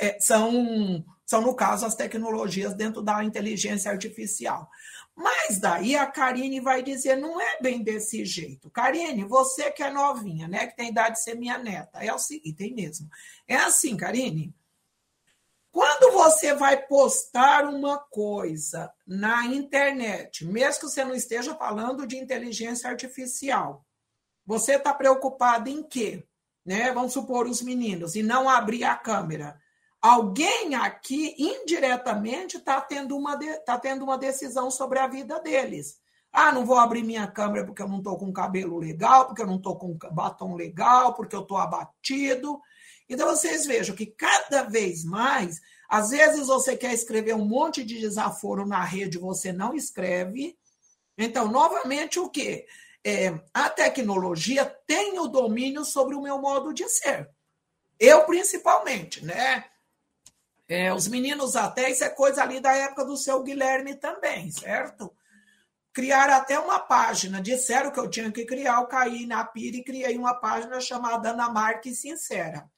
é, 0.00 0.18
são, 0.20 1.04
são, 1.24 1.40
no 1.40 1.54
caso, 1.54 1.86
as 1.86 1.94
tecnologias 1.94 2.74
dentro 2.74 3.00
da 3.00 3.22
inteligência 3.22 3.90
artificial. 3.90 4.68
Mas 5.16 5.60
daí 5.60 5.94
a 5.94 6.06
Karine 6.06 6.58
vai 6.58 6.82
dizer, 6.82 7.16
não 7.16 7.40
é 7.40 7.60
bem 7.60 7.82
desse 7.82 8.24
jeito. 8.24 8.68
Karine, 8.70 9.24
você 9.24 9.70
que 9.70 9.82
é 9.82 9.90
novinha, 9.90 10.48
né? 10.48 10.66
Que 10.66 10.76
tem 10.76 10.90
idade 10.90 11.16
de 11.16 11.22
ser 11.22 11.36
minha 11.36 11.56
neta. 11.56 12.04
É 12.04 12.12
o 12.12 12.18
seguinte, 12.18 12.56
tem 12.56 12.74
mesmo. 12.74 13.08
É 13.46 13.56
assim, 13.56 13.96
Karine. 13.96 14.52
Quando 15.74 16.12
você 16.12 16.54
vai 16.54 16.86
postar 16.86 17.64
uma 17.64 17.98
coisa 17.98 18.92
na 19.04 19.44
internet, 19.46 20.46
mesmo 20.46 20.82
que 20.82 20.86
você 20.86 21.04
não 21.04 21.16
esteja 21.16 21.52
falando 21.56 22.06
de 22.06 22.16
inteligência 22.16 22.88
artificial, 22.88 23.84
você 24.46 24.76
está 24.76 24.94
preocupado 24.94 25.68
em 25.68 25.82
quê? 25.82 26.24
Né? 26.64 26.92
Vamos 26.92 27.12
supor 27.12 27.48
os 27.48 27.60
meninos, 27.60 28.14
e 28.14 28.22
não 28.22 28.48
abrir 28.48 28.84
a 28.84 28.94
câmera. 28.94 29.60
Alguém 30.00 30.76
aqui, 30.76 31.34
indiretamente, 31.36 32.56
está 32.58 32.80
tendo, 32.80 33.16
uma 33.16 33.36
tá 33.66 33.76
tendo 33.76 34.04
uma 34.04 34.16
decisão 34.16 34.70
sobre 34.70 35.00
a 35.00 35.08
vida 35.08 35.40
deles. 35.40 35.96
Ah, 36.32 36.52
não 36.52 36.64
vou 36.64 36.78
abrir 36.78 37.02
minha 37.02 37.26
câmera 37.26 37.66
porque 37.66 37.82
eu 37.82 37.88
não 37.88 37.98
estou 37.98 38.16
com 38.16 38.32
cabelo 38.32 38.78
legal, 38.78 39.26
porque 39.26 39.42
eu 39.42 39.46
não 39.48 39.56
estou 39.56 39.76
com 39.76 39.98
batom 40.12 40.54
legal, 40.54 41.14
porque 41.14 41.34
eu 41.34 41.42
estou 41.42 41.56
abatido. 41.56 42.60
Então, 43.08 43.28
vocês 43.28 43.66
vejam 43.66 43.94
que 43.94 44.06
cada 44.06 44.62
vez 44.62 45.04
mais, 45.04 45.60
às 45.88 46.10
vezes 46.10 46.46
você 46.46 46.76
quer 46.76 46.92
escrever 46.92 47.34
um 47.34 47.44
monte 47.44 47.84
de 47.84 47.98
desaforo 47.98 48.66
na 48.66 48.82
rede, 48.82 49.18
você 49.18 49.52
não 49.52 49.74
escreve. 49.74 50.56
Então, 51.16 51.48
novamente, 51.48 52.18
o 52.18 52.28
quê? 52.28 52.66
É, 53.04 53.38
a 53.52 53.68
tecnologia 53.68 54.64
tem 54.86 55.18
o 55.18 55.28
domínio 55.28 55.84
sobre 55.84 56.14
o 56.14 56.22
meu 56.22 56.38
modo 56.38 56.72
de 56.72 56.88
ser. 56.88 57.28
Eu, 58.00 58.24
principalmente, 58.24 59.24
né? 59.24 59.66
É, 60.66 60.92
os 60.94 61.06
meninos 61.06 61.54
até, 61.54 61.90
isso 61.90 62.02
é 62.02 62.08
coisa 62.08 62.42
ali 62.42 62.58
da 62.58 62.74
época 62.74 63.04
do 63.04 63.18
seu 63.18 63.42
Guilherme 63.42 63.94
também, 63.94 64.50
certo? 64.50 65.14
Criaram 65.92 66.34
até 66.34 66.58
uma 66.58 66.80
página, 66.80 67.42
disseram 67.42 67.90
que 67.90 68.00
eu 68.00 68.08
tinha 68.08 68.32
que 68.32 68.46
criar, 68.46 68.80
eu 68.80 68.86
caí 68.86 69.26
na 69.26 69.44
pira 69.44 69.76
e 69.76 69.84
criei 69.84 70.16
uma 70.16 70.34
página 70.34 70.80
chamada 70.80 71.30
Ana 71.30 71.50
Marques 71.50 72.00
Sincera 72.00 72.68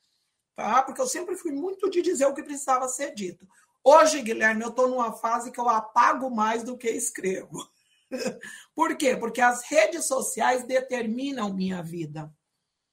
tá? 0.56 0.82
Porque 0.82 1.00
eu 1.00 1.06
sempre 1.06 1.36
fui 1.36 1.52
muito 1.52 1.88
de 1.90 2.00
dizer 2.02 2.26
o 2.26 2.34
que 2.34 2.42
precisava 2.42 2.88
ser 2.88 3.14
dito. 3.14 3.46
Hoje, 3.84 4.22
Guilherme, 4.22 4.62
eu 4.62 4.70
estou 4.70 4.88
numa 4.88 5.12
fase 5.12 5.52
que 5.52 5.60
eu 5.60 5.68
apago 5.68 6.28
mais 6.28 6.64
do 6.64 6.76
que 6.76 6.88
escrevo. 6.88 7.70
Por 8.74 8.96
quê? 8.96 9.16
Porque 9.16 9.40
as 9.40 9.62
redes 9.62 10.06
sociais 10.06 10.64
determinam 10.64 11.52
minha 11.52 11.82
vida, 11.82 12.32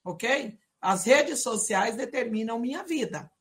ok? 0.03 0.59
As 0.80 1.05
redes 1.05 1.41
sociais 1.41 1.95
determinam 1.95 2.59
minha 2.59 2.84
vida. 2.84 3.32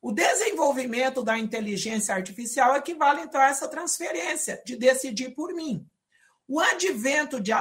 O 0.00 0.12
desenvolvimento 0.12 1.22
da 1.22 1.38
inteligência 1.38 2.14
artificial 2.14 2.76
equivale, 2.76 3.22
então, 3.22 3.40
a 3.40 3.48
essa 3.48 3.66
transferência 3.66 4.62
de 4.64 4.76
decidir 4.76 5.34
por 5.34 5.52
mim. 5.52 5.86
O 6.46 6.60
advento 6.60 7.40
de 7.40 7.52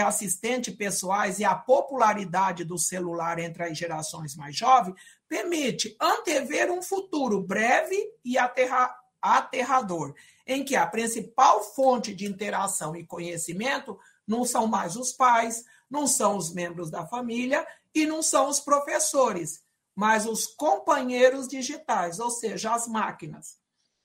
assistentes 0.00 0.74
pessoais 0.74 1.38
e 1.38 1.44
a 1.44 1.54
popularidade 1.54 2.64
do 2.64 2.76
celular 2.76 3.38
entre 3.38 3.62
as 3.62 3.78
gerações 3.78 4.34
mais 4.34 4.56
jovens 4.56 4.96
permite 5.28 5.96
antever 6.00 6.70
um 6.70 6.82
futuro 6.82 7.40
breve 7.40 7.96
e 8.24 8.38
aterra 8.38 8.94
aterrador, 9.20 10.14
em 10.46 10.64
que 10.64 10.76
a 10.76 10.86
principal 10.86 11.62
fonte 11.74 12.14
de 12.14 12.26
interação 12.26 12.94
e 12.94 13.04
conhecimento 13.04 13.98
não 14.26 14.44
são 14.44 14.66
mais 14.66 14.96
os 14.96 15.12
pais, 15.12 15.64
não 15.90 16.06
são 16.06 16.36
os 16.36 16.52
membros 16.52 16.90
da 16.90 17.06
família 17.06 17.66
e 17.94 18.06
não 18.06 18.22
são 18.22 18.48
os 18.48 18.60
professores, 18.60 19.62
mas 19.94 20.26
os 20.26 20.46
companheiros 20.46 21.48
digitais, 21.48 22.20
ou 22.20 22.30
seja, 22.30 22.74
as 22.74 22.86
máquinas. 22.86 23.58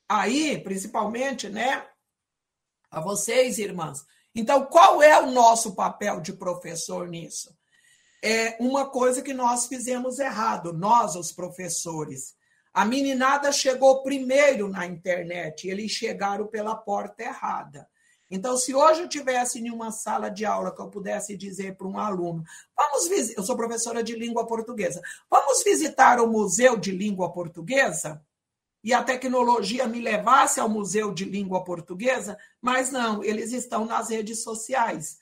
Aí, 0.08 0.58
principalmente, 0.64 1.50
né, 1.50 1.86
a 2.90 3.00
vocês, 3.00 3.58
irmãs. 3.58 4.06
Então, 4.34 4.66
qual 4.66 5.02
é 5.02 5.22
o 5.22 5.32
nosso 5.32 5.76
papel 5.76 6.20
de 6.22 6.34
professor 6.34 7.08
nisso? 7.08 7.56
É 8.22 8.56
uma 8.60 8.88
coisa 8.88 9.22
que 9.22 9.34
nós 9.34 9.66
fizemos 9.66 10.20
errado, 10.20 10.72
nós, 10.72 11.16
os 11.16 11.32
professores. 11.32 12.36
A 12.74 12.86
meninada 12.86 13.52
chegou 13.52 14.04
primeiro 14.04 14.70
na 14.70 14.86
internet, 14.86 15.68
eles 15.68 15.92
chegaram 15.92 16.48
pela 16.48 16.76
porta 16.76 17.24
errada. 17.24 17.88
Então, 18.30 18.56
se 18.56 18.74
hoje 18.74 19.02
eu 19.02 19.10
tivesse 19.10 19.60
em 19.60 19.70
uma 19.70 19.92
sala 19.92 20.30
de 20.30 20.46
aula 20.46 20.74
que 20.74 20.82
eu 20.82 20.88
pudesse 20.88 21.36
dizer 21.36 21.76
para 21.76 21.86
um 21.86 22.00
aluno, 22.00 22.46
vamos 22.78 23.10
visitar, 23.10 23.42
eu 23.42 23.46
sou 23.46 23.58
professora 23.58 24.02
de 24.02 24.16
língua 24.16 24.48
portuguesa, 24.48 25.02
vamos 25.30 25.62
visitar 25.64 26.18
o 26.22 26.28
Museu 26.28 26.78
de 26.78 26.92
Língua 26.92 27.30
Portuguesa? 27.34 28.24
E 28.82 28.94
a 28.94 29.04
tecnologia 29.04 29.86
me 29.86 30.00
levasse 30.00 30.62
ao 30.62 30.70
Museu 30.70 31.14
de 31.14 31.26
Língua 31.26 31.64
Portuguesa, 31.64 32.38
mas 32.62 32.90
não, 32.90 33.22
eles 33.22 33.52
estão 33.52 33.84
nas 33.84 34.10
redes 34.10 34.42
sociais. 34.44 35.20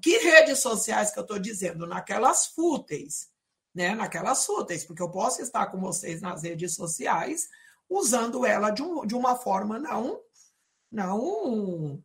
Que 0.00 0.18
redes 0.18 0.60
sociais 0.60 1.10
que 1.10 1.18
eu 1.18 1.22
estou 1.22 1.38
dizendo? 1.38 1.86
Naquelas 1.86 2.46
fúteis 2.46 3.30
né, 3.76 3.94
naquelas 3.94 4.46
fúteis, 4.46 4.86
porque 4.86 5.02
eu 5.02 5.10
posso 5.10 5.42
estar 5.42 5.66
com 5.66 5.78
vocês 5.78 6.22
nas 6.22 6.42
redes 6.42 6.74
sociais 6.74 7.46
usando 7.90 8.46
ela 8.46 8.70
de, 8.70 8.82
um, 8.82 9.04
de 9.04 9.14
uma 9.14 9.36
forma 9.36 9.78
não 9.78 10.18
não 10.90 12.02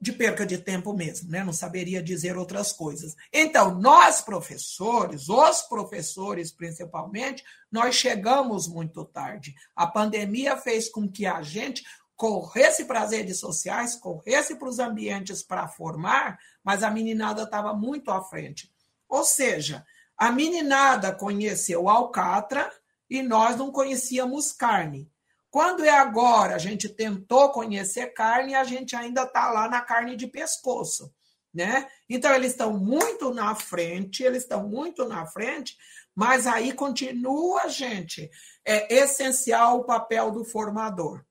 de 0.00 0.10
perca 0.10 0.44
de 0.46 0.58
tempo 0.58 0.92
mesmo, 0.94 1.30
né? 1.30 1.44
Não 1.44 1.52
saberia 1.52 2.02
dizer 2.02 2.36
outras 2.36 2.72
coisas. 2.72 3.14
Então, 3.32 3.78
nós 3.78 4.20
professores, 4.20 5.28
os 5.28 5.62
professores 5.62 6.50
principalmente, 6.50 7.44
nós 7.70 7.94
chegamos 7.94 8.66
muito 8.66 9.04
tarde. 9.04 9.54
A 9.76 9.86
pandemia 9.86 10.56
fez 10.56 10.88
com 10.88 11.08
que 11.08 11.24
a 11.24 11.40
gente 11.42 11.84
corresse 12.22 12.84
para 12.84 13.00
as 13.00 13.10
redes 13.10 13.40
sociais, 13.40 13.96
corresse 13.96 14.54
para 14.54 14.68
os 14.68 14.78
ambientes 14.78 15.42
para 15.42 15.66
formar, 15.66 16.38
mas 16.62 16.84
a 16.84 16.88
meninada 16.88 17.42
estava 17.42 17.74
muito 17.74 18.12
à 18.12 18.22
frente. 18.22 18.72
Ou 19.08 19.24
seja, 19.24 19.84
a 20.16 20.30
meninada 20.30 21.12
conheceu 21.12 21.88
alcatra 21.88 22.72
e 23.10 23.22
nós 23.22 23.56
não 23.56 23.72
conhecíamos 23.72 24.52
carne. 24.52 25.10
Quando 25.50 25.84
é 25.84 25.90
agora, 25.90 26.54
a 26.54 26.58
gente 26.58 26.88
tentou 26.88 27.50
conhecer 27.50 28.14
carne, 28.14 28.54
a 28.54 28.62
gente 28.62 28.94
ainda 28.94 29.24
está 29.24 29.50
lá 29.50 29.68
na 29.68 29.80
carne 29.80 30.14
de 30.14 30.28
pescoço, 30.28 31.12
né? 31.52 31.88
Então 32.08 32.32
eles 32.32 32.52
estão 32.52 32.78
muito 32.78 33.34
na 33.34 33.56
frente, 33.56 34.22
eles 34.22 34.44
estão 34.44 34.68
muito 34.68 35.08
na 35.08 35.26
frente, 35.26 35.76
mas 36.14 36.46
aí 36.46 36.72
continua, 36.72 37.68
gente, 37.68 38.30
é 38.64 38.94
essencial 38.94 39.80
o 39.80 39.84
papel 39.84 40.30
do 40.30 40.44
formador. 40.44 41.24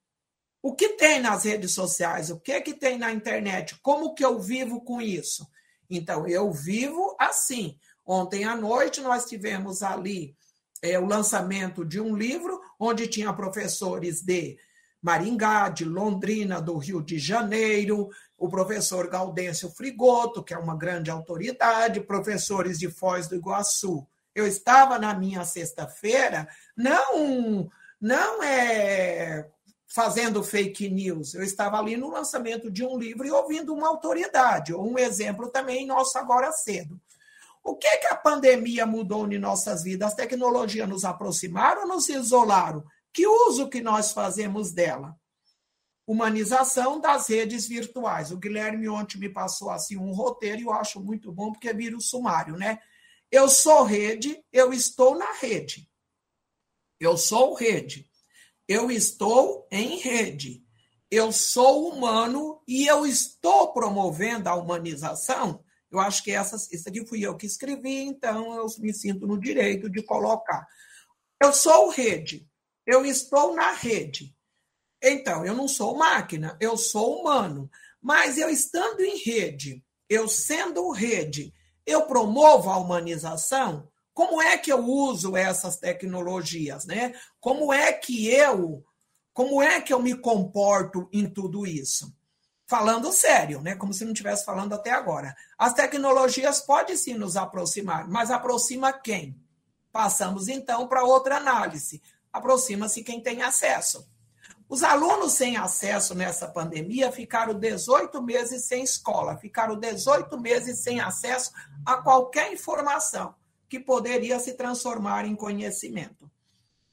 O 0.61 0.75
que 0.75 0.89
tem 0.89 1.19
nas 1.19 1.43
redes 1.43 1.73
sociais? 1.73 2.29
O 2.29 2.39
que 2.39 2.61
que 2.61 2.73
tem 2.73 2.97
na 2.97 3.11
internet? 3.11 3.75
Como 3.81 4.13
que 4.13 4.23
eu 4.23 4.39
vivo 4.39 4.81
com 4.81 5.01
isso? 5.01 5.47
Então 5.89 6.27
eu 6.27 6.51
vivo 6.51 7.15
assim. 7.19 7.77
Ontem 8.05 8.43
à 8.43 8.55
noite 8.55 9.01
nós 9.01 9.25
tivemos 9.25 9.81
ali 9.81 10.35
é, 10.81 10.99
o 10.99 11.05
lançamento 11.05 11.83
de 11.83 11.99
um 11.99 12.15
livro 12.15 12.61
onde 12.79 13.07
tinha 13.07 13.33
professores 13.33 14.21
de 14.21 14.57
Maringá, 15.01 15.69
de 15.69 15.83
Londrina, 15.83 16.61
do 16.61 16.77
Rio 16.77 17.01
de 17.01 17.17
Janeiro, 17.17 18.09
o 18.37 18.47
professor 18.47 19.07
Gaudêncio 19.09 19.69
Frigoto, 19.69 20.43
que 20.43 20.53
é 20.53 20.57
uma 20.57 20.77
grande 20.77 21.09
autoridade, 21.09 22.01
professores 22.01 22.77
de 22.77 22.89
Foz 22.89 23.27
do 23.27 23.35
Iguaçu. 23.35 24.07
Eu 24.33 24.45
estava 24.45 24.99
na 24.99 25.13
minha 25.13 25.43
sexta-feira, 25.43 26.47
não 26.77 27.69
não 27.99 28.41
é 28.41 29.47
fazendo 29.93 30.41
fake 30.41 30.89
news, 30.89 31.33
eu 31.33 31.43
estava 31.43 31.77
ali 31.77 31.97
no 31.97 32.09
lançamento 32.09 32.71
de 32.71 32.83
um 32.83 32.97
livro 32.97 33.27
e 33.27 33.31
ouvindo 33.31 33.73
uma 33.73 33.89
autoridade, 33.89 34.73
ou 34.73 34.89
um 34.89 34.97
exemplo 34.97 35.49
também 35.49 35.85
nosso 35.85 36.17
agora 36.17 36.51
cedo. 36.53 36.99
O 37.61 37.75
que, 37.75 37.97
que 37.97 38.07
a 38.07 38.15
pandemia 38.15 38.85
mudou 38.85 39.31
em 39.31 39.37
nossas 39.37 39.83
vidas? 39.83 40.09
As 40.09 40.15
tecnologias 40.15 40.87
nos 40.87 41.03
aproximaram 41.03 41.83
ou 41.83 41.87
nos 41.89 42.07
isolaram? 42.09 42.83
Que 43.13 43.27
uso 43.27 43.69
que 43.69 43.81
nós 43.81 44.13
fazemos 44.13 44.71
dela? 44.71 45.15
Humanização 46.07 46.99
das 46.99 47.27
redes 47.27 47.67
virtuais. 47.67 48.31
O 48.31 48.37
Guilherme 48.37 48.87
ontem 48.89 49.19
me 49.19 49.29
passou 49.29 49.69
assim 49.69 49.97
um 49.97 50.11
roteiro 50.11 50.61
e 50.61 50.63
eu 50.63 50.73
acho 50.73 50.99
muito 51.01 51.31
bom 51.31 51.51
porque 51.51 51.71
vira 51.73 51.95
o 51.95 52.01
sumário, 52.01 52.55
né? 52.55 52.79
Eu 53.29 53.47
sou 53.47 53.83
rede, 53.83 54.43
eu 54.51 54.73
estou 54.73 55.15
na 55.15 55.33
rede. 55.33 55.87
Eu 56.99 57.17
sou 57.17 57.53
rede. 57.53 58.09
Eu 58.71 58.89
estou 58.89 59.67
em 59.71 59.97
rede. 59.97 60.63
Eu 61.09 61.31
sou 61.31 61.89
humano 61.89 62.61
e 62.67 62.87
eu 62.87 63.05
estou 63.05 63.73
promovendo 63.73 64.47
a 64.47 64.55
humanização 64.55 65.63
eu 65.91 65.99
acho 65.99 66.23
que 66.23 66.31
essas, 66.31 66.71
isso 66.71 66.87
aqui 66.87 67.05
fui 67.05 67.21
eu 67.21 67.35
que 67.35 67.45
escrevi, 67.45 68.03
então 68.03 68.55
eu 68.55 68.65
me 68.79 68.93
sinto 68.93 69.27
no 69.27 69.37
direito 69.37 69.89
de 69.89 70.01
colocar. 70.01 70.65
Eu 71.41 71.51
sou 71.51 71.89
rede, 71.89 72.47
eu 72.87 73.03
estou 73.05 73.53
na 73.53 73.73
rede. 73.73 74.33
Então, 75.03 75.45
eu 75.45 75.53
não 75.53 75.67
sou 75.67 75.97
máquina, 75.97 76.57
eu 76.61 76.77
sou 76.77 77.19
humano. 77.19 77.69
Mas 78.01 78.37
eu 78.37 78.49
estando 78.49 79.01
em 79.01 79.21
rede, 79.21 79.83
eu 80.07 80.29
sendo 80.29 80.89
rede, 80.91 81.53
eu 81.85 82.03
promovo 82.03 82.69
a 82.69 82.77
humanização? 82.77 83.90
Como 84.13 84.41
é 84.41 84.57
que 84.57 84.71
eu 84.71 84.85
uso 84.85 85.35
essas 85.37 85.77
tecnologias, 85.77 86.85
né? 86.85 87.13
Como 87.39 87.71
é 87.71 87.93
que 87.93 88.27
eu, 88.27 88.83
como 89.33 89.61
é 89.61 89.79
que 89.79 89.93
eu 89.93 90.01
me 90.01 90.15
comporto 90.15 91.09
em 91.11 91.29
tudo 91.29 91.65
isso? 91.65 92.13
falando 92.71 93.11
sério, 93.11 93.59
né? 93.59 93.75
Como 93.75 93.93
se 93.93 94.05
não 94.05 94.13
estivesse 94.13 94.45
falando 94.45 94.71
até 94.71 94.91
agora. 94.91 95.35
As 95.57 95.73
tecnologias 95.73 96.61
podem 96.61 96.95
sim 96.95 97.15
nos 97.15 97.35
aproximar, 97.35 98.07
mas 98.07 98.31
aproxima 98.31 98.93
quem? 98.93 99.37
Passamos 99.91 100.47
então 100.47 100.87
para 100.87 101.03
outra 101.03 101.35
análise. 101.35 102.01
Aproxima-se 102.31 103.03
quem 103.03 103.21
tem 103.21 103.41
acesso. 103.41 104.09
Os 104.69 104.83
alunos 104.83 105.33
sem 105.33 105.57
acesso 105.57 106.15
nessa 106.15 106.47
pandemia 106.47 107.11
ficaram 107.11 107.53
18 107.53 108.21
meses 108.21 108.63
sem 108.63 108.85
escola, 108.85 109.35
ficaram 109.35 109.77
18 109.77 110.39
meses 110.39 110.81
sem 110.81 111.01
acesso 111.01 111.51
a 111.85 111.97
qualquer 111.97 112.53
informação 112.53 113.35
que 113.71 113.79
poderia 113.79 114.37
se 114.37 114.55
transformar 114.55 115.23
em 115.23 115.33
conhecimento. 115.33 116.29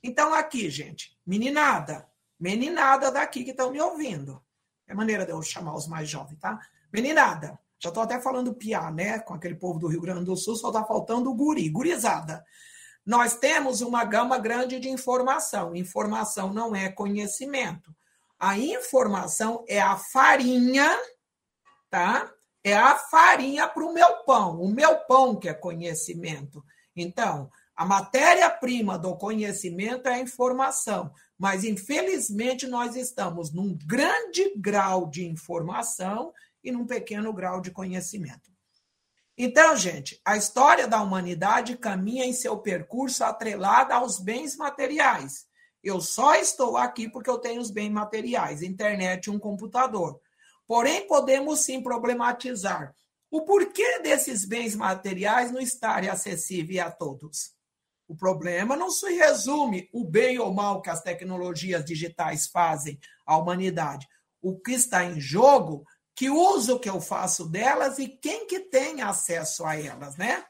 Então, 0.00 0.32
aqui, 0.32 0.70
gente, 0.70 1.18
meninada, 1.26 2.08
meninada 2.38 3.10
daqui 3.10 3.42
que 3.42 3.50
estão 3.50 3.72
me 3.72 3.80
ouvindo. 3.80 4.40
É 4.86 4.94
maneira 4.94 5.26
de 5.26 5.32
eu 5.32 5.42
chamar 5.42 5.74
os 5.74 5.88
mais 5.88 6.08
jovens, 6.08 6.38
tá? 6.38 6.56
Meninada, 6.92 7.58
já 7.80 7.88
estou 7.88 8.04
até 8.04 8.20
falando 8.20 8.54
piá, 8.54 8.92
né? 8.92 9.18
Com 9.18 9.34
aquele 9.34 9.56
povo 9.56 9.80
do 9.80 9.88
Rio 9.88 10.00
Grande 10.00 10.24
do 10.24 10.36
Sul, 10.36 10.54
só 10.54 10.68
está 10.68 10.84
faltando 10.84 11.34
guri, 11.34 11.68
gurizada. 11.68 12.44
Nós 13.04 13.34
temos 13.34 13.80
uma 13.80 14.04
gama 14.04 14.38
grande 14.38 14.78
de 14.78 14.88
informação. 14.88 15.74
Informação 15.74 16.52
não 16.54 16.76
é 16.76 16.88
conhecimento. 16.88 17.92
A 18.38 18.56
informação 18.56 19.64
é 19.66 19.80
a 19.80 19.96
farinha, 19.96 20.96
tá? 21.90 22.32
É 22.68 22.76
a 22.76 22.96
farinha 22.96 23.66
para 23.66 23.82
o 23.82 23.94
meu 23.94 24.24
pão. 24.24 24.60
O 24.60 24.68
meu 24.68 24.98
pão 25.06 25.34
que 25.34 25.48
é 25.48 25.54
conhecimento. 25.54 26.62
Então, 26.94 27.50
a 27.74 27.86
matéria-prima 27.86 28.98
do 28.98 29.16
conhecimento 29.16 30.08
é 30.08 30.14
a 30.14 30.20
informação, 30.20 31.12
mas 31.38 31.62
infelizmente 31.62 32.66
nós 32.66 32.96
estamos 32.96 33.52
num 33.52 33.78
grande 33.86 34.52
grau 34.56 35.08
de 35.08 35.24
informação 35.24 36.32
e 36.62 36.72
num 36.72 36.84
pequeno 36.84 37.32
grau 37.32 37.60
de 37.60 37.70
conhecimento. 37.70 38.50
Então, 39.36 39.76
gente, 39.76 40.20
a 40.24 40.36
história 40.36 40.88
da 40.88 41.00
humanidade 41.00 41.76
caminha 41.76 42.26
em 42.26 42.32
seu 42.32 42.58
percurso 42.58 43.22
atrelada 43.22 43.94
aos 43.94 44.18
bens 44.18 44.56
materiais. 44.56 45.46
Eu 45.80 46.00
só 46.00 46.34
estou 46.34 46.76
aqui 46.76 47.08
porque 47.08 47.30
eu 47.30 47.38
tenho 47.38 47.60
os 47.60 47.70
bens 47.70 47.90
materiais, 47.90 48.60
internet 48.60 49.26
e 49.26 49.30
um 49.30 49.38
computador. 49.38 50.20
Porém, 50.68 51.08
podemos 51.08 51.60
sim 51.60 51.82
problematizar 51.82 52.94
o 53.30 53.42
porquê 53.42 54.00
desses 54.00 54.44
bens 54.44 54.76
materiais 54.76 55.50
não 55.50 55.60
estarem 55.60 56.08
acessíveis 56.08 56.80
a 56.80 56.90
todos. 56.90 57.52
O 58.06 58.14
problema 58.14 58.76
não 58.76 58.90
se 58.90 59.12
resume 59.14 59.88
o 59.92 60.04
bem 60.04 60.38
ou 60.38 60.52
mal 60.52 60.80
que 60.80 60.88
as 60.88 61.02
tecnologias 61.02 61.84
digitais 61.84 62.46
fazem 62.46 62.98
à 63.26 63.36
humanidade. 63.36 64.06
O 64.40 64.58
que 64.58 64.72
está 64.72 65.04
em 65.04 65.20
jogo 65.20 65.84
Que 66.14 66.28
uso 66.28 66.80
que 66.80 66.90
eu 66.90 67.00
faço 67.00 67.48
delas 67.48 68.00
e 68.00 68.08
quem 68.08 68.44
que 68.44 68.58
tem 68.58 69.02
acesso 69.02 69.64
a 69.64 69.76
elas, 69.80 70.16
né? 70.16 70.44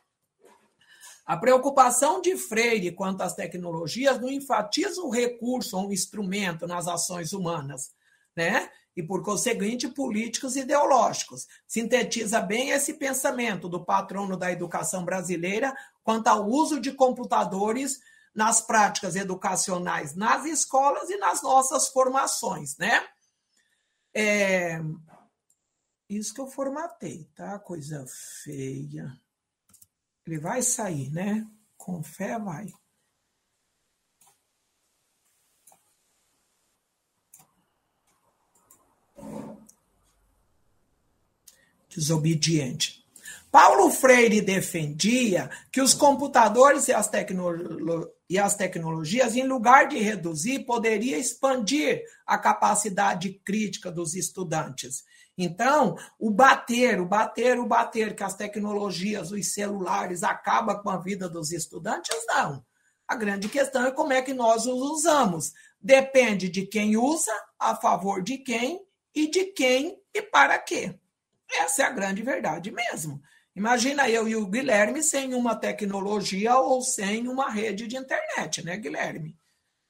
A 1.26 1.36
preocupação 1.36 2.22
de 2.22 2.38
Freire 2.38 2.90
quanto 2.92 3.20
às 3.20 3.34
tecnologias 3.34 4.18
não 4.18 4.30
enfatiza 4.30 5.02
o 5.02 5.10
recurso 5.10 5.76
ou 5.76 5.88
o 5.88 5.92
instrumento 5.92 6.66
nas 6.66 6.88
ações 6.88 7.34
humanas, 7.34 7.92
né? 8.34 8.70
E, 8.98 9.02
por 9.04 9.22
conseguinte, 9.22 9.86
políticos 9.86 10.56
ideológicos. 10.56 11.46
Sintetiza 11.68 12.40
bem 12.40 12.70
esse 12.70 12.94
pensamento 12.94 13.68
do 13.68 13.84
patrono 13.84 14.36
da 14.36 14.50
educação 14.50 15.04
brasileira 15.04 15.72
quanto 16.02 16.26
ao 16.26 16.48
uso 16.48 16.80
de 16.80 16.90
computadores 16.90 18.00
nas 18.34 18.60
práticas 18.60 19.14
educacionais 19.14 20.16
nas 20.16 20.44
escolas 20.46 21.10
e 21.10 21.16
nas 21.16 21.42
nossas 21.42 21.86
formações, 21.90 22.76
né? 22.76 23.06
É... 24.12 24.80
Isso 26.08 26.34
que 26.34 26.40
eu 26.40 26.48
formatei, 26.48 27.30
tá? 27.36 27.56
Coisa 27.60 28.04
feia. 28.42 29.16
Ele 30.26 30.40
vai 30.40 30.60
sair, 30.60 31.08
né? 31.12 31.46
Com 31.76 32.02
fé 32.02 32.36
vai. 32.36 32.66
Desobediente. 41.88 42.98
Paulo 43.50 43.90
Freire 43.90 44.40
defendia 44.40 45.50
que 45.72 45.80
os 45.80 45.94
computadores 45.94 46.88
e 46.88 46.92
as, 46.92 47.08
tecno 47.08 48.10
e 48.28 48.38
as 48.38 48.54
tecnologias, 48.54 49.34
em 49.34 49.44
lugar 49.44 49.88
de 49.88 49.98
reduzir, 49.98 50.66
poderia 50.66 51.16
expandir 51.16 52.02
a 52.26 52.36
capacidade 52.36 53.40
crítica 53.44 53.90
dos 53.90 54.14
estudantes. 54.14 55.02
Então, 55.36 55.96
o 56.18 56.30
bater, 56.30 57.00
o 57.00 57.06
bater, 57.06 57.58
o 57.58 57.66
bater 57.66 58.14
que 58.14 58.22
as 58.22 58.34
tecnologias, 58.34 59.30
os 59.30 59.54
celulares 59.54 60.22
acaba 60.22 60.78
com 60.82 60.90
a 60.90 60.98
vida 60.98 61.28
dos 61.28 61.52
estudantes, 61.52 62.16
não. 62.26 62.62
A 63.06 63.16
grande 63.16 63.48
questão 63.48 63.86
é 63.86 63.90
como 63.90 64.12
é 64.12 64.20
que 64.20 64.34
nós 64.34 64.66
os 64.66 64.82
usamos. 64.90 65.52
Depende 65.80 66.50
de 66.50 66.66
quem 66.66 66.96
usa, 66.96 67.32
a 67.58 67.74
favor 67.74 68.22
de 68.22 68.36
quem 68.36 68.86
e 69.14 69.30
de 69.30 69.46
quem 69.46 70.00
e 70.14 70.22
para 70.22 70.58
quê. 70.58 70.94
Essa 71.50 71.82
é 71.82 71.86
a 71.86 71.90
grande 71.90 72.22
verdade 72.22 72.70
mesmo. 72.70 73.20
Imagina 73.54 74.08
eu 74.08 74.28
e 74.28 74.36
o 74.36 74.46
Guilherme 74.46 75.02
sem 75.02 75.34
uma 75.34 75.56
tecnologia 75.56 76.56
ou 76.56 76.80
sem 76.82 77.26
uma 77.26 77.50
rede 77.50 77.86
de 77.86 77.96
internet, 77.96 78.64
né, 78.64 78.76
Guilherme? 78.76 79.36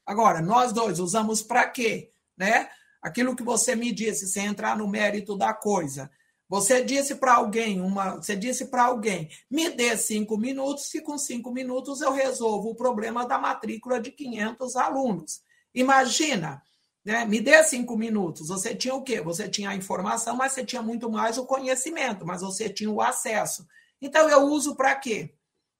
Agora, 0.06 0.40
nós 0.40 0.72
dois 0.72 0.98
usamos 0.98 1.42
para 1.42 1.68
quê, 1.68 2.10
né? 2.36 2.70
aquilo 3.00 3.34
que 3.36 3.42
você 3.42 3.74
me 3.74 3.92
disse, 3.92 4.26
sem 4.26 4.46
entrar 4.46 4.76
no 4.76 4.88
mérito 4.88 5.36
da 5.36 5.52
coisa. 5.52 6.10
Você 6.48 6.82
disse 6.82 7.14
para 7.16 7.34
alguém, 7.34 7.80
uma, 7.80 8.16
você 8.16 8.34
disse 8.34 8.66
para 8.66 8.84
alguém, 8.84 9.28
me 9.50 9.68
dê 9.70 9.96
cinco 9.96 10.38
minutos, 10.38 10.92
e 10.94 11.00
com 11.00 11.18
cinco 11.18 11.52
minutos 11.52 12.00
eu 12.00 12.12
resolvo 12.12 12.70
o 12.70 12.74
problema 12.74 13.26
da 13.26 13.38
matrícula 13.38 14.00
de 14.00 14.10
500 14.10 14.76
alunos. 14.76 15.42
Imagina, 15.74 16.62
né? 17.08 17.24
Me 17.24 17.40
dê 17.40 17.64
cinco 17.64 17.96
minutos. 17.96 18.48
Você 18.48 18.74
tinha 18.74 18.94
o 18.94 19.02
quê? 19.02 19.18
Você 19.22 19.48
tinha 19.48 19.70
a 19.70 19.74
informação, 19.74 20.36
mas 20.36 20.52
você 20.52 20.62
tinha 20.62 20.82
muito 20.82 21.10
mais 21.10 21.38
o 21.38 21.46
conhecimento, 21.46 22.26
mas 22.26 22.42
você 22.42 22.68
tinha 22.68 22.90
o 22.90 23.00
acesso. 23.00 23.66
Então 23.98 24.28
eu 24.28 24.42
uso 24.42 24.76
para 24.76 24.94
quê? 24.94 25.34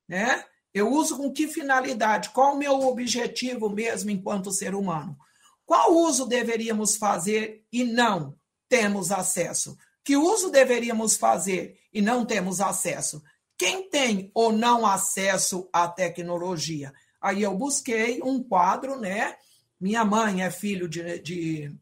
Né? 0.09 0.43
Eu 0.73 0.91
uso 0.91 1.19
com 1.19 1.31
que 1.31 1.47
finalidade? 1.47 2.31
Qual 2.31 2.55
o 2.55 2.59
meu 2.59 2.81
objetivo 2.81 3.69
mesmo 3.69 4.11
enquanto 4.11 4.51
ser 4.51 4.75
humano? 4.75 5.19
Qual 5.67 5.93
uso 5.93 6.25
deveríamos 6.25 6.97
fazer 6.97 7.63
e 7.71 7.85
não 7.85 8.35
temos 8.67 9.13
acesso? 9.13 9.77
Que 10.03 10.17
uso 10.17 10.51
deveríamos 10.51 11.19
fazer 11.19 11.79
e 11.93 12.01
não 12.01 12.25
temos 12.25 12.59
acesso? 12.59 13.23
Quem 13.59 13.91
tem 13.91 14.31
ou 14.33 14.51
não 14.51 14.87
acesso 14.87 15.69
à 15.75 15.87
tecnologia? 15.87 16.91
Aí 17.21 17.43
eu 17.43 17.55
busquei 17.55 18.19
um 18.23 18.43
quadro, 18.43 18.99
né? 18.99 19.37
Minha 19.81 20.05
mãe 20.05 20.43
é 20.43 20.51
filho 20.51 20.89
de, 20.89 21.19
de 21.21 21.79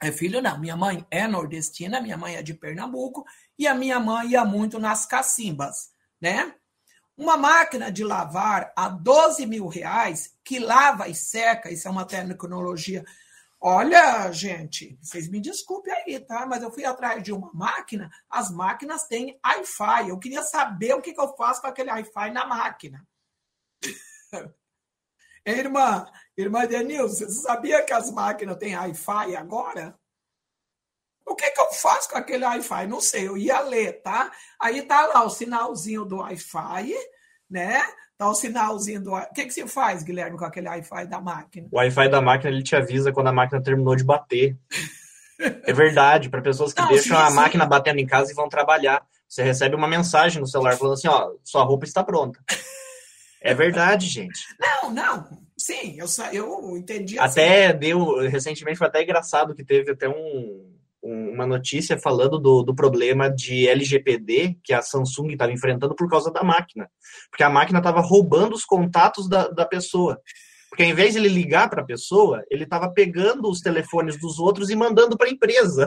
é 0.00 0.12
filho 0.12 0.42
não, 0.42 0.58
minha 0.58 0.76
mãe 0.76 1.06
é 1.10 1.26
nordestina, 1.26 2.00
minha 2.00 2.16
mãe 2.16 2.36
é 2.36 2.42
de 2.42 2.52
Pernambuco 2.52 3.24
e 3.58 3.66
a 3.66 3.74
minha 3.74 3.98
mãe 3.98 4.30
ia 4.30 4.44
muito 4.44 4.78
nas 4.78 5.06
cacimbas, 5.06 5.90
né? 6.20 6.54
Uma 7.16 7.36
máquina 7.36 7.90
de 7.90 8.04
lavar 8.04 8.72
a 8.76 8.88
12 8.88 9.46
mil 9.46 9.68
reais, 9.68 10.34
que 10.44 10.58
lava 10.58 11.08
e 11.08 11.14
seca, 11.14 11.70
isso 11.70 11.86
é 11.86 11.90
uma 11.90 12.04
tecnologia. 12.04 13.04
Olha, 13.60 14.30
gente, 14.30 14.98
vocês 15.00 15.28
me 15.28 15.40
desculpem 15.40 15.94
aí, 15.94 16.20
tá? 16.20 16.44
Mas 16.44 16.62
eu 16.62 16.70
fui 16.70 16.84
atrás 16.84 17.22
de 17.22 17.32
uma 17.32 17.50
máquina, 17.54 18.10
as 18.28 18.50
máquinas 18.50 19.06
têm 19.06 19.38
Wi-Fi. 19.42 20.08
Eu 20.08 20.18
queria 20.18 20.42
saber 20.42 20.92
o 20.94 21.00
que, 21.00 21.14
que 21.14 21.20
eu 21.20 21.34
faço 21.34 21.62
com 21.62 21.68
aquele 21.68 21.90
Wi-Fi 21.90 22.30
na 22.30 22.44
máquina. 22.44 23.06
irmã, 25.46 26.06
irmã 26.36 26.66
Denilson, 26.66 27.26
você 27.26 27.30
sabia 27.30 27.82
que 27.82 27.92
as 27.92 28.10
máquinas 28.10 28.56
têm 28.56 28.76
Wi-Fi 28.76 29.36
agora? 29.36 29.94
O 31.26 31.34
que, 31.34 31.50
que 31.50 31.60
eu 31.60 31.72
faço 31.72 32.10
com 32.10 32.18
aquele 32.18 32.44
Wi-Fi? 32.44 32.86
Não 32.86 33.00
sei, 33.00 33.26
eu 33.26 33.36
ia 33.36 33.60
ler, 33.60 34.02
tá? 34.02 34.30
Aí 34.60 34.82
tá 34.82 35.06
lá 35.06 35.24
o 35.24 35.30
sinalzinho 35.30 36.04
do 36.04 36.16
Wi-Fi, 36.18 36.94
né? 37.48 37.82
Tá 38.18 38.28
o 38.28 38.34
sinalzinho 38.34 39.02
do. 39.02 39.12
O 39.14 39.32
que, 39.32 39.46
que 39.46 39.50
você 39.52 39.66
faz, 39.66 40.02
Guilherme, 40.02 40.38
com 40.38 40.44
aquele 40.44 40.68
Wi-Fi 40.68 41.06
da 41.06 41.20
máquina? 41.20 41.68
O 41.72 41.76
Wi-Fi 41.78 42.08
da 42.08 42.20
máquina 42.20 42.50
ele 42.50 42.62
te 42.62 42.76
avisa 42.76 43.12
quando 43.12 43.28
a 43.28 43.32
máquina 43.32 43.62
terminou 43.62 43.96
de 43.96 44.04
bater. 44.04 44.56
é 45.40 45.72
verdade, 45.72 46.28
para 46.28 46.42
pessoas 46.42 46.72
que 46.72 46.80
Não, 46.80 46.88
deixam 46.88 47.16
sim, 47.16 47.22
a 47.22 47.30
sim. 47.30 47.34
máquina 47.34 47.66
batendo 47.66 47.98
em 48.00 48.06
casa 48.06 48.30
e 48.30 48.34
vão 48.34 48.48
trabalhar. 48.48 49.04
Você 49.26 49.42
recebe 49.42 49.74
uma 49.74 49.88
mensagem 49.88 50.40
no 50.40 50.46
celular 50.46 50.76
falando 50.76 50.94
assim: 50.94 51.08
ó, 51.08 51.32
sua 51.42 51.64
roupa 51.64 51.84
está 51.84 52.04
pronta. 52.04 52.38
É 53.40 53.52
verdade, 53.52 54.06
gente. 54.06 54.40
Não, 54.58 54.90
não. 54.90 55.43
Sim, 55.64 55.96
eu, 55.98 56.06
eu 56.30 56.76
entendi. 56.76 57.18
Assim. 57.18 57.40
Até 57.40 57.72
deu. 57.72 58.18
Recentemente 58.28 58.76
foi 58.76 58.86
até 58.86 59.02
engraçado 59.02 59.54
que 59.54 59.64
teve 59.64 59.92
até 59.92 60.06
um 60.06 60.70
uma 61.02 61.46
notícia 61.46 61.98
falando 61.98 62.38
do, 62.38 62.62
do 62.62 62.74
problema 62.74 63.28
de 63.28 63.68
LGPD 63.68 64.56
que 64.64 64.72
a 64.72 64.80
Samsung 64.80 65.32
estava 65.32 65.52
enfrentando 65.52 65.94
por 65.94 66.08
causa 66.08 66.30
da 66.32 66.42
máquina. 66.42 66.88
Porque 67.30 67.42
a 67.42 67.50
máquina 67.50 67.78
estava 67.78 68.00
roubando 68.00 68.54
os 68.54 68.64
contatos 68.64 69.28
da, 69.28 69.48
da 69.48 69.66
pessoa. 69.66 70.18
Porque 70.70 70.82
ao 70.82 70.88
invés 70.88 71.12
de 71.12 71.18
ele 71.18 71.28
ligar 71.28 71.68
para 71.68 71.82
a 71.82 71.86
pessoa, 71.86 72.42
ele 72.50 72.64
estava 72.64 72.90
pegando 72.90 73.50
os 73.50 73.60
telefones 73.60 74.18
dos 74.18 74.38
outros 74.38 74.70
e 74.70 74.76
mandando 74.76 75.14
para 75.14 75.28
a 75.28 75.30
empresa. 75.30 75.86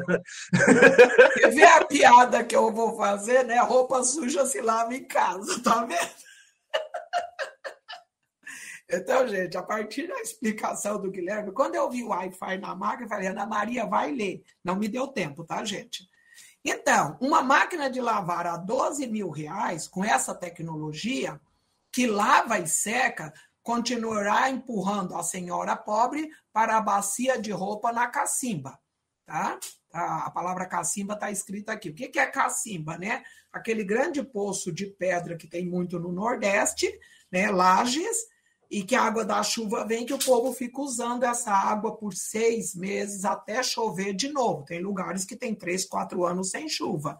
Quer 1.33 1.49
ver 1.49 1.65
a 1.65 1.83
piada 1.83 2.43
que 2.43 2.55
eu 2.55 2.71
vou 2.71 2.95
fazer, 2.95 3.43
né? 3.43 3.59
Roupa 3.59 4.03
suja 4.03 4.45
se 4.45 4.61
lava 4.61 4.93
em 4.93 5.03
casa, 5.03 5.61
tá 5.63 5.83
vendo? 5.83 6.27
Então, 8.89 9.27
gente, 9.27 9.57
a 9.57 9.63
partir 9.63 10.07
da 10.07 10.19
explicação 10.21 10.99
do 11.01 11.11
Guilherme, 11.11 11.51
quando 11.51 11.75
eu 11.75 11.89
vi 11.89 12.03
o 12.03 12.09
Wi-Fi 12.09 12.57
na 12.57 12.73
máquina, 12.73 13.05
eu 13.05 13.09
falei, 13.09 13.27
Ana 13.27 13.45
Maria, 13.45 13.85
vai 13.85 14.13
ler. 14.13 14.43
Não 14.63 14.77
me 14.77 14.87
deu 14.87 15.07
tempo, 15.07 15.43
tá, 15.43 15.63
gente? 15.65 16.07
Então, 16.63 17.17
uma 17.19 17.41
máquina 17.41 17.89
de 17.89 17.99
lavar 17.99 18.47
a 18.47 18.57
12 18.57 19.07
mil 19.07 19.29
reais, 19.29 19.87
com 19.87 20.03
essa 20.03 20.33
tecnologia, 20.33 21.39
que 21.91 22.07
lava 22.07 22.59
e 22.59 22.67
seca, 22.67 23.33
continuará 23.61 24.49
empurrando 24.49 25.15
a 25.15 25.23
senhora 25.23 25.75
pobre 25.75 26.29
para 26.53 26.77
a 26.77 26.81
bacia 26.81 27.39
de 27.39 27.51
roupa 27.51 27.91
na 27.91 28.07
cacimba, 28.07 28.79
tá? 29.25 29.59
A 29.91 30.29
palavra 30.31 30.65
cacimba 30.65 31.15
está 31.15 31.31
escrita 31.31 31.73
aqui. 31.73 31.89
O 31.89 31.93
que 31.93 32.17
é 32.19 32.27
cacimba, 32.27 32.97
né? 32.97 33.23
Aquele 33.51 33.83
grande 33.83 34.23
poço 34.23 34.71
de 34.71 34.85
pedra 34.85 35.35
que 35.35 35.47
tem 35.47 35.65
muito 35.65 35.99
no 35.99 36.11
Nordeste, 36.11 36.87
né? 37.31 37.49
Lages, 37.49 38.15
e 38.69 38.83
que 38.83 38.95
a 38.95 39.03
água 39.03 39.23
da 39.23 39.41
chuva 39.43 39.85
vem, 39.85 40.05
que 40.05 40.13
o 40.13 40.19
povo 40.19 40.53
fica 40.53 40.81
usando 40.81 41.23
essa 41.23 41.51
água 41.51 41.95
por 41.95 42.13
seis 42.13 42.75
meses 42.75 43.23
até 43.23 43.63
chover 43.63 44.13
de 44.13 44.29
novo. 44.29 44.65
Tem 44.65 44.81
lugares 44.81 45.23
que 45.25 45.35
tem 45.35 45.55
três, 45.55 45.85
quatro 45.85 46.25
anos 46.25 46.49
sem 46.49 46.67
chuva. 46.67 47.17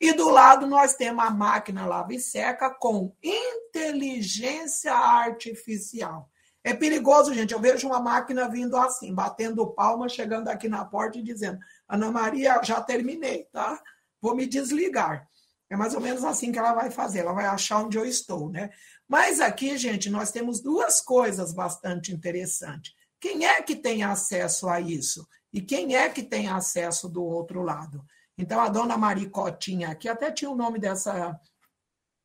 E 0.00 0.12
do 0.12 0.28
lado 0.28 0.66
nós 0.66 0.94
temos 0.94 1.24
a 1.24 1.30
máquina 1.30 1.86
lava 1.86 2.12
e 2.12 2.20
seca 2.20 2.70
com 2.70 3.14
inteligência 3.22 4.92
artificial. 4.92 6.28
É 6.64 6.74
perigoso, 6.74 7.34
gente. 7.34 7.52
Eu 7.52 7.60
vejo 7.60 7.88
uma 7.88 8.00
máquina 8.00 8.48
vindo 8.48 8.76
assim, 8.76 9.12
batendo 9.14 9.66
palma, 9.66 10.08
chegando 10.08 10.48
aqui 10.48 10.68
na 10.68 10.84
porta 10.84 11.18
e 11.18 11.22
dizendo: 11.22 11.58
Ana 11.88 12.10
Maria, 12.10 12.60
já 12.62 12.80
terminei, 12.80 13.44
tá? 13.52 13.80
Vou 14.20 14.36
me 14.36 14.46
desligar. 14.46 15.28
É 15.72 15.76
mais 15.76 15.94
ou 15.94 16.02
menos 16.02 16.22
assim 16.22 16.52
que 16.52 16.58
ela 16.58 16.74
vai 16.74 16.90
fazer. 16.90 17.20
Ela 17.20 17.32
vai 17.32 17.46
achar 17.46 17.82
onde 17.82 17.96
eu 17.96 18.04
estou, 18.04 18.50
né? 18.50 18.68
Mas 19.08 19.40
aqui, 19.40 19.78
gente, 19.78 20.10
nós 20.10 20.30
temos 20.30 20.60
duas 20.60 21.00
coisas 21.00 21.50
bastante 21.54 22.12
interessantes. 22.12 22.92
Quem 23.18 23.46
é 23.46 23.62
que 23.62 23.74
tem 23.74 24.02
acesso 24.02 24.68
a 24.68 24.78
isso? 24.82 25.26
E 25.50 25.62
quem 25.62 25.96
é 25.96 26.10
que 26.10 26.22
tem 26.22 26.46
acesso 26.46 27.08
do 27.08 27.24
outro 27.24 27.62
lado? 27.62 28.04
Então, 28.36 28.60
a 28.60 28.68
dona 28.68 28.98
Maricotinha 28.98 29.88
aqui, 29.88 30.10
até 30.10 30.30
tinha 30.30 30.50
o 30.50 30.54
nome 30.54 30.78
dessa, 30.78 31.40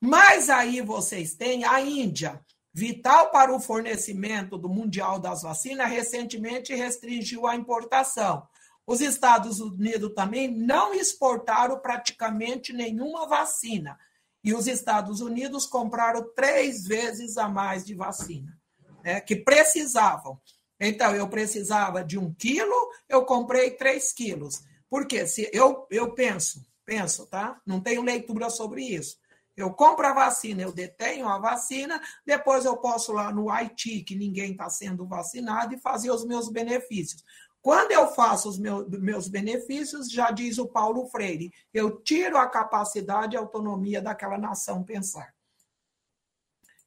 Mas 0.00 0.48
aí 0.48 0.80
vocês 0.80 1.34
têm 1.34 1.64
a 1.64 1.80
Índia, 1.80 2.40
vital 2.76 3.30
para 3.30 3.56
o 3.56 3.58
fornecimento 3.58 4.58
do 4.58 4.68
mundial 4.68 5.18
das 5.18 5.40
vacinas, 5.40 5.88
recentemente 5.88 6.74
restringiu 6.74 7.46
a 7.46 7.56
importação. 7.56 8.46
Os 8.86 9.00
Estados 9.00 9.60
Unidos 9.60 10.12
também 10.14 10.46
não 10.46 10.92
exportaram 10.92 11.78
praticamente 11.78 12.74
nenhuma 12.74 13.26
vacina 13.26 13.98
e 14.44 14.52
os 14.52 14.66
Estados 14.66 15.22
Unidos 15.22 15.64
compraram 15.64 16.30
três 16.34 16.84
vezes 16.84 17.38
a 17.38 17.48
mais 17.48 17.82
de 17.82 17.94
vacina, 17.94 18.54
né, 19.02 19.22
que 19.22 19.36
precisavam. 19.36 20.38
Então, 20.78 21.16
eu 21.16 21.26
precisava 21.28 22.04
de 22.04 22.18
um 22.18 22.30
quilo, 22.34 22.90
eu 23.08 23.24
comprei 23.24 23.70
três 23.70 24.12
quilos. 24.12 24.62
Porque 24.90 25.26
se 25.26 25.48
eu, 25.50 25.86
eu 25.90 26.12
penso, 26.12 26.62
penso, 26.84 27.26
tá? 27.26 27.58
Não 27.64 27.80
tenho 27.80 28.02
leitura 28.02 28.50
sobre 28.50 28.82
isso. 28.82 29.16
Eu 29.56 29.72
compro 29.72 30.06
a 30.06 30.12
vacina, 30.12 30.62
eu 30.62 30.70
detenho 30.70 31.28
a 31.28 31.38
vacina, 31.38 32.00
depois 32.26 32.64
eu 32.64 32.76
posso 32.76 33.12
lá 33.12 33.32
no 33.32 33.50
Haiti, 33.50 34.02
que 34.02 34.14
ninguém 34.14 34.52
está 34.52 34.68
sendo 34.68 35.06
vacinado, 35.06 35.74
e 35.74 35.78
fazer 35.78 36.10
os 36.10 36.26
meus 36.26 36.50
benefícios. 36.50 37.24
Quando 37.62 37.90
eu 37.90 38.06
faço 38.14 38.48
os 38.48 38.58
meus, 38.58 38.86
meus 38.88 39.28
benefícios, 39.28 40.10
já 40.10 40.30
diz 40.30 40.58
o 40.58 40.68
Paulo 40.68 41.08
Freire, 41.08 41.50
eu 41.72 42.00
tiro 42.02 42.36
a 42.36 42.46
capacidade 42.46 43.34
e 43.34 43.38
autonomia 43.38 44.00
daquela 44.00 44.38
nação 44.38 44.84
pensar. 44.84 45.34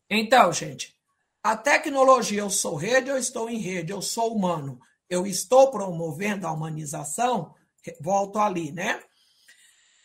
Então, 0.09 0.53
gente, 0.53 0.97
a 1.43 1.57
tecnologia, 1.57 2.39
eu 2.39 2.49
sou 2.49 2.75
rede, 2.75 3.09
eu 3.09 3.17
estou 3.17 3.49
em 3.49 3.57
rede, 3.57 3.91
eu 3.91 4.01
sou 4.01 4.33
humano, 4.33 4.79
eu 5.09 5.25
estou 5.25 5.71
promovendo 5.71 6.47
a 6.47 6.51
humanização, 6.51 7.53
volto 7.99 8.39
ali, 8.39 8.71
né? 8.71 9.03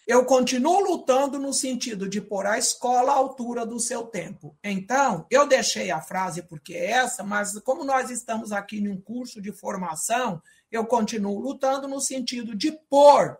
Eu 0.07 0.27
continuo 0.27 0.81
lutando 0.81 1.39
no 1.39 1.53
sentido 1.53 2.07
de 2.07 2.21
pôr 2.21 2.47
a 2.47 2.59
escola 2.59 3.13
à 3.13 3.17
altura 3.17 3.65
do 3.65 3.81
seu 3.81 4.05
tempo. 4.05 4.55
Então, 4.63 5.27
eu 5.31 5.47
deixei 5.47 5.91
a 5.91 6.03
frase 6.03 6.43
porque 6.43 6.75
é 6.75 6.91
essa, 6.91 7.25
mas 7.25 7.59
como 7.61 7.85
nós 7.85 8.11
estamos 8.11 8.53
aqui 8.53 8.79
em 8.79 8.89
um 8.89 9.01
curso 9.01 9.41
de 9.41 9.51
formação, 9.51 10.43
eu 10.71 10.85
continuo 10.85 11.41
lutando 11.41 11.89
no 11.89 12.01
sentido 12.01 12.55
de 12.55 12.71
pôr 12.91 13.39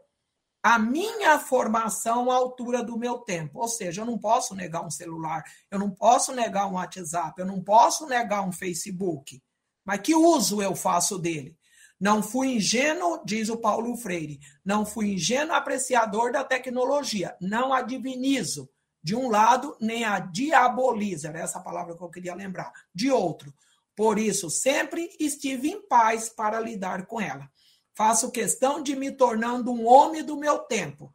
a 0.63 0.79
minha 0.79 1.39
formação 1.39 2.31
à 2.31 2.37
altura 2.37 2.83
do 2.83 2.97
meu 2.97 3.19
tempo. 3.19 3.59
Ou 3.59 3.69
seja, 3.69 4.01
eu 4.01 4.07
não 4.07 4.17
posso 4.17 4.55
negar 4.55 4.83
um 4.83 4.91
celular, 4.91 5.45
eu 5.71 5.79
não 5.79 5.91
posso 5.91 6.33
negar 6.33 6.67
um 6.67 6.75
WhatsApp, 6.75 7.39
eu 7.39 7.45
não 7.45 7.63
posso 7.63 8.07
negar 8.07 8.41
um 8.41 8.51
Facebook. 8.51 9.43
Mas 9.85 10.01
que 10.01 10.15
uso 10.15 10.63
eu 10.63 10.75
faço 10.75 11.19
dele? 11.19 11.55
Não 12.01 12.23
fui 12.23 12.57
ingênuo, 12.57 13.23
diz 13.25 13.49
o 13.49 13.57
Paulo 13.57 13.97
Freire, 13.97 14.41
não 14.65 14.85
fui 14.85 15.13
ingênuo 15.13 15.55
apreciador 15.55 16.33
da 16.33 16.43
tecnologia, 16.43 17.37
não 17.41 17.73
a 17.73 17.83
divinizo 17.83 18.69
de 19.05 19.15
um 19.15 19.29
lado, 19.29 19.77
nem 19.79 20.03
a 20.03 20.19
diabolizo, 20.19 21.27
era 21.27 21.41
essa 21.41 21.61
palavra 21.61 21.95
que 21.95 22.03
eu 22.03 22.09
queria 22.09 22.35
lembrar, 22.35 22.73
de 22.95 23.11
outro. 23.11 23.53
Por 23.95 24.19
isso, 24.19 24.49
sempre 24.49 25.15
estive 25.21 25.69
em 25.69 25.87
paz 25.87 26.31
para 26.31 26.59
lidar 26.59 27.05
com 27.05 27.21
ela. 27.21 27.49
Faço 27.95 28.31
questão 28.31 28.83
de 28.83 28.97
me 28.97 29.13
tornando 29.13 29.71
um 29.71 29.87
homem 29.87 30.25
do 30.25 30.37
meu 30.37 30.61
tempo. 30.61 31.15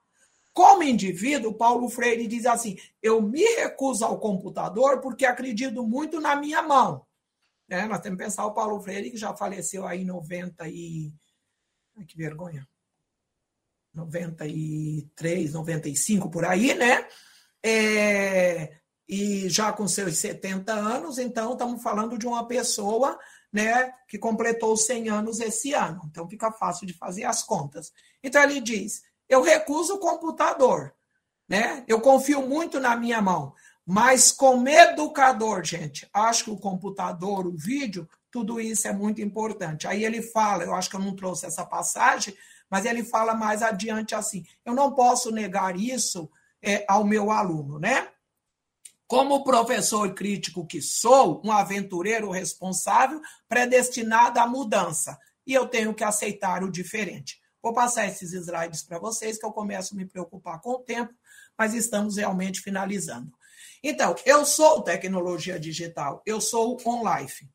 Como 0.54 0.84
indivíduo, 0.84 1.54
Paulo 1.54 1.90
Freire 1.90 2.28
diz 2.28 2.46
assim: 2.46 2.78
eu 3.02 3.22
me 3.22 3.44
recuso 3.56 4.06
ao 4.06 4.20
computador 4.20 5.02
porque 5.02 5.26
acredito 5.26 5.84
muito 5.84 6.22
na 6.22 6.36
minha 6.36 6.62
mão. 6.62 7.06
É, 7.70 7.86
nós 7.86 8.00
temos 8.00 8.18
que 8.18 8.26
pensar 8.26 8.46
o 8.46 8.54
Paulo 8.54 8.82
Freire, 8.82 9.12
que 9.12 9.18
já 9.18 9.36
faleceu 9.36 9.86
aí 9.86 10.02
em 10.02 10.06
90 10.06 10.68
e. 10.68 11.14
Ai, 11.98 12.06
que 12.06 12.18
vergonha. 12.18 12.68
93, 13.94 15.54
95 15.54 16.30
por 16.30 16.46
aí, 16.46 16.74
né? 16.74 17.08
É, 17.64 18.80
e 19.08 19.50
já 19.50 19.74
com 19.74 19.88
seus 19.88 20.18
70 20.18 20.72
anos, 20.72 21.18
então 21.18 21.54
estamos 21.54 21.82
falando 21.82 22.18
de 22.18 22.28
uma 22.28 22.48
pessoa 22.48 23.18
né, 23.52 23.92
que 24.08 24.18
completou 24.18 24.78
100 24.78 25.10
anos 25.10 25.40
esse 25.40 25.74
ano. 25.74 26.02
Então 26.06 26.30
fica 26.30 26.52
fácil 26.52 26.86
de 26.86 26.94
fazer 26.94 27.26
as 27.26 27.44
contas. 27.44 27.92
Então 28.24 28.42
ele 28.44 28.62
diz: 28.62 29.02
eu 29.28 29.42
recuso 29.42 29.96
o 29.96 30.00
computador, 30.00 30.94
né? 31.48 31.84
Eu 31.88 32.00
confio 32.00 32.48
muito 32.48 32.80
na 32.80 32.96
minha 32.96 33.22
mão, 33.22 33.54
mas 33.92 34.32
como 34.32 34.70
educador, 34.70 35.64
gente, 35.64 36.08
acho 36.14 36.44
que 36.44 36.52
o 36.52 36.60
computador, 36.60 37.48
o 37.48 37.58
vídeo, 37.58 38.08
tudo 38.30 38.62
isso 38.62 38.88
é 38.88 38.94
muito 38.94 39.20
importante. 39.20 39.88
Aí 39.88 40.06
ele 40.06 40.22
fala, 40.22 40.64
eu 40.64 40.76
acho 40.76 40.92
que 40.92 40.96
eu 40.96 41.00
não 41.00 41.16
trouxe 41.16 41.48
essa 41.48 41.66
passagem, 41.66 42.38
mas 42.70 42.86
ele 42.86 43.04
fala 43.04 43.34
mais 43.34 43.64
adiante 43.64 44.14
assim: 44.14 44.46
eu 44.64 44.76
não 44.76 44.94
posso 44.94 45.32
negar 45.32 45.76
isso 45.76 46.30
é, 46.62 46.86
ao 46.88 47.04
meu 47.04 47.32
aluno, 47.32 47.80
né? 47.80 48.10
Como 49.08 49.44
professor 49.44 50.14
crítico 50.14 50.68
que 50.68 50.84
sou, 50.84 51.42
um 51.44 51.52
aventureiro 51.52 52.30
responsável, 52.30 53.20
predestinado 53.48 54.40
à 54.40 54.46
mudança. 54.46 55.18
E 55.48 55.56
eu 55.56 55.68
tenho 55.68 55.96
que 55.96 56.04
aceitar 56.04 56.64
o 56.64 56.72
diferente. 56.72 57.42
Vou 57.60 57.74
passar 57.74 58.06
esses 58.06 58.34
slides 58.34 58.84
para 58.84 59.00
vocês, 59.00 59.40
que 59.40 59.46
eu 59.48 59.52
começo 59.52 59.96
a 59.96 59.98
me 59.98 60.06
preocupar 60.06 60.62
com 60.62 60.74
o 60.74 60.80
tempo, 60.84 61.12
mas 61.58 61.74
estamos 61.74 62.18
realmente 62.18 62.62
finalizando. 62.62 63.39
Então, 63.84 64.16
eu 64.26 64.46
sou 64.46 64.82
tecnologia 64.82 65.60
digital, 65.60 66.22
eu 66.26 66.42
sou 66.42 66.78
on-life. 66.86 67.50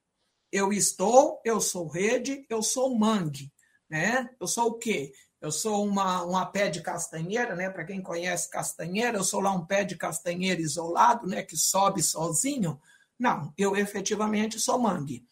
Eu 0.51 0.73
estou, 0.73 1.41
eu 1.45 1.61
sou 1.61 1.89
rede, 1.89 2.47
eu 2.49 2.63
sou 2.63 2.97
mangue. 2.97 3.53
Né? 3.91 4.31
Eu 4.41 4.47
sou 4.47 4.69
o 4.69 4.79
quê? 4.79 5.13
Eu 5.41 5.53
sou 5.53 5.85
uma, 5.85 6.23
uma 6.23 6.47
pé 6.47 6.71
de 6.71 6.81
castanheira, 6.81 7.55
né? 7.55 7.69
Para 7.69 7.85
quem 7.85 8.01
conhece 8.01 8.49
castanheira, 8.49 9.19
eu 9.19 9.25
sou 9.25 9.41
lá 9.41 9.53
um 9.53 9.67
pé 9.67 9.85
de 9.85 9.95
castanheira 9.95 10.61
isolado, 10.61 11.27
né? 11.27 11.43
Que 11.43 11.55
sobe 11.55 12.03
sozinho. 12.03 12.81
Não, 13.19 13.53
eu 13.59 13.77
efetivamente 13.77 14.59
sou 14.59 14.79
mangue. 14.79 15.27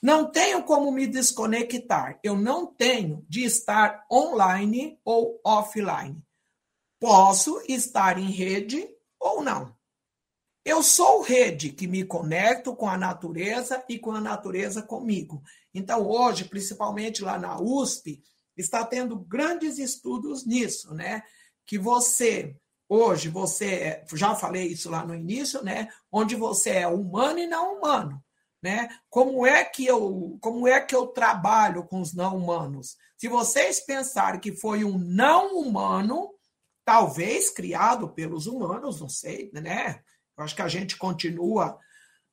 Não 0.00 0.30
tenho 0.30 0.62
como 0.62 0.92
me 0.92 1.08
desconectar. 1.08 2.20
Eu 2.22 2.36
não 2.36 2.66
tenho 2.66 3.26
de 3.28 3.42
estar 3.42 4.06
online 4.10 5.00
ou 5.04 5.40
offline. 5.44 6.22
Posso 7.00 7.60
estar 7.68 8.16
em 8.16 8.30
rede 8.30 8.88
ou 9.18 9.42
não. 9.42 9.76
Eu 10.68 10.82
sou 10.82 11.22
rede 11.22 11.70
que 11.70 11.86
me 11.86 12.04
conecto 12.04 12.76
com 12.76 12.86
a 12.86 12.98
natureza 12.98 13.82
e 13.88 13.98
com 13.98 14.12
a 14.12 14.20
natureza 14.20 14.82
comigo. 14.82 15.42
Então, 15.72 16.06
hoje, 16.06 16.44
principalmente 16.44 17.24
lá 17.24 17.38
na 17.38 17.58
USP, 17.58 18.22
está 18.54 18.84
tendo 18.84 19.18
grandes 19.18 19.78
estudos 19.78 20.44
nisso, 20.44 20.92
né? 20.92 21.22
Que 21.64 21.78
você, 21.78 22.54
hoje, 22.86 23.30
você, 23.30 23.64
é, 23.64 24.04
já 24.12 24.34
falei 24.34 24.66
isso 24.66 24.90
lá 24.90 25.06
no 25.06 25.14
início, 25.14 25.64
né? 25.64 25.88
Onde 26.12 26.36
você 26.36 26.72
é 26.72 26.86
humano 26.86 27.38
e 27.38 27.46
não 27.46 27.78
humano, 27.78 28.22
né? 28.62 28.90
Como 29.08 29.46
é 29.46 29.64
que 29.64 29.86
eu, 29.86 30.36
como 30.38 30.68
é 30.68 30.82
que 30.82 30.94
eu 30.94 31.06
trabalho 31.06 31.82
com 31.84 31.98
os 31.98 32.12
não 32.12 32.36
humanos? 32.36 32.98
Se 33.16 33.26
vocês 33.26 33.80
pensarem 33.80 34.38
que 34.38 34.54
foi 34.54 34.84
um 34.84 34.98
não 34.98 35.56
humano, 35.58 36.28
talvez 36.84 37.48
criado 37.48 38.10
pelos 38.10 38.46
humanos, 38.46 39.00
não 39.00 39.08
sei, 39.08 39.50
né? 39.54 40.02
Eu 40.38 40.44
acho 40.44 40.54
que 40.54 40.62
a 40.62 40.68
gente 40.68 40.96
continua, 40.96 41.78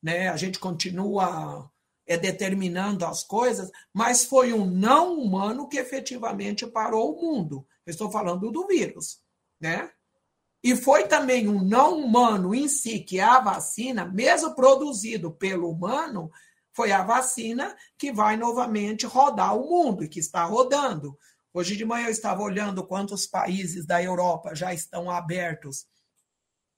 né? 0.01 0.29
A 0.29 0.37
gente 0.37 0.59
continua 0.59 1.67
é, 2.05 2.15
determinando 2.15 3.03
as 3.03 3.23
coisas, 3.23 3.71
mas 3.91 4.23
foi 4.23 4.53
um 4.53 4.65
não 4.65 5.17
humano 5.17 5.67
que 5.67 5.77
efetivamente 5.77 6.67
parou 6.67 7.11
o 7.11 7.21
mundo. 7.21 7.67
Eu 7.83 7.89
estou 7.89 8.11
falando 8.11 8.51
do 8.51 8.67
vírus, 8.67 9.19
né? 9.59 9.89
E 10.63 10.75
foi 10.75 11.07
também 11.07 11.47
um 11.47 11.63
não 11.63 11.99
humano 11.99 12.53
em 12.53 12.67
si, 12.67 12.99
que 12.99 13.19
é 13.19 13.23
a 13.23 13.39
vacina, 13.39 14.05
mesmo 14.05 14.55
produzido 14.55 15.31
pelo 15.31 15.69
humano, 15.69 16.31
foi 16.73 16.91
a 16.91 17.03
vacina 17.03 17.75
que 17.97 18.11
vai 18.11 18.35
novamente 18.35 19.05
rodar 19.05 19.57
o 19.57 19.67
mundo 19.67 20.03
e 20.03 20.09
que 20.09 20.19
está 20.19 20.43
rodando. 20.43 21.17
Hoje 21.53 21.75
de 21.75 21.85
manhã 21.85 22.07
eu 22.07 22.11
estava 22.11 22.41
olhando 22.41 22.85
quantos 22.85 23.25
países 23.25 23.85
da 23.85 24.03
Europa 24.03 24.53
já 24.53 24.73
estão 24.73 25.09
abertos 25.09 25.85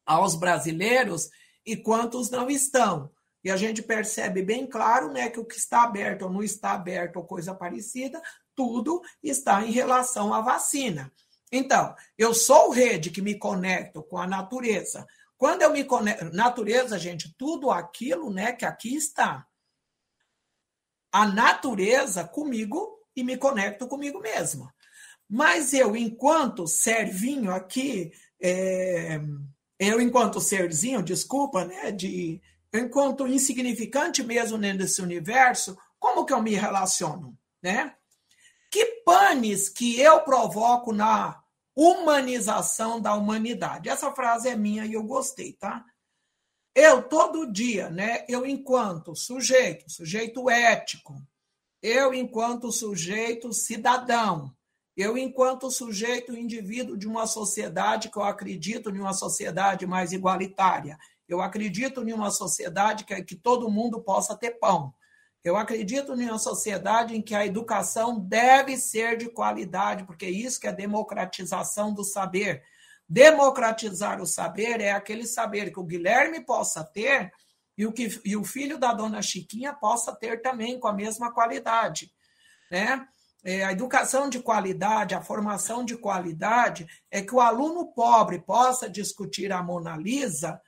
aos 0.08 0.36
brasileiros 0.36 1.30
e 1.66 1.76
quantos 1.76 2.30
não 2.30 2.50
estão. 2.50 3.12
E 3.44 3.52
a 3.52 3.58
gente 3.58 3.84
percebe 3.84 4.42
bem 4.42 4.66
claro 4.66 5.12
né, 5.12 5.30
que 5.30 5.40
o 5.40 5.46
que 5.46 5.56
está 5.56 5.84
aberto 5.84 6.24
ou 6.24 6.32
não 6.32 6.42
está 6.42 6.72
aberto 6.72 7.18
ou 7.18 7.26
coisa 7.26 7.54
parecida, 7.54 8.22
tudo 8.56 9.02
está 9.22 9.64
em 9.64 9.72
relação 9.72 10.34
à 10.34 10.42
vacina. 10.42 11.12
Então, 11.52 11.96
eu 12.18 12.34
sou 12.34 12.72
rede 12.72 13.12
que 13.12 13.22
me 13.22 13.38
conecto 13.38 14.02
com 14.02 14.18
a 14.18 14.26
natureza. 14.26 15.06
Quando 15.38 15.62
eu 15.62 15.72
me 15.72 15.84
conecto, 15.84 16.26
natureza, 16.34 16.98
gente, 16.98 17.34
tudo 17.38 17.70
aquilo, 17.70 18.32
né, 18.34 18.54
que 18.54 18.66
aqui 18.66 18.96
está. 18.96 19.46
A 21.12 21.26
natureza 21.28 22.28
comigo 22.28 22.98
e 23.16 23.24
me 23.24 23.38
conecto 23.38 23.88
comigo 23.88 24.20
mesmo. 24.20 24.70
Mas 25.30 25.74
eu, 25.74 25.96
enquanto 25.96 26.68
servinho 26.68 27.52
aqui, 27.52 28.12
é, 28.42 29.20
eu, 29.80 30.02
enquanto 30.02 30.42
serzinho, 30.42 31.04
desculpa, 31.04 31.66
né, 31.66 31.92
de, 31.92 32.42
enquanto 32.74 33.28
insignificante 33.28 34.24
mesmo 34.24 34.58
nesse 34.58 35.02
universo, 35.02 35.78
como 36.00 36.26
que 36.26 36.34
eu 36.34 36.42
me 36.42 36.56
relaciono, 36.56 37.38
né? 37.62 37.96
Que 38.72 38.86
panes 39.06 39.70
que 39.70 40.00
eu 40.00 40.22
provoco 40.22 40.92
na 40.92 41.42
humanização 41.76 43.00
da 43.00 43.14
humanidade. 43.14 43.88
Essa 43.88 44.12
frase 44.12 44.50
é 44.50 44.56
minha 44.56 44.86
e 44.86 44.94
eu 44.94 45.04
gostei, 45.04 45.54
tá? 45.54 45.86
Eu 46.74 47.04
todo 47.04 47.52
dia, 47.52 47.90
né, 47.90 48.26
eu 48.28 48.46
enquanto 48.46 49.16
sujeito, 49.16 49.90
sujeito 49.90 50.50
ético, 50.50 51.22
eu 51.82 52.14
enquanto 52.14 52.72
sujeito 52.72 53.54
cidadão, 53.54 54.56
eu 54.98 55.16
enquanto 55.16 55.70
sujeito 55.70 56.36
indivíduo 56.36 56.98
de 56.98 57.08
uma 57.08 57.28
sociedade 57.28 58.10
que 58.10 58.18
eu 58.18 58.24
acredito 58.24 58.90
em 58.90 59.00
uma 59.00 59.14
sociedade 59.14 59.86
mais 59.86 60.12
igualitária, 60.12 60.98
eu 61.30 61.40
acredito 61.40 62.02
em 62.02 62.12
uma 62.12 62.32
sociedade 62.32 63.04
que, 63.06 63.24
que 63.24 63.36
todo 63.36 63.70
mundo 63.70 64.02
possa 64.02 64.36
ter 64.36 64.58
pão. 64.60 64.92
Eu 65.44 65.56
acredito 65.56 66.14
em 66.20 66.28
uma 66.28 66.40
sociedade 66.40 67.16
em 67.16 67.22
que 67.22 67.36
a 67.36 67.46
educação 67.46 68.20
deve 68.20 68.76
ser 68.76 69.18
de 69.18 69.30
qualidade, 69.30 70.04
porque 70.04 70.26
isso 70.26 70.60
que 70.60 70.68
é 70.68 70.74
democratização 70.74 71.94
do 71.94 72.04
saber. 72.04 72.64
Democratizar 73.08 74.20
o 74.20 74.26
saber 74.26 74.82
é 74.82 74.92
aquele 74.92 75.28
saber 75.28 75.72
que 75.72 75.80
o 75.80 75.86
Guilherme 75.86 76.44
possa 76.44 76.84
ter 76.84 77.32
e 77.78 77.86
o, 77.86 77.94
que, 77.94 78.20
e 78.26 78.36
o 78.36 78.44
filho 78.44 78.80
da 78.80 78.92
dona 78.94 79.22
Chiquinha 79.22 79.74
possa 79.74 80.14
ter 80.16 80.42
também 80.42 80.80
com 80.80 80.88
a 80.88 80.94
mesma 80.94 81.32
qualidade. 81.32 82.12
Né? 82.72 83.08
É, 83.44 83.64
a 83.64 83.72
educação 83.72 84.30
de 84.30 84.40
qualidade, 84.40 85.16
a 85.16 85.22
formação 85.22 85.86
de 85.86 85.96
qualidade, 85.96 86.88
é 87.10 87.22
que 87.22 87.34
o 87.34 87.40
aluno 87.40 87.94
pobre 87.94 88.40
possa 88.40 88.90
discutir 88.90 89.52
a 89.52 89.62
Mona 89.62 89.96
Lisa 89.96 90.60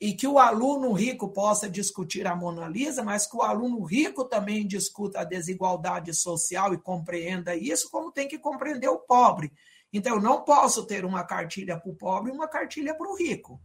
e 0.00 0.12
que 0.12 0.26
o 0.26 0.38
aluno 0.38 0.92
rico 0.92 1.28
possa 1.28 1.68
discutir 1.68 2.26
a 2.26 2.36
Mona 2.36 2.68
Lisa, 2.68 3.02
mas 3.02 3.26
que 3.26 3.36
o 3.36 3.42
aluno 3.42 3.82
rico 3.84 4.24
também 4.24 4.66
discuta 4.66 5.20
a 5.20 5.24
desigualdade 5.24 6.14
social 6.14 6.72
e 6.72 6.78
compreenda 6.78 7.56
isso, 7.56 7.90
como 7.90 8.12
tem 8.12 8.28
que 8.28 8.38
compreender 8.38 8.88
o 8.88 8.98
pobre. 8.98 9.52
Então, 9.92 10.16
eu 10.16 10.22
não 10.22 10.44
posso 10.44 10.84
ter 10.86 11.04
uma 11.04 11.24
cartilha 11.24 11.78
para 11.78 11.90
o 11.90 11.96
pobre 11.96 12.30
e 12.30 12.34
uma 12.34 12.46
cartilha 12.46 12.94
para 12.94 13.08
o 13.08 13.16
rico. 13.16 13.60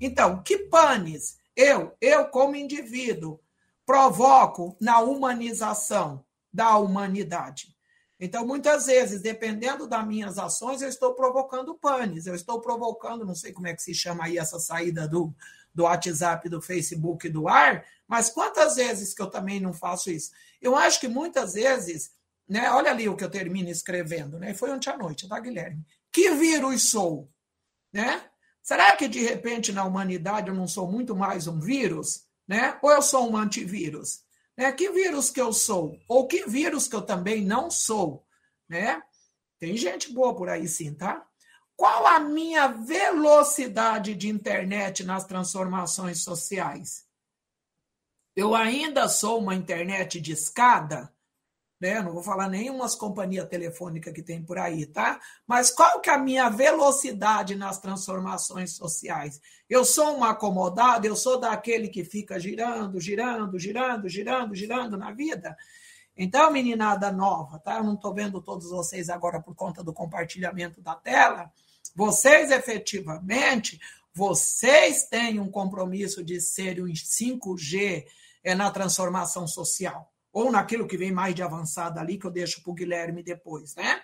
Então, 0.00 0.42
que 0.42 0.58
panes 0.58 1.38
eu, 1.56 1.96
eu 2.00 2.26
como 2.26 2.54
indivíduo, 2.54 3.40
provoco 3.84 4.76
na 4.80 5.00
humanização 5.00 6.24
da 6.52 6.76
humanidade? 6.76 7.77
Então, 8.20 8.46
muitas 8.46 8.86
vezes, 8.86 9.22
dependendo 9.22 9.86
das 9.86 10.06
minhas 10.06 10.38
ações, 10.38 10.82
eu 10.82 10.88
estou 10.88 11.14
provocando 11.14 11.74
panes, 11.74 12.26
eu 12.26 12.34
estou 12.34 12.60
provocando, 12.60 13.24
não 13.24 13.34
sei 13.34 13.52
como 13.52 13.68
é 13.68 13.74
que 13.74 13.82
se 13.82 13.94
chama 13.94 14.24
aí 14.24 14.38
essa 14.38 14.58
saída 14.58 15.06
do, 15.06 15.32
do 15.72 15.84
WhatsApp, 15.84 16.48
do 16.48 16.60
Facebook, 16.60 17.28
do 17.28 17.46
ar, 17.46 17.84
mas 18.08 18.28
quantas 18.28 18.76
vezes 18.76 19.14
que 19.14 19.22
eu 19.22 19.30
também 19.30 19.60
não 19.60 19.72
faço 19.72 20.10
isso? 20.10 20.32
Eu 20.60 20.74
acho 20.74 20.98
que 20.98 21.06
muitas 21.06 21.54
vezes 21.54 22.10
né? 22.48 22.70
Olha 22.70 22.90
ali 22.90 23.08
o 23.08 23.16
que 23.16 23.22
eu 23.22 23.30
termino 23.30 23.68
escrevendo, 23.68 24.38
né? 24.38 24.54
Foi 24.54 24.70
ontem 24.70 24.88
à 24.88 24.96
noite, 24.96 25.28
tá, 25.28 25.38
Guilherme? 25.38 25.84
Que 26.10 26.30
vírus 26.30 26.90
sou? 26.90 27.30
Né? 27.92 28.22
Será 28.62 28.96
que 28.96 29.06
de 29.06 29.20
repente 29.20 29.72
na 29.72 29.84
humanidade 29.84 30.48
eu 30.48 30.54
não 30.54 30.66
sou 30.66 30.90
muito 30.90 31.14
mais 31.14 31.46
um 31.46 31.60
vírus? 31.60 32.24
Né? 32.46 32.78
Ou 32.80 32.90
eu 32.90 33.02
sou 33.02 33.30
um 33.30 33.36
antivírus? 33.36 34.24
Né? 34.58 34.72
Que 34.72 34.90
vírus 34.90 35.30
que 35.30 35.40
eu 35.40 35.52
sou? 35.52 35.96
Ou 36.08 36.26
que 36.26 36.44
vírus 36.48 36.88
que 36.88 36.96
eu 36.96 37.02
também 37.02 37.44
não 37.44 37.70
sou? 37.70 38.26
Né? 38.68 39.00
Tem 39.60 39.76
gente 39.76 40.12
boa 40.12 40.34
por 40.34 40.48
aí 40.48 40.66
sim, 40.66 40.92
tá? 40.92 41.24
Qual 41.76 42.08
a 42.08 42.18
minha 42.18 42.66
velocidade 42.66 44.16
de 44.16 44.28
internet 44.28 45.04
nas 45.04 45.24
transformações 45.24 46.24
sociais? 46.24 47.06
Eu 48.34 48.52
ainda 48.52 49.08
sou 49.08 49.38
uma 49.38 49.54
internet 49.54 50.20
de 50.20 50.32
escada? 50.32 51.14
Né? 51.80 52.00
Não 52.02 52.12
vou 52.12 52.22
falar 52.22 52.48
nenhumas 52.48 52.94
companhias 52.94 53.48
telefônicas 53.48 54.12
que 54.12 54.22
tem 54.22 54.42
por 54.42 54.58
aí, 54.58 54.86
tá? 54.86 55.20
Mas 55.46 55.70
qual 55.70 56.00
que 56.00 56.10
é 56.10 56.14
a 56.14 56.18
minha 56.18 56.48
velocidade 56.48 57.54
nas 57.54 57.78
transformações 57.78 58.72
sociais? 58.72 59.40
Eu 59.68 59.84
sou 59.84 60.18
um 60.18 60.24
acomodado, 60.24 61.06
eu 61.06 61.14
sou 61.14 61.38
daquele 61.38 61.88
que 61.88 62.04
fica 62.04 62.38
girando, 62.38 63.00
girando, 63.00 63.58
girando, 63.58 64.08
girando, 64.08 64.54
girando 64.54 64.96
na 64.96 65.12
vida. 65.12 65.56
Então, 66.16 66.50
meninada 66.50 67.12
nova, 67.12 67.60
tá? 67.60 67.76
Eu 67.76 67.84
não 67.84 67.94
estou 67.94 68.12
vendo 68.12 68.42
todos 68.42 68.70
vocês 68.70 69.08
agora 69.08 69.40
por 69.40 69.54
conta 69.54 69.84
do 69.84 69.92
compartilhamento 69.92 70.80
da 70.82 70.96
tela. 70.96 71.52
Vocês 71.94 72.50
efetivamente, 72.50 73.78
vocês 74.12 75.04
têm 75.04 75.38
um 75.38 75.48
compromisso 75.48 76.24
de 76.24 76.40
ser 76.40 76.82
um 76.82 76.88
5G 76.88 78.04
é, 78.42 78.54
na 78.54 78.68
transformação 78.70 79.46
social 79.46 80.12
ou 80.38 80.52
naquilo 80.52 80.86
que 80.86 80.96
vem 80.96 81.10
mais 81.10 81.34
de 81.34 81.42
avançado 81.42 81.98
ali, 81.98 82.16
que 82.16 82.24
eu 82.24 82.30
deixo 82.30 82.62
para 82.62 82.70
o 82.70 82.74
Guilherme 82.74 83.24
depois, 83.24 83.74
né? 83.74 84.00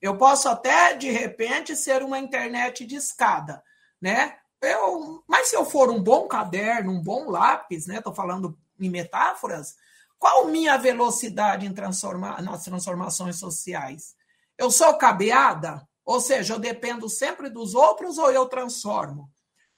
Eu 0.00 0.16
posso 0.16 0.48
até, 0.48 0.96
de 0.96 1.10
repente, 1.10 1.76
ser 1.76 2.02
uma 2.02 2.18
internet 2.18 2.86
de 2.86 2.96
escada, 2.96 3.62
né? 4.00 4.38
Eu, 4.62 5.22
mas 5.26 5.48
se 5.48 5.56
eu 5.56 5.64
for 5.66 5.90
um 5.90 6.02
bom 6.02 6.26
caderno, 6.26 6.90
um 6.90 7.02
bom 7.02 7.30
lápis, 7.30 7.86
né? 7.86 7.98
Estou 7.98 8.14
falando 8.14 8.58
em 8.80 8.88
metáforas, 8.88 9.76
qual 10.18 10.46
minha 10.46 10.78
velocidade 10.78 11.66
em 11.66 11.74
transformar, 11.74 12.40
nas 12.42 12.64
transformações 12.64 13.38
sociais? 13.38 14.16
Eu 14.56 14.70
sou 14.70 14.96
cabeada? 14.96 15.86
Ou 16.02 16.18
seja, 16.18 16.54
eu 16.54 16.58
dependo 16.58 17.10
sempre 17.10 17.50
dos 17.50 17.74
outros 17.74 18.16
ou 18.16 18.30
eu 18.30 18.46
transformo? 18.46 19.30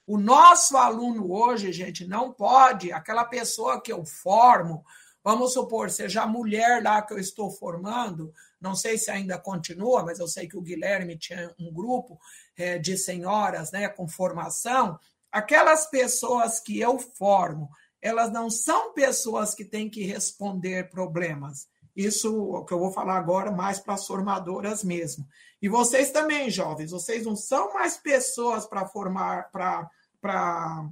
O 0.07 0.17
nosso 0.19 0.77
aluno 0.77 1.33
hoje, 1.33 1.73
gente, 1.73 2.07
não 2.07 2.33
pode, 2.33 2.93
aquela 2.93 3.25
pessoa 3.25 3.81
que 3.81 3.93
eu 3.93 4.05
formo, 4.05 4.85
Vamos 5.27 5.55
supor, 5.55 5.91
seja 5.91 6.23
a 6.23 6.27
mulher 6.29 6.85
lá 6.85 7.03
que 7.03 7.13
eu 7.13 7.19
estou 7.19 7.51
formando, 7.51 8.33
não 8.61 8.77
sei 8.77 8.97
se 8.97 9.11
ainda 9.11 9.37
continua, 9.37 10.05
mas 10.05 10.21
eu 10.21 10.29
sei 10.29 10.47
que 10.47 10.57
o 10.57 10.63
Guilherme 10.63 11.19
tinha 11.19 11.53
um 11.59 11.73
grupo 11.73 12.17
é, 12.57 12.79
de 12.79 12.97
senhoras 12.97 13.73
né, 13.73 13.89
com 13.89 14.07
formação. 14.07 14.97
Aquelas 15.33 15.91
pessoas 15.91 16.61
que 16.61 16.79
eu 16.79 16.97
formo, 16.97 17.69
elas 18.01 18.31
não 18.31 18.49
são 18.49 18.95
pessoas 18.95 19.53
que 19.53 19.65
têm 19.65 19.91
que 19.91 20.05
responder 20.05 20.91
problemas. 20.91 21.67
Isso 21.97 22.65
que 22.65 22.73
eu 22.73 22.79
vou 22.79 22.93
falar 22.93 23.17
agora 23.17 23.51
mais 23.51 23.81
para 23.81 23.95
as 23.95 24.07
formadoras 24.07 24.85
mesmo. 24.85 25.27
E 25.61 25.69
vocês 25.69 26.13
também, 26.13 26.49
jovens, 26.51 26.93
vocês 26.93 27.25
não 27.25 27.35
são 27.35 27.75
mais 27.75 27.97
pessoas 27.97 28.65
para 28.65 28.87
formar, 28.87 29.51
para 29.51 30.89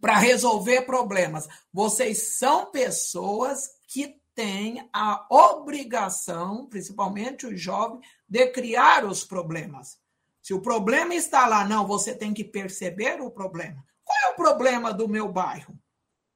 para 0.00 0.18
resolver 0.18 0.82
problemas. 0.82 1.48
Vocês 1.72 2.36
são 2.38 2.70
pessoas 2.70 3.68
que 3.86 4.20
têm 4.34 4.88
a 4.92 5.26
obrigação, 5.30 6.66
principalmente 6.66 7.46
os 7.46 7.60
jovens, 7.60 8.00
de 8.28 8.46
criar 8.48 9.04
os 9.04 9.24
problemas. 9.24 9.98
Se 10.42 10.52
o 10.52 10.60
problema 10.60 11.14
está 11.14 11.46
lá, 11.46 11.64
não, 11.64 11.86
você 11.86 12.14
tem 12.14 12.34
que 12.34 12.42
perceber 12.42 13.20
o 13.20 13.30
problema. 13.30 13.84
Qual 14.04 14.18
é 14.30 14.32
o 14.32 14.36
problema 14.36 14.92
do 14.92 15.08
meu 15.08 15.30
bairro? 15.30 15.78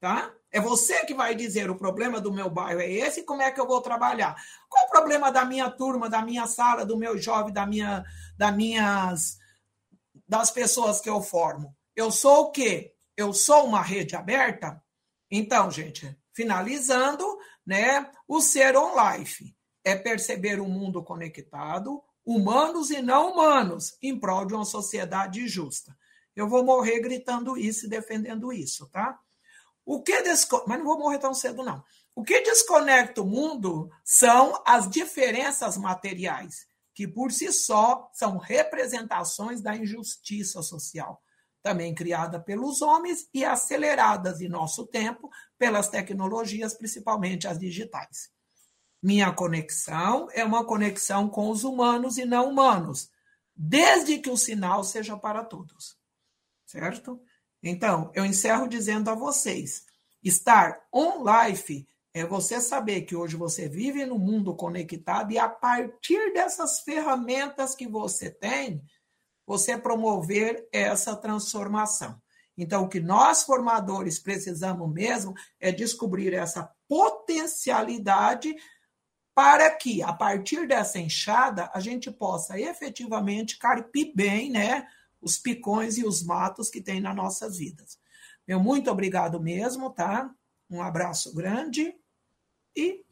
Tá? 0.01 0.33
É 0.53 0.61
você 0.61 1.05
que 1.05 1.13
vai 1.13 1.35
dizer 1.35 1.69
o 1.71 1.77
problema 1.77 2.21
do 2.21 2.33
meu 2.33 2.49
bairro 2.49 2.81
é 2.81 2.91
esse, 2.91 3.25
como 3.25 3.43
é 3.43 3.51
que 3.51 3.61
eu 3.61 3.67
vou 3.67 3.81
trabalhar? 3.81 4.37
Qual 4.69 4.87
o 4.87 4.91
problema 4.91 5.31
da 5.33 5.45
minha 5.45 5.71
turma, 5.71 6.09
da 6.09 6.23
minha 6.23 6.47
sala, 6.47 6.87
do 6.87 6.97
meu 6.97 7.19
jovem, 7.19 7.53
da 7.53 7.67
minha, 7.67 8.05
da 8.39 8.53
minhas, 8.53 9.39
das 10.27 10.51
pessoas 10.51 11.01
que 11.01 11.11
eu 11.11 11.21
formo? 11.21 11.75
Eu 11.95 12.11
sou 12.11 12.45
o 12.45 12.51
quê? 12.53 12.96
Eu 13.17 13.33
sou 13.33 13.67
uma 13.67 13.83
rede 13.83 14.15
aberta? 14.15 14.83
Então, 15.31 15.71
gente, 15.71 16.17
finalizando, 16.33 17.25
né, 17.65 18.11
o 18.29 18.41
ser 18.41 18.77
on-life 18.77 19.57
é 19.85 19.97
perceber 19.97 20.61
o 20.61 20.65
um 20.65 20.69
mundo 20.69 21.03
conectado, 21.03 22.03
humanos 22.25 22.91
e 22.91 23.01
não 23.01 23.33
humanos, 23.33 23.97
em 24.03 24.19
prol 24.19 24.45
de 24.45 24.55
uma 24.55 24.65
sociedade 24.65 25.47
justa. 25.47 25.97
Eu 26.35 26.49
vou 26.49 26.65
morrer 26.65 27.01
gritando 27.01 27.57
isso 27.57 27.87
e 27.87 27.89
defendendo 27.89 28.53
isso, 28.53 28.87
tá? 28.89 29.19
O 29.85 30.03
que 30.03 30.21
desco... 30.23 30.65
Mas 30.67 30.79
não 30.79 30.85
vou 30.85 30.99
morrer 30.99 31.19
tão 31.19 31.33
cedo, 31.33 31.63
não. 31.63 31.83
O 32.15 32.25
que 32.25 32.41
desconecta 32.41 33.23
o 33.23 33.27
mundo 33.27 33.91
são 34.05 34.61
as 34.67 34.91
diferenças 34.91 35.77
materiais, 35.77 36.67
que 36.93 37.07
por 37.07 37.31
si 37.31 37.53
só 37.53 38.11
são 38.13 38.39
representações 38.39 39.61
da 39.61 39.77
injustiça 39.77 40.63
social, 40.63 41.23
também 41.67 41.93
criada 41.93 42.39
pelos 42.39 42.81
homens 42.81 43.29
e 43.35 43.45
aceleradas 43.45 44.41
em 44.41 44.49
nosso 44.49 44.87
tempo 44.87 45.29
pelas 45.59 45.89
tecnologias, 45.89 46.75
principalmente 46.75 47.49
as 47.49 47.59
digitais. 47.59 48.31
Minha 49.03 49.33
conexão 49.33 50.29
é 50.33 50.45
uma 50.45 50.65
conexão 50.65 51.29
com 51.29 51.51
os 51.51 51.65
humanos 51.65 52.19
e 52.19 52.25
não 52.25 52.51
humanos, 52.51 53.11
desde 53.53 54.19
que 54.19 54.31
o 54.31 54.37
sinal 54.37 54.85
seja 54.85 55.17
para 55.17 55.45
todos. 55.45 55.99
Certo? 56.65 57.21
Então, 57.61 58.13
eu 58.15 58.25
encerro 58.25 58.69
dizendo 58.69 59.11
a 59.11 59.17
vocês: 59.17 59.87
estar 60.23 60.87
on 60.93 61.25
life 61.25 61.85
é 62.15 62.25
você 62.25 62.61
saber 62.61 63.03
que 63.03 63.17
hoje 63.17 63.35
você 63.35 63.69
vive 63.69 64.07
no 64.07 64.21
mundo 64.21 64.55
conectado 64.55 65.33
e 65.33 65.39
a 65.39 65.49
partir 65.49 66.33
dessas 66.33 66.79
ferramentas 66.83 67.75
que 67.75 67.89
você 67.89 68.31
tem, 68.31 68.81
você 69.47 69.79
promover 69.79 70.69
essa 70.73 71.15
transformação. 71.15 72.21
Então, 72.59 72.85
o 72.85 72.89
que 72.89 73.01
nós 73.01 73.45
formadores 73.45 74.19
precisamos 74.19 74.91
mesmo 74.93 75.35
é 75.61 75.71
descobrir 75.71 76.33
essa 76.33 76.71
potencialidade 76.89 78.57
para 79.35 79.71
que, 79.71 80.03
a 80.03 80.13
partir 80.13 80.67
dessa 80.67 80.99
enxada, 80.99 81.71
a 81.75 81.81
gente 81.81 82.11
possa 82.11 82.59
efetivamente 82.59 83.59
carpir 83.59 84.13
bem 84.15 84.51
né, 84.51 84.89
os 85.21 85.37
picões 85.37 85.99
e 85.99 86.05
os 86.05 86.25
matos 86.25 86.71
que 86.71 86.81
tem 86.81 87.01
nas 87.01 87.15
nossas 87.15 87.59
vidas. 87.59 87.99
Meu 88.49 88.59
muito 88.59 88.91
obrigado 88.91 89.39
mesmo, 89.39 89.91
tá? 89.91 90.35
Um 90.71 90.81
abraço 90.81 91.35
grande 91.35 91.95
e 92.75 93.05